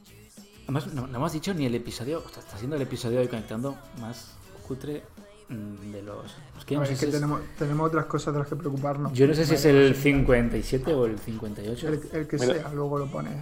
Además, 0.64 0.92
no, 0.92 1.06
no 1.06 1.16
hemos 1.16 1.32
dicho 1.32 1.54
ni 1.54 1.64
el 1.64 1.74
episodio, 1.74 2.18
o 2.22 2.28
sea, 2.28 2.40
está 2.42 2.58
siendo 2.58 2.76
el 2.76 2.82
episodio 2.82 3.20
de 3.20 3.30
Conectando 3.30 3.74
más 3.98 4.32
cutre 4.68 5.04
mm, 5.48 5.90
de 5.90 6.02
los... 6.02 6.32
Es 6.58 6.66
que 6.66 6.74
no 6.74 6.80
ver, 6.80 6.88
sé 6.88 6.92
es 6.92 7.00
que 7.00 7.06
si 7.06 7.12
es- 7.12 7.14
tenemos, 7.14 7.40
tenemos 7.58 7.86
otras 7.88 8.04
cosas 8.04 8.34
de 8.34 8.40
las 8.40 8.48
que 8.50 8.56
preocuparnos. 8.56 9.14
Yo 9.14 9.26
no 9.26 9.32
sé 9.32 9.46
si 9.46 9.54
es 9.54 9.64
el 9.64 9.94
57 9.96 10.92
o 10.92 11.06
el 11.06 11.18
58. 11.18 11.88
El, 11.88 11.94
el 12.12 12.28
que 12.28 12.36
Mira. 12.36 12.52
sea, 12.56 12.68
luego 12.74 12.98
lo 12.98 13.06
pones. 13.10 13.32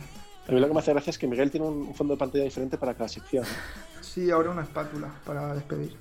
A 0.50 0.52
mí 0.52 0.58
lo 0.58 0.66
que 0.66 0.74
me 0.74 0.80
hace 0.80 0.92
gracia 0.92 1.10
es 1.10 1.18
que 1.18 1.28
Miguel 1.28 1.48
tiene 1.48 1.64
un 1.68 1.94
fondo 1.94 2.14
de 2.14 2.18
pantalla 2.18 2.42
diferente 2.42 2.76
para 2.76 2.92
cada 2.94 3.08
sección. 3.08 3.44
Sí, 4.00 4.32
ahora 4.32 4.50
una 4.50 4.62
espátula 4.62 5.08
para 5.24 5.54
despedir. 5.54 5.94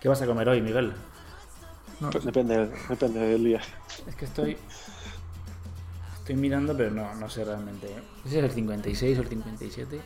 ¿Qué 0.00 0.08
vas 0.08 0.22
a 0.22 0.26
comer 0.26 0.48
hoy, 0.48 0.62
Miguel? 0.62 0.92
No, 1.98 2.10
Pues 2.10 2.24
depende, 2.24 2.70
depende 2.88 3.18
del 3.18 3.42
día. 3.42 3.60
Es 4.06 4.14
que 4.14 4.24
estoy... 4.26 4.56
Estoy 6.18 6.36
mirando, 6.36 6.76
pero 6.76 6.92
no, 6.92 7.12
no 7.16 7.28
sé 7.28 7.44
realmente. 7.44 7.88
¿eh? 7.88 7.96
No 8.18 8.22
sé 8.24 8.30
si 8.30 8.38
es 8.38 8.44
el 8.44 8.50
56 8.52 9.18
o 9.18 9.22
el 9.22 9.28
57. 9.28 10.00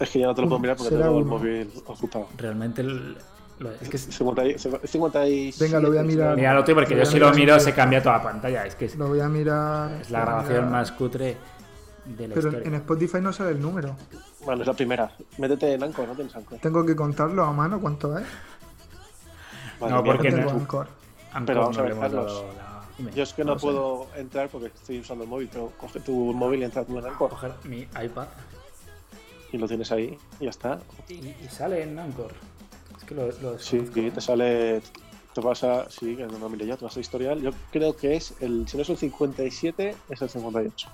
Es 0.00 0.10
que 0.10 0.18
ya 0.18 0.26
no 0.26 0.34
te 0.34 0.42
lo 0.42 0.48
puedo 0.48 0.58
mirar 0.60 0.76
porque 0.76 0.96
tengo 0.96 1.18
el 1.20 1.24
móvil 1.24 1.70
ocupado. 1.86 2.28
Realmente 2.36 2.80
el- 2.82 3.16
lo- 3.60 3.70
es 3.80 3.88
que 3.88 3.96
es- 3.96 4.08
50 4.10 4.44
y- 4.44 4.58
57, 4.58 5.56
Venga, 5.64 5.78
lo 5.78 5.88
voy 5.90 5.98
a 5.98 6.02
mirar. 6.02 6.34
Mira, 6.34 6.52
lo 6.52 6.64
tengo 6.64 6.80
porque 6.80 6.96
yo 6.96 7.04
si 7.06 7.20
lo 7.20 7.32
miro 7.32 7.60
se 7.60 7.72
cambia 7.72 8.02
toda 8.02 8.16
la 8.16 8.22
pantalla. 8.24 8.66
Es 8.66 8.74
que 8.74 8.86
es, 8.86 8.96
Lo 8.96 9.06
voy 9.06 9.20
a 9.20 9.28
mirar. 9.28 9.92
es 10.00 10.10
la 10.10 10.22
grabación 10.22 10.56
mirar. 10.56 10.70
más 10.72 10.90
cutre 10.90 11.36
de 12.04 12.28
la 12.28 12.34
Pero 12.34 12.48
historia. 12.48 12.68
en 12.68 12.74
Spotify 12.74 13.18
no 13.20 13.32
sale 13.32 13.50
el 13.50 13.60
número. 13.60 13.96
Bueno, 14.44 14.62
es 14.62 14.66
la 14.68 14.74
primera. 14.74 15.10
Métete 15.38 15.72
en 15.74 15.82
Anchor, 15.82 16.06
no 16.08 16.14
tienes 16.14 16.34
Anchor. 16.36 16.58
Tengo 16.58 16.84
que 16.84 16.94
contarlo 16.94 17.44
a 17.44 17.52
mano 17.52 17.80
cuánto 17.80 18.18
es. 18.18 18.26
Madre 19.80 19.94
No, 19.94 20.02
mía, 20.02 20.12
porque 20.12 20.30
No 20.30 20.36
no 20.36 20.42
tengo 20.42 20.52
no- 20.54 20.60
Anchor. 20.60 20.88
Anchor 21.32 21.46
Pero 21.46 21.60
vamos 21.60 21.76
no 21.76 21.82
a 21.82 21.86
ver, 21.86 21.98
Carlos. 21.98 22.44
la-. 22.56 23.10
Yo 23.10 23.22
es 23.24 23.32
que 23.32 23.44
no 23.44 23.54
No 23.54 23.58
sé. 23.58 23.66
puedo 23.66 24.06
entrar 24.16 24.48
porque 24.50 24.68
estoy 24.68 25.00
usando 25.00 25.24
el 25.24 25.30
móvil, 25.30 25.48
pero 25.50 25.72
coge 25.78 25.98
tu 26.00 26.12
móvil 26.32 26.60
y 26.60 26.64
entra 26.64 26.84
tú 26.84 26.96
en 26.98 27.06
Anchor 27.06 27.30
coger 27.30 27.52
mi 27.64 27.80
iPad 28.02 28.28
y 29.50 29.58
lo 29.58 29.66
tienes 29.66 29.90
ahí 29.90 30.16
y 30.38 30.44
ya 30.44 30.50
está. 30.50 30.78
y, 31.08 31.14
y 31.14 31.48
sale 31.50 31.82
en 31.82 31.98
Anchor. 31.98 32.30
Es 32.96 33.04
que 33.04 33.14
lo, 33.16 33.26
lo 33.42 33.58
Sí, 33.58 33.84
y 33.94 34.10
te 34.10 34.20
sale. 34.20 34.80
Te 35.34 35.40
vas 35.40 35.64
a. 35.64 35.90
Sí, 35.90 36.14
que 36.14 36.24
no 36.26 36.38
lo 36.38 36.48
mire 36.48 36.64
yo, 36.66 36.76
te 36.76 36.84
vas 36.84 36.96
a 36.96 37.00
historial. 37.00 37.40
Yo 37.40 37.50
creo 37.72 37.96
que 37.96 38.14
es 38.14 38.34
el. 38.40 38.68
Si 38.68 38.76
no 38.76 38.84
es 38.84 38.90
el 38.90 38.96
57, 38.96 39.96
es 40.08 40.22
el 40.22 40.28
58. 40.28 40.88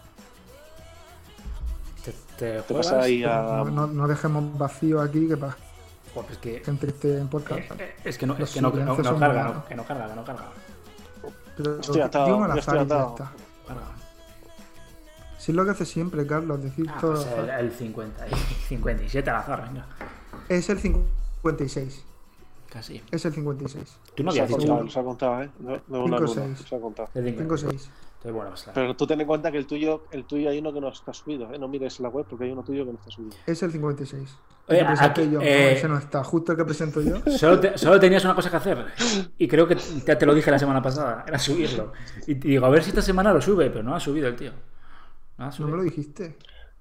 Te, 2.04 2.12
te 2.38 2.62
Te 2.62 2.94
ahí 2.96 3.24
a. 3.24 3.42
No, 3.42 3.64
no- 3.66 3.86
no 3.86 4.08
dejemos 4.08 4.56
vacío 4.58 5.00
aquí 5.00 5.28
que 5.28 5.36
para 5.36 5.56
Joder, 6.14 6.32
es 6.32 6.38
que, 6.38 6.60
gente 6.64 6.86
que 6.86 6.92
esté 6.92 7.18
en 7.18 7.28
podcast. 7.28 7.60
eh, 7.60 7.74
eh, 7.78 7.94
es 8.04 8.18
que 8.18 8.26
no, 8.26 8.36
es 8.36 8.50
que 8.50 8.60
no, 8.60 8.70
no- 8.70 9.18
carga, 9.18 9.44
no, 9.44 9.64
que 9.66 9.74
no 9.74 9.84
carga, 9.84 10.08
que 10.08 10.14
no 10.16 10.24
carga. 10.24 10.44
Pero 11.56 11.78
estoy 11.80 12.00
atado, 12.00 12.28
yo 12.48 12.54
estoy 12.54 12.78
está. 12.78 13.32
Si 15.38 15.52
es 15.52 15.56
lo 15.56 15.64
que 15.64 15.70
hace 15.70 15.86
siempre, 15.86 16.26
Carlos, 16.26 16.62
decir 16.62 16.86
Ah, 16.90 16.98
todo. 17.00 17.12
pues 17.14 17.26
el, 17.38 17.48
el 17.50 17.72
50 17.72 18.28
y 18.28 18.34
57 18.68 19.30
al 19.30 19.36
azar, 19.36 19.62
venga. 19.68 19.86
Es 20.48 20.68
el 20.68 20.78
56. 20.78 22.04
Casi. 22.68 23.02
Es 23.10 23.24
el 23.24 23.32
56. 23.32 23.96
Tú 24.14 24.22
no 24.22 24.30
habías 24.30 24.48
dicho. 24.48 24.74
ha 24.74 25.02
contado, 25.02 25.42
¿eh? 25.42 25.50
No, 25.60 25.80
no 25.88 26.06
nos 26.08 26.36
ha 26.36 26.78
contado. 26.78 27.08
de 27.14 27.22
50. 27.24 27.56
56. 27.56 27.90
Entonces, 28.22 28.32
bueno, 28.34 28.50
pues, 28.50 28.68
Pero 28.74 28.94
tú 28.96 29.06
ten 29.06 29.18
en 29.22 29.26
cuenta 29.26 29.50
que 29.50 29.56
el 29.56 29.66
tuyo, 29.66 30.04
el 30.10 30.24
tuyo 30.26 30.50
hay 30.50 30.58
uno 30.58 30.72
que 30.74 30.80
no 30.80 30.88
está 30.90 31.14
subido, 31.14 31.50
¿eh? 31.54 31.58
No 31.58 31.68
mires 31.68 31.98
la 32.00 32.10
web 32.10 32.26
porque 32.28 32.44
hay 32.44 32.50
uno 32.52 32.62
tuyo 32.62 32.84
que 32.84 32.92
no 32.92 32.98
está 32.98 33.10
subido. 33.10 33.34
Es 33.46 33.62
el 33.62 33.72
56. 33.72 34.36
Oye, 34.68 34.78
el 34.78 34.84
que 34.86 34.90
presenté 34.92 35.22
aquí, 35.22 35.30
yo. 35.30 35.40
eh, 35.40 35.62
No, 35.64 35.68
ese 35.78 35.88
no 35.88 35.96
está. 35.98 36.22
Justo 36.22 36.52
el 36.52 36.58
que 36.58 36.64
presento 36.66 37.00
yo. 37.00 37.16
Solo, 37.38 37.58
te- 37.58 37.78
solo 37.78 37.98
tenías 37.98 38.22
una 38.26 38.34
cosa 38.34 38.50
que 38.50 38.56
hacer. 38.56 38.84
Y 39.38 39.48
creo 39.48 39.66
que 39.66 39.76
ya 40.06 40.18
te 40.18 40.26
lo 40.26 40.34
dije 40.34 40.50
la 40.50 40.58
semana 40.58 40.82
pasada. 40.82 41.24
Era 41.26 41.38
subirlo. 41.38 41.92
Y 42.26 42.34
te 42.34 42.48
digo, 42.48 42.66
a 42.66 42.68
ver 42.68 42.82
si 42.82 42.90
esta 42.90 43.00
semana 43.02 43.32
lo 43.32 43.40
sube. 43.40 43.70
Pero 43.70 43.82
no 43.82 43.94
ha 43.94 44.00
subido 44.00 44.28
el 44.28 44.36
tío. 44.36 44.52
No 45.38 45.44
ha 45.44 45.46
No 45.46 45.52
subido. 45.52 45.70
me 45.70 45.76
lo 45.78 45.82
dijiste. 45.84 46.36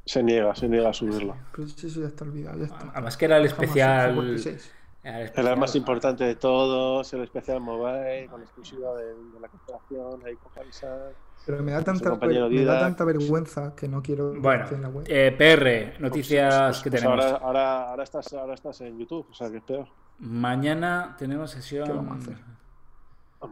Se 0.05 0.21
niega, 0.21 0.53
se 0.55 0.67
niega 0.67 0.89
a 0.89 0.93
subirlo. 0.93 1.37
Pero 1.55 1.67
sí, 1.69 1.89
ya 1.89 2.07
está 2.07 2.25
olvidado. 2.25 2.57
Ya 2.59 2.65
está. 2.65 2.91
Además 2.93 3.15
que 3.15 3.25
era 3.25 3.37
el 3.37 3.45
especial... 3.45 4.09
56. 4.11 4.71
Era 5.03 5.19
el 5.19 5.25
especial, 5.25 5.57
más 5.57 5.75
importante 5.75 6.23
de 6.25 6.35
todos, 6.35 7.11
el 7.13 7.21
especial 7.21 7.61
mobile, 7.61 8.27
con 8.29 8.39
la 8.41 8.45
exclusiva 8.45 8.93
de, 8.95 9.05
de 9.15 9.39
la 9.39 9.47
corporación, 9.47 10.25
ahí 10.25 10.35
con 10.35 10.51
Javisar. 10.51 11.13
Pero 11.45 11.63
me 11.63 11.71
da 11.71 11.81
tanta, 11.83 12.15
me 12.15 12.63
da 12.65 12.79
tanta 12.79 13.05
vergüenza 13.05 13.73
que 13.75 13.87
no 13.87 14.01
quiero 14.01 14.33
Bueno, 14.39 14.65
en 14.71 14.81
la 14.81 14.89
web. 14.89 15.05
eh, 15.07 15.31
PR, 15.37 15.99
noticias 16.01 16.53
Pues- 16.53 16.81
que 16.83 16.89
pues 16.91 17.01
tenemos. 17.01 17.25
Ahora, 17.25 17.37
ahora, 17.45 17.89
ahora, 17.89 18.03
estás, 18.03 18.33
ahora 18.33 18.53
estás 18.53 18.81
en 18.81 18.99
YouTube, 18.99 19.25
o 19.29 19.33
sea 19.33 19.49
que 19.49 19.57
es 19.57 19.63
peor. 19.63 19.87
Mañana 20.19 21.15
tenemos 21.17 21.55
¿Qué 21.55 21.61
sesión 21.61 21.87
vamos 21.87 22.17
a 22.17 22.21
hacer? 22.31 22.37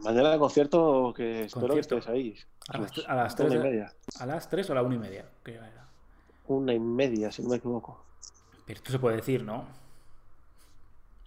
Mañana 0.04 0.34
el 0.34 0.38
concierto 0.38 1.14
que 1.16 1.44
espero 1.44 1.68
Concierto. 1.68 1.94
que 1.94 1.98
estés 2.00 2.12
ahí. 2.14 2.34
a 2.68 2.78
las, 2.78 2.92
a 3.08 3.14
las 3.14 3.34
Una 3.40 3.48
3 3.48 3.54
y 3.54 3.58
media. 3.58 3.92
a 4.20 4.26
las 4.26 4.48
3 4.50 4.68
o 4.68 4.72
a 4.72 4.74
la 4.76 4.82
1 4.82 4.94
y 4.94 4.98
media. 4.98 5.24
creo 5.42 5.64
era. 5.64 5.88
Una 6.46 6.74
y 6.74 6.78
media, 6.78 7.32
si 7.32 7.42
no 7.42 7.48
me 7.48 7.56
equivoco. 7.56 8.04
Pero 8.66 8.76
esto 8.76 8.92
se 8.92 8.98
puede 8.98 9.16
decir, 9.16 9.42
¿no? 9.44 9.64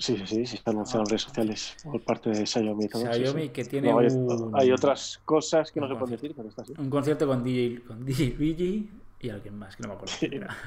Sí, 0.02 0.18
sí, 0.18 0.26
sí, 0.28 0.46
sí, 0.48 0.56
está 0.56 0.72
anunciado 0.72 1.04
en 1.04 1.10
redes 1.10 1.22
sociales 1.22 1.78
por 1.84 2.02
parte 2.04 2.32
de 2.32 2.46
Xiaomi 2.46 2.88
todo. 2.90 3.02
sí, 3.14 3.20
Xiaomi 3.20 3.44
sí. 3.44 3.50
que 3.50 3.66
tiene 3.66 3.92
No, 3.92 4.00
hay, 4.00 4.08
un, 4.08 4.52
hay 4.56 4.72
otras 4.72 5.22
cosas 5.26 5.72
que 5.72 5.80
no 5.80 5.88
se 5.88 5.96
pueden 5.96 6.16
decir, 6.16 6.34
pero 6.36 6.50
está 6.50 6.64
así. 6.64 6.74
un 6.78 6.90
concierto 6.90 7.28
con 7.28 7.44
DJ, 7.44 7.84
con 7.86 8.04
DJ 8.04 8.36
Luigi 8.38 8.90
y 9.20 9.30
alguien 9.30 9.58
más, 9.60 9.76
que 9.76 9.84
no 9.84 9.90
me 9.90 9.96
acuerdo. 9.96 10.14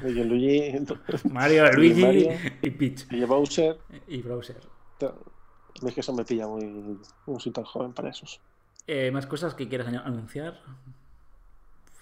el 0.03 0.27
Luigi, 0.29 0.73
Mario, 1.31 1.71
Luigi 1.73 2.01
Mario. 2.01 2.29
y 2.61 2.69
Peach 2.71 3.05
y 3.11 3.23
Bowser. 3.25 3.77
y 4.07 4.21
Browser. 4.21 4.61
Es 5.85 5.93
que 5.93 5.99
eso 5.99 6.13
me 6.13 6.23
pilla 6.23 6.47
muy. 6.47 6.97
No 7.27 7.39
soy 7.39 7.51
tan 7.51 7.65
joven 7.65 7.91
para 7.93 8.09
esos. 8.09 8.39
Eh, 8.87 9.11
¿Más 9.11 9.25
cosas 9.27 9.53
que 9.55 9.67
quieras 9.67 9.87
anunciar? 9.87 10.61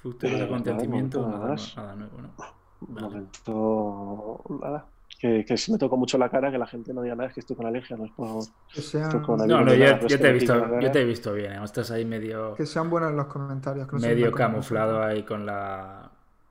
Futuros 0.01 0.39
Eh, 0.39 0.43
acontecimientos, 0.43 1.25
nada, 1.25 1.39
nada, 1.39 1.49
más. 1.51 1.75
nada 1.77 1.95
nuevo, 1.95 2.21
¿no? 2.21 2.35
Vale. 2.81 3.07
momento. 3.07 4.43
Nada. 4.61 4.92
Que, 5.19 5.45
que 5.45 5.55
si 5.55 5.71
me 5.71 5.77
toco 5.77 5.95
mucho 5.95 6.17
la 6.17 6.27
cara, 6.29 6.51
que 6.51 6.57
la 6.57 6.67
gente 6.67 6.93
no 6.93 7.01
diga 7.01 7.15
nada, 7.15 7.29
es 7.29 7.33
que 7.33 7.39
estoy 7.39 7.55
con 7.55 7.65
alergia, 7.65 7.95
no 7.95 8.05
es 8.05 8.11
por. 8.11 8.43
Que 8.73 8.81
sean, 8.81 9.03
Esto 9.03 9.21
con 9.21 9.37
No, 9.47 9.61
no, 9.61 9.73
yo, 9.73 9.85
nada, 9.85 9.99
yo 10.05 10.19
te 10.19 10.27
he 10.29 10.33
visto, 10.33 10.53
me 10.55 10.61
pica 10.61 10.71
la 10.75 10.81
yo 10.81 10.91
te 10.91 10.99
he 10.99 11.01
cara. 11.01 11.05
visto 11.05 11.33
bien. 11.33 11.51
¿eh? 11.53 11.59
Estás 11.63 11.91
ahí 11.91 12.03
medio, 12.03 12.55
que 12.55 12.65
sean 12.65 12.89
buenos 12.89 13.13
los 13.13 13.27
comentarios. 13.27 13.87
Que 13.87 13.95
no 13.95 14.01
medio 14.01 14.25
como 14.31 14.37
camuflado 14.37 15.01
ahí 15.01 15.23
con 15.23 15.45
la. 15.45 16.09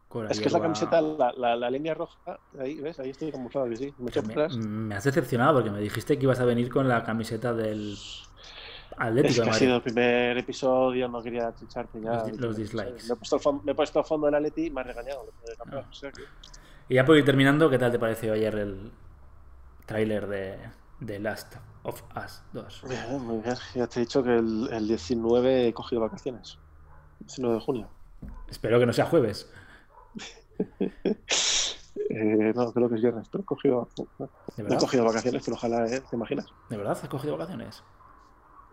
Con 0.08 0.30
Es 0.30 0.40
que 0.40 0.46
es 0.46 0.52
la 0.52 0.60
camiseta, 0.60 1.00
la, 1.02 1.32
la, 1.36 1.56
la 1.56 1.70
línea 1.70 1.94
roja. 1.94 2.18
Ahí, 2.58 2.80
¿ves? 2.80 2.98
Ahí 3.00 3.10
estoy 3.10 3.30
camuflado, 3.32 3.68
que 3.68 3.76
sí. 3.76 3.94
Me 3.98 4.10
Me, 4.22 4.66
me 4.66 4.94
has 4.94 5.04
decepcionado 5.04 5.54
porque 5.54 5.70
me 5.70 5.80
dijiste 5.80 6.18
que 6.18 6.24
ibas 6.24 6.40
a 6.40 6.44
venir 6.46 6.70
con 6.70 6.88
la 6.88 7.02
camiseta 7.04 7.52
del. 7.52 7.94
Atlético 8.96 9.28
Es 9.30 9.36
de 9.38 9.42
que 9.44 9.50
ha 9.50 9.54
sido 9.54 9.76
el 9.76 9.82
primer 9.82 10.36
episodio, 10.38 11.08
no 11.08 11.22
quería 11.22 11.54
chicharte 11.54 11.98
ya. 12.00 12.24
Los 12.26 12.38
los 12.40 12.56
dislikes. 12.56 13.04
Me 13.08 13.14
he 13.14 13.16
puesto, 13.16 13.36
el 13.36 13.42
fon- 13.42 13.62
me 13.64 13.72
he 13.72 13.74
puesto 13.74 14.00
a 14.00 14.04
fondo 14.04 14.26
del 14.26 14.34
Atleti 14.34 14.66
y 14.66 14.70
me 14.70 14.82
ha 14.82 14.84
regañado. 14.84 15.26
de 15.46 15.56
campeón, 15.56 15.84
o 15.90 15.92
sea 15.94 16.12
que- 16.12 16.22
Y 16.88 16.94
ya 16.96 17.04
por 17.04 17.16
ir 17.16 17.24
terminando, 17.24 17.70
¿qué 17.70 17.78
tal 17.78 17.90
te 17.92 17.98
pareció 17.98 18.32
ayer 18.34 18.54
el 18.56 18.92
tráiler 19.86 20.26
de, 20.26 20.58
de 21.00 21.18
Last 21.20 21.56
of 21.84 22.02
Us 22.16 22.42
2? 22.52 22.82
Bien, 22.88 23.22
muy 23.22 23.38
bien. 23.42 23.54
Ya 23.74 23.86
te 23.86 24.00
he 24.00 24.02
dicho 24.02 24.22
que 24.22 24.36
el, 24.36 24.68
el 24.72 24.88
19 24.88 25.68
he 25.68 25.72
cogido 25.74 26.02
vacaciones. 26.02 26.58
19 27.20 27.54
de 27.56 27.60
junio. 27.60 27.88
Espero 28.48 28.78
que 28.78 28.86
no 28.86 28.92
sea 28.92 29.06
jueves. 29.06 29.50
Eh, 32.08 32.52
no, 32.54 32.72
creo 32.72 32.88
que 32.88 32.96
es 32.96 33.02
viernes, 33.02 33.28
pero 33.30 33.42
he 33.42 33.44
cogido, 33.46 33.88
¿De 34.56 34.62
no 34.64 34.74
he 34.74 34.78
cogido 34.78 35.04
vacaciones, 35.04 35.42
pero 35.44 35.56
ojalá, 35.56 35.86
¿eh? 35.86 36.00
¿te 36.00 36.16
imaginas? 36.16 36.46
¿De 36.68 36.76
verdad 36.76 36.92
has 37.00 37.08
cogido 37.08 37.36
vacaciones? 37.38 37.82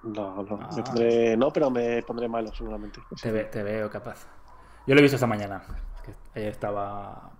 No, 0.04 0.44
no, 0.44 0.60
Ah. 0.62 0.70
me 0.76 0.84
pondré, 0.84 1.38
no, 1.38 1.50
pero 1.52 1.70
me 1.70 2.02
pondré 2.04 2.28
malo 2.28 2.54
seguramente. 2.54 3.02
Te, 3.22 3.32
ve- 3.32 3.46
te 3.46 3.64
veo 3.64 3.90
capaz. 3.90 4.26
Yo 4.88 4.94
lo 4.96 5.00
he 5.00 5.02
visto 5.04 5.16
esta 5.16 5.28
mañana. 5.28 5.64
Es 5.96 6.02
que 6.02 6.16
ayer 6.40 6.50
estaba 6.52 7.32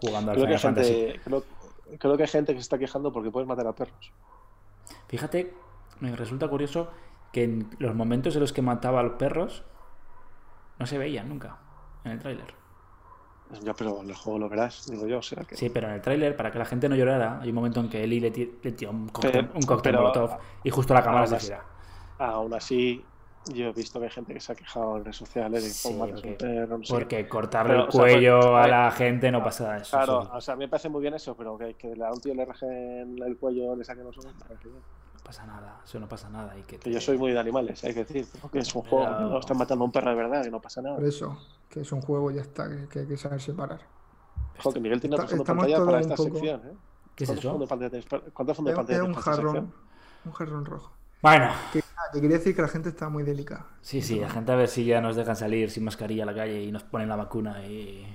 jugando 0.00 0.30
al 0.32 0.36
Creo 0.36 0.46
que, 0.48 0.52
hay 0.54 0.58
Final 0.58 0.74
Fantasy. 0.74 0.94
gente, 0.94 1.20
creo, 1.24 1.44
creo 1.98 2.16
que 2.16 2.22
hay 2.22 2.28
gente 2.28 2.52
que 2.52 2.58
se 2.58 2.62
está 2.62 2.78
quejando 2.78 3.12
porque 3.12 3.30
puedes 3.30 3.48
matar 3.48 3.66
a 3.66 3.72
perros. 3.72 4.12
Fíjate, 5.08 5.52
me 6.00 6.14
resulta 6.16 6.48
curioso 6.48 6.88
que 7.32 7.44
en 7.44 7.70
los 7.78 7.94
momentos 7.94 8.34
en 8.34 8.40
los 8.40 8.52
que 8.52 8.62
mataba 8.62 9.00
a 9.00 9.02
los 9.02 9.12
perros 9.14 9.64
no 10.78 10.86
se 10.86 10.98
veían 10.98 11.28
nunca 11.28 11.58
en 12.04 12.12
el 12.12 12.18
tráiler. 12.18 12.54
Ya, 13.62 13.72
pero 13.72 14.00
en 14.02 14.10
el 14.10 14.14
juego 14.14 14.38
lo 14.38 14.48
verás, 14.50 14.86
digo 14.90 15.06
yo. 15.06 15.18
O 15.18 15.22
sea 15.22 15.42
que... 15.44 15.56
Sí, 15.56 15.70
pero 15.70 15.88
en 15.88 15.94
el 15.94 16.02
tráiler, 16.02 16.36
para 16.36 16.50
que 16.52 16.58
la 16.58 16.66
gente 16.66 16.86
no 16.88 16.94
llorara, 16.96 17.40
hay 17.40 17.48
un 17.48 17.54
momento 17.54 17.80
en 17.80 17.88
que 17.88 18.04
Eli 18.04 18.20
le, 18.20 18.30
ti- 18.30 18.58
le 18.62 18.72
tira 18.72 18.90
un 18.90 19.08
cóctel, 19.08 19.32
Pero- 19.32 19.48
un 19.54 19.62
cóctel 19.62 19.92
pero- 19.92 20.02
molotov 20.02 20.38
y 20.62 20.70
justo 20.70 20.92
la 20.92 21.02
cámara 21.02 21.26
se 21.26 21.40
gira. 21.40 21.64
Aún 22.18 22.52
así, 22.52 23.02
yo 23.52 23.66
he 23.68 23.72
visto 23.72 23.98
que 23.98 24.06
hay 24.06 24.10
gente 24.12 24.34
que 24.34 24.40
se 24.40 24.52
ha 24.52 24.54
quejado 24.54 24.96
en 24.98 25.04
redes 25.04 25.16
sociales 25.16 25.64
de 25.64 25.70
Sí, 25.70 25.88
cómo 25.88 26.00
matas 26.06 26.20
a 26.20 26.22
porque- 26.22 26.30
un 26.30 26.36
perro, 26.36 26.78
no 26.78 26.84
sé. 26.84 26.92
Porque 26.92 27.28
cortarle 27.28 27.72
Pero, 27.72 27.82
el 27.84 27.88
o 27.88 27.92
sea, 27.92 28.00
cuello 28.00 28.40
pues, 28.40 28.52
a 28.64 28.68
la 28.68 28.90
gente 28.90 29.30
no 29.32 29.42
pasa 29.42 29.76
eso. 29.76 29.96
Claro, 29.96 30.22
eso 30.22 30.30
o 30.34 30.40
sea, 30.40 30.54
a 30.54 30.56
mí 30.56 30.64
me 30.64 30.68
parece 30.68 30.88
muy 30.88 31.00
bien 31.00 31.14
eso, 31.14 31.36
pero 31.36 31.56
que, 31.56 31.74
que 31.74 31.94
a 32.04 32.12
un 32.12 32.20
tío 32.20 32.34
le 32.34 32.44
rajen 32.44 33.16
el 33.22 33.36
cuello, 33.38 33.74
le 33.76 33.84
saquen 33.84 34.04
los 34.04 34.16
ojos, 34.18 34.32
no 34.34 35.20
pasa 35.24 35.46
nada, 35.46 35.80
eso 35.84 35.98
no 36.00 36.08
pasa 36.08 36.28
nada. 36.30 36.56
Y 36.58 36.62
que 36.62 36.76
Que 36.76 36.84
te- 36.84 36.90
yo 36.92 37.00
soy 37.00 37.18
muy 37.18 37.32
de 37.32 37.38
animales, 37.38 37.82
hay 37.84 37.92
que 37.94 38.04
decir, 38.04 38.26
porque 38.40 38.60
es 38.60 38.74
un 38.74 38.82
Pero- 38.82 38.96
juego, 38.96 39.16
que 39.18 39.24
no 39.24 39.38
están 39.40 39.58
matando 39.58 39.84
a 39.84 39.86
un 39.86 39.92
perro 39.92 40.10
de 40.10 40.16
verdad, 40.16 40.42
que 40.42 40.50
no 40.50 40.60
pasa 40.60 40.80
nada. 40.82 40.96
Por 40.96 41.04
eso, 41.04 41.38
que 41.68 41.80
es 41.80 41.92
un 41.92 42.00
juego 42.02 42.30
ya 42.30 42.40
está, 42.42 42.68
que, 42.68 42.88
que 42.88 42.98
hay 43.00 43.06
que 43.06 43.16
saber 43.16 43.40
separar. 43.40 43.80
Joder, 44.62 44.74
que 44.74 44.80
Miguel 44.80 45.00
tiene 45.00 45.16
Está- 45.16 45.28
fondo 45.28 45.44
pantalla 45.44 45.84
para 45.84 46.00
esta 46.00 46.16
poco- 46.16 46.30
sección, 46.30 46.60
¿eh? 46.64 46.72
¿Qué 47.14 47.24
es 47.24 47.30
¿Cuántos 47.30 47.44
eso? 47.44 47.52
fondos 47.52 47.68
de 47.68 47.76
pantalla 47.76 48.30
¿Cuántos 48.32 48.56
fondos 48.56 48.72
de 48.72 48.76
pantalla 48.76 49.10
es 49.10 49.16
jarrón, 49.24 49.72
un 50.24 50.32
jarrón 50.32 50.64
rojo. 50.64 50.92
Bueno, 51.20 51.50
Que, 51.72 51.80
ah, 51.96 52.02
que 52.12 52.20
quería 52.20 52.38
decir 52.38 52.54
que 52.54 52.62
la 52.62 52.68
gente 52.68 52.90
está 52.90 53.08
muy 53.08 53.22
delicada. 53.24 53.66
sí, 53.80 54.00
sí, 54.02 54.20
la 54.20 54.30
gente 54.30 54.52
a 54.52 54.56
ver 54.56 54.68
si 54.68 54.84
ya 54.84 55.00
nos 55.00 55.16
dejan 55.16 55.34
salir 55.36 55.70
sin 55.70 55.84
mascarilla 55.84 56.22
a 56.22 56.26
la 56.26 56.34
calle 56.34 56.62
y 56.62 56.70
nos 56.72 56.84
ponen 56.84 57.08
la 57.08 57.16
vacuna 57.16 57.66
y... 57.66 58.06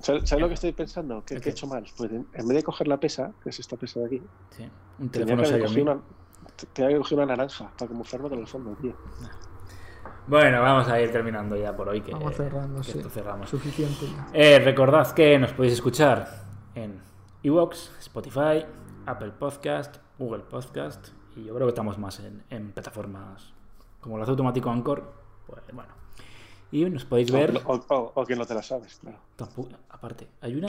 ¿Sabes 0.00 0.32
lo 0.32 0.48
que 0.48 0.54
estoy 0.54 0.72
pensando? 0.72 1.22
¿Qué, 1.26 1.34
¿El 1.34 1.40
qué 1.42 1.50
he 1.50 1.52
hecho 1.52 1.66
mal? 1.66 1.84
Pues 1.96 2.10
en 2.10 2.26
vez 2.32 2.56
de 2.56 2.62
coger 2.62 2.88
la 2.88 2.98
pesa, 2.98 3.32
que 3.42 3.50
es 3.50 3.60
esta 3.60 3.76
pesa 3.76 4.00
de 4.00 4.06
aquí, 4.06 4.22
Sí, 4.56 4.62
un 4.98 5.10
tenía 5.10 5.26
teléfono 5.26 5.42
que, 5.42 5.48
haber 5.48 5.68
Xiaomi. 5.68 5.84
cogido 5.84 5.92
una, 5.92 6.02
tenía 6.72 6.90
que 6.90 6.96
coger 6.98 7.18
una 7.18 7.26
naranja 7.26 7.70
para 7.78 7.88
camuflarme 7.90 8.28
con 8.30 8.38
el 8.38 8.46
fondo, 8.46 8.76
tío. 8.80 8.94
Bueno, 10.26 10.62
vamos 10.62 10.88
a 10.88 11.00
ir 11.00 11.10
terminando 11.12 11.56
ya 11.56 11.74
por 11.76 11.88
hoy. 11.88 12.00
Que, 12.00 12.12
Vamos 12.12 12.34
cerrando, 12.36 12.78
que 12.80 12.92
sí. 12.92 12.98
esto 12.98 13.10
cerramos. 13.10 13.50
Suficiente 13.50 14.06
ya. 14.06 14.28
Eh, 14.32 14.58
recordad 14.60 15.10
que 15.12 15.38
nos 15.38 15.52
podéis 15.52 15.74
escuchar 15.74 16.44
en 16.74 17.00
Evox, 17.42 17.90
Spotify, 18.00 18.64
Apple 19.06 19.32
Podcast, 19.38 19.96
Google 20.18 20.44
Podcast 20.44 21.08
y 21.40 21.44
yo 21.46 21.54
creo 21.54 21.66
que 21.66 21.70
estamos 21.70 21.98
más 21.98 22.20
en, 22.20 22.42
en 22.50 22.72
plataformas 22.72 23.52
como 24.00 24.16
el 24.16 24.22
hace 24.22 24.30
automático 24.30 24.70
Anchor. 24.70 25.12
Pues 25.46 25.62
bueno. 25.72 25.92
Y 26.72 26.84
nos 26.84 27.04
podéis 27.04 27.32
ver. 27.32 27.60
O, 27.66 27.74
o- 27.74 28.12
o 28.14 28.24
que 28.26 28.36
no 28.36 28.46
te 28.46 28.54
la 28.54 28.62
sabes, 28.62 28.98
claro. 29.00 29.18
tampoco- 29.36 29.76
aparte, 29.88 30.28
hay 30.40 30.54
una 30.54 30.68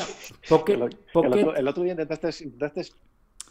Pocket. 0.49 0.73
El, 0.73 0.81
el 0.83 0.97
Pocket 1.13 1.27
otro, 1.29 1.55
el 1.55 1.67
otro 1.67 1.83
día 1.83 1.91
intentaste, 1.93 2.43
intentaste 2.43 2.93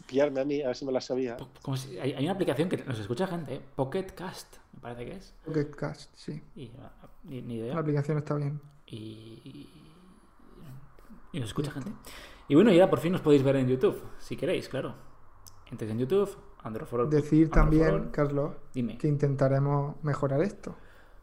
pillarme 0.05 0.41
a 0.41 0.45
mí, 0.45 0.61
a 0.61 0.67
ver 0.67 0.75
si 0.75 0.85
me 0.85 0.91
la 0.91 0.99
sabía. 0.99 1.37
po- 1.37 1.47
¿cómo 1.61 1.77
se- 1.77 2.01
hay, 2.01 2.11
hay 2.13 2.23
una 2.25 2.33
aplicación 2.33 2.67
que 2.67 2.77
nos 2.77 2.99
escucha 2.99 3.25
gente, 3.27 3.55
¿eh? 3.55 3.61
Pocket 3.75 4.07
Cast, 4.15 4.57
me 4.73 4.79
parece 4.81 5.05
que 5.05 5.15
es. 5.15 5.33
Pocket 5.45 5.69
Cast, 5.71 6.11
sí. 6.15 6.43
Y, 6.55 6.71
ah, 6.81 6.91
ni, 7.23 7.41
ni 7.41 7.55
idea. 7.55 7.73
La 7.75 7.79
aplicación 7.81 8.17
está 8.17 8.35
bien. 8.35 8.59
y, 8.87 9.69
y 11.33 11.39
nos 11.39 11.47
escucha 11.49 11.71
gente. 11.71 11.91
Y 12.49 12.55
bueno, 12.55 12.71
ya 12.73 12.89
por 12.89 12.99
fin 12.99 13.13
nos 13.13 13.21
podéis 13.21 13.43
ver 13.43 13.55
en 13.55 13.67
YouTube, 13.69 14.01
si 14.19 14.35
queréis, 14.35 14.67
claro. 14.67 14.95
Entréis 15.71 15.91
en 15.93 15.99
YouTube, 15.99 16.35
Androforol. 16.63 17.09
Decir 17.09 17.49
también, 17.49 17.83
Androforol. 17.85 18.11
Carlos, 18.11 18.51
Dime. 18.73 18.97
que 18.97 19.07
intentaremos 19.07 19.95
mejorar 20.03 20.41
esto. 20.41 20.75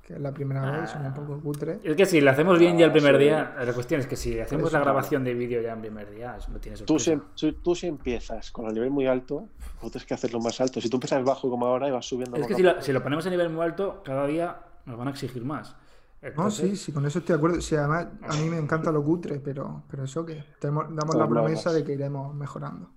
Que 0.03 0.14
es 0.14 0.20
la 0.20 0.32
primera 0.32 0.62
Ah. 0.66 0.80
vez, 0.80 0.91
son 0.91 1.05
un 1.05 1.12
poco 1.12 1.39
cutre. 1.39 1.80
Es 1.84 1.95
que 1.95 2.07
si 2.07 2.20
lo 2.22 2.30
hacemos 2.30 2.59
bien 2.59 2.78
ya 2.78 2.86
el 2.86 2.93
primer 2.93 3.18
sí. 3.18 3.24
día, 3.24 3.55
la 3.62 3.72
cuestión 3.74 4.01
es 4.01 4.07
que 4.07 4.16
si 4.16 4.41
hacemos 4.41 4.64
la 4.64 4.78
claro. 4.78 4.84
grabación 4.86 5.22
de 5.22 5.34
vídeo 5.34 5.61
ya 5.61 5.74
en 5.74 5.82
primer 5.82 6.11
día, 6.11 6.34
eso 6.39 6.51
no 6.51 6.59
tiene 6.59 6.78
Tú 6.78 6.99
si, 6.99 7.14
tú, 7.39 7.53
tú 7.62 7.74
si 7.74 7.89
empiezas 7.89 8.51
con 8.51 8.66
el 8.68 8.72
nivel 8.74 8.91
muy 8.91 9.07
alto, 9.07 9.49
tienes 9.80 10.07
que 10.07 10.14
hacerlo 10.14 10.41
más 10.41 10.59
alto. 10.62 10.80
Si 10.80 10.89
tú 10.89 10.97
empiezas 10.97 11.22
bajo 11.22 11.51
como 11.51 11.66
ahora 11.66 11.89
y 11.89 11.91
vas 11.91 12.07
subiendo. 12.07 12.36
Es 12.39 12.47
que 12.47 12.55
si 12.55 12.62
lo, 12.62 12.80
si 12.80 12.91
lo 12.93 13.03
ponemos 13.03 13.26
a 13.26 13.30
nivel 13.30 13.51
muy 13.51 13.62
alto, 13.62 14.03
cada 14.03 14.26
día 14.26 14.57
nos 14.86 14.97
van 14.97 15.09
a 15.09 15.11
exigir 15.11 15.45
más. 15.45 15.76
No, 16.36 16.51
sí, 16.51 16.74
sí, 16.74 16.91
con 16.91 17.05
eso 17.07 17.18
estoy 17.20 17.34
de 17.34 17.39
acuerdo. 17.39 17.61
Sí, 17.61 17.76
además, 17.76 18.09
a 18.28 18.34
mí 18.39 18.49
me 18.49 18.57
encanta 18.57 18.91
lo 18.91 19.05
cutre, 19.05 19.39
pero, 19.41 19.82
pero 19.91 20.05
eso 20.05 20.24
que 20.24 20.43
tenemos, 20.59 20.86
damos 20.97 21.14
la 21.16 21.28
promesa 21.28 21.70
de 21.70 21.84
que 21.84 21.93
iremos 21.93 22.34
mejorando. 22.34 22.91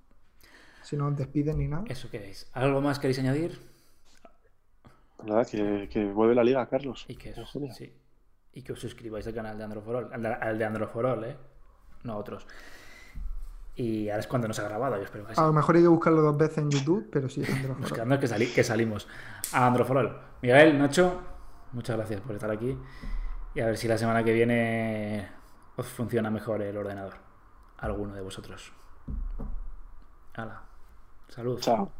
Si 0.84 0.96
no 0.98 1.12
despiden 1.12 1.58
ni 1.60 1.68
nada. 1.68 1.84
Eso 1.88 2.10
queréis. 2.10 2.50
¿Algo 2.54 2.82
más 2.82 3.00
queréis 3.00 3.20
añadir? 3.20 3.60
Nada, 5.24 5.46
que, 5.46 5.88
que 5.92 6.06
vuelve 6.06 6.34
la 6.36 6.44
liga, 6.44 6.66
Carlos. 6.68 7.06
Y 7.08 7.16
que, 7.16 7.32
os, 7.40 7.52
sí. 7.76 7.94
y 8.54 8.64
que 8.64 8.74
os 8.74 8.80
suscribáis 8.80 9.28
al 9.28 9.34
canal 9.36 9.58
de 9.58 9.64
Androforol. 9.64 10.10
Al 10.12 10.22
de, 10.24 10.28
al 10.34 10.58
de 10.58 10.66
Androforol, 10.66 11.24
¿eh? 11.26 11.38
No 12.04 12.18
otros. 12.18 12.48
Y 13.76 14.10
ahora 14.10 14.20
es 14.20 14.28
cuando 14.28 14.48
nos 14.48 14.60
ha 14.60 14.64
grabado, 14.64 14.98
yo 14.98 15.04
espero 15.04 15.26
que 15.26 15.36
sí. 15.36 15.42
A 15.42 15.46
lo 15.46 15.54
mejor 15.54 15.76
hay 15.76 15.84
que 15.84 15.88
buscarlo 15.88 16.22
dos 16.22 16.38
veces 16.38 16.58
en 16.58 16.72
YouTube, 16.72 17.08
pero 17.12 17.30
sí, 17.30 17.42
es 17.42 17.50
Android. 17.50 17.78
Buscando 17.80 18.20
que, 18.20 18.28
sali- 18.28 18.52
que 18.52 18.64
salimos 18.64 19.08
a 19.54 19.68
Androforol. 19.68 20.20
Miguel, 20.42 20.78
Nacho, 20.80 21.22
muchas 21.72 21.96
gracias 21.98 22.20
por 22.22 22.34
estar 22.36 22.50
aquí. 22.52 22.78
Y 23.54 23.60
a 23.62 23.68
ver 23.68 23.78
si 23.78 23.88
la 23.88 23.98
semana 23.98 24.24
que 24.24 24.34
viene 24.34 25.30
os 25.78 25.88
funciona 25.88 26.30
mejor 26.32 26.62
el 26.64 26.76
ordenador. 26.76 27.14
Alguno 27.78 28.14
de 28.16 28.22
vosotros. 28.22 28.74
Hala. 30.34 30.64
Salud. 31.34 31.60
Chao. 31.60 31.92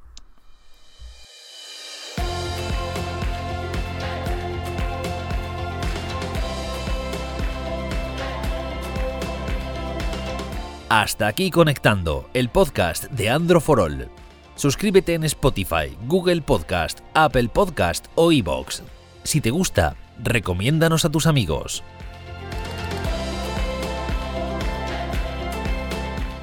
Hasta 10.90 11.28
aquí 11.28 11.52
conectando 11.52 12.30
el 12.34 12.50
podcast 12.50 13.06
de 13.06 13.30
Andro 13.30 13.62
for 13.62 13.80
All. 13.80 14.10
Suscríbete 14.56 15.14
en 15.14 15.24
Spotify, 15.24 15.98
Google 16.06 16.42
Podcast, 16.42 17.00
Apple 17.14 17.48
Podcast 17.48 18.08
o 18.16 18.34
iBox. 18.34 18.84
Si 19.24 19.40
te 19.40 19.52
gusta, 19.52 19.96
recomiéndanos 20.22 21.06
a 21.06 21.10
tus 21.10 21.28
amigos. 21.28 21.82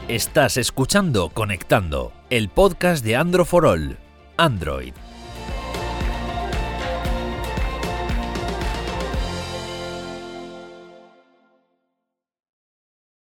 Estás 0.09 0.57
escuchando 0.57 1.29
Conectando, 1.29 2.13
el 2.31 2.51
podcast 2.51 3.05
de 3.05 3.17
Andro 3.17 3.45
for 3.45 3.65
All. 3.65 3.97
Android, 4.37 4.93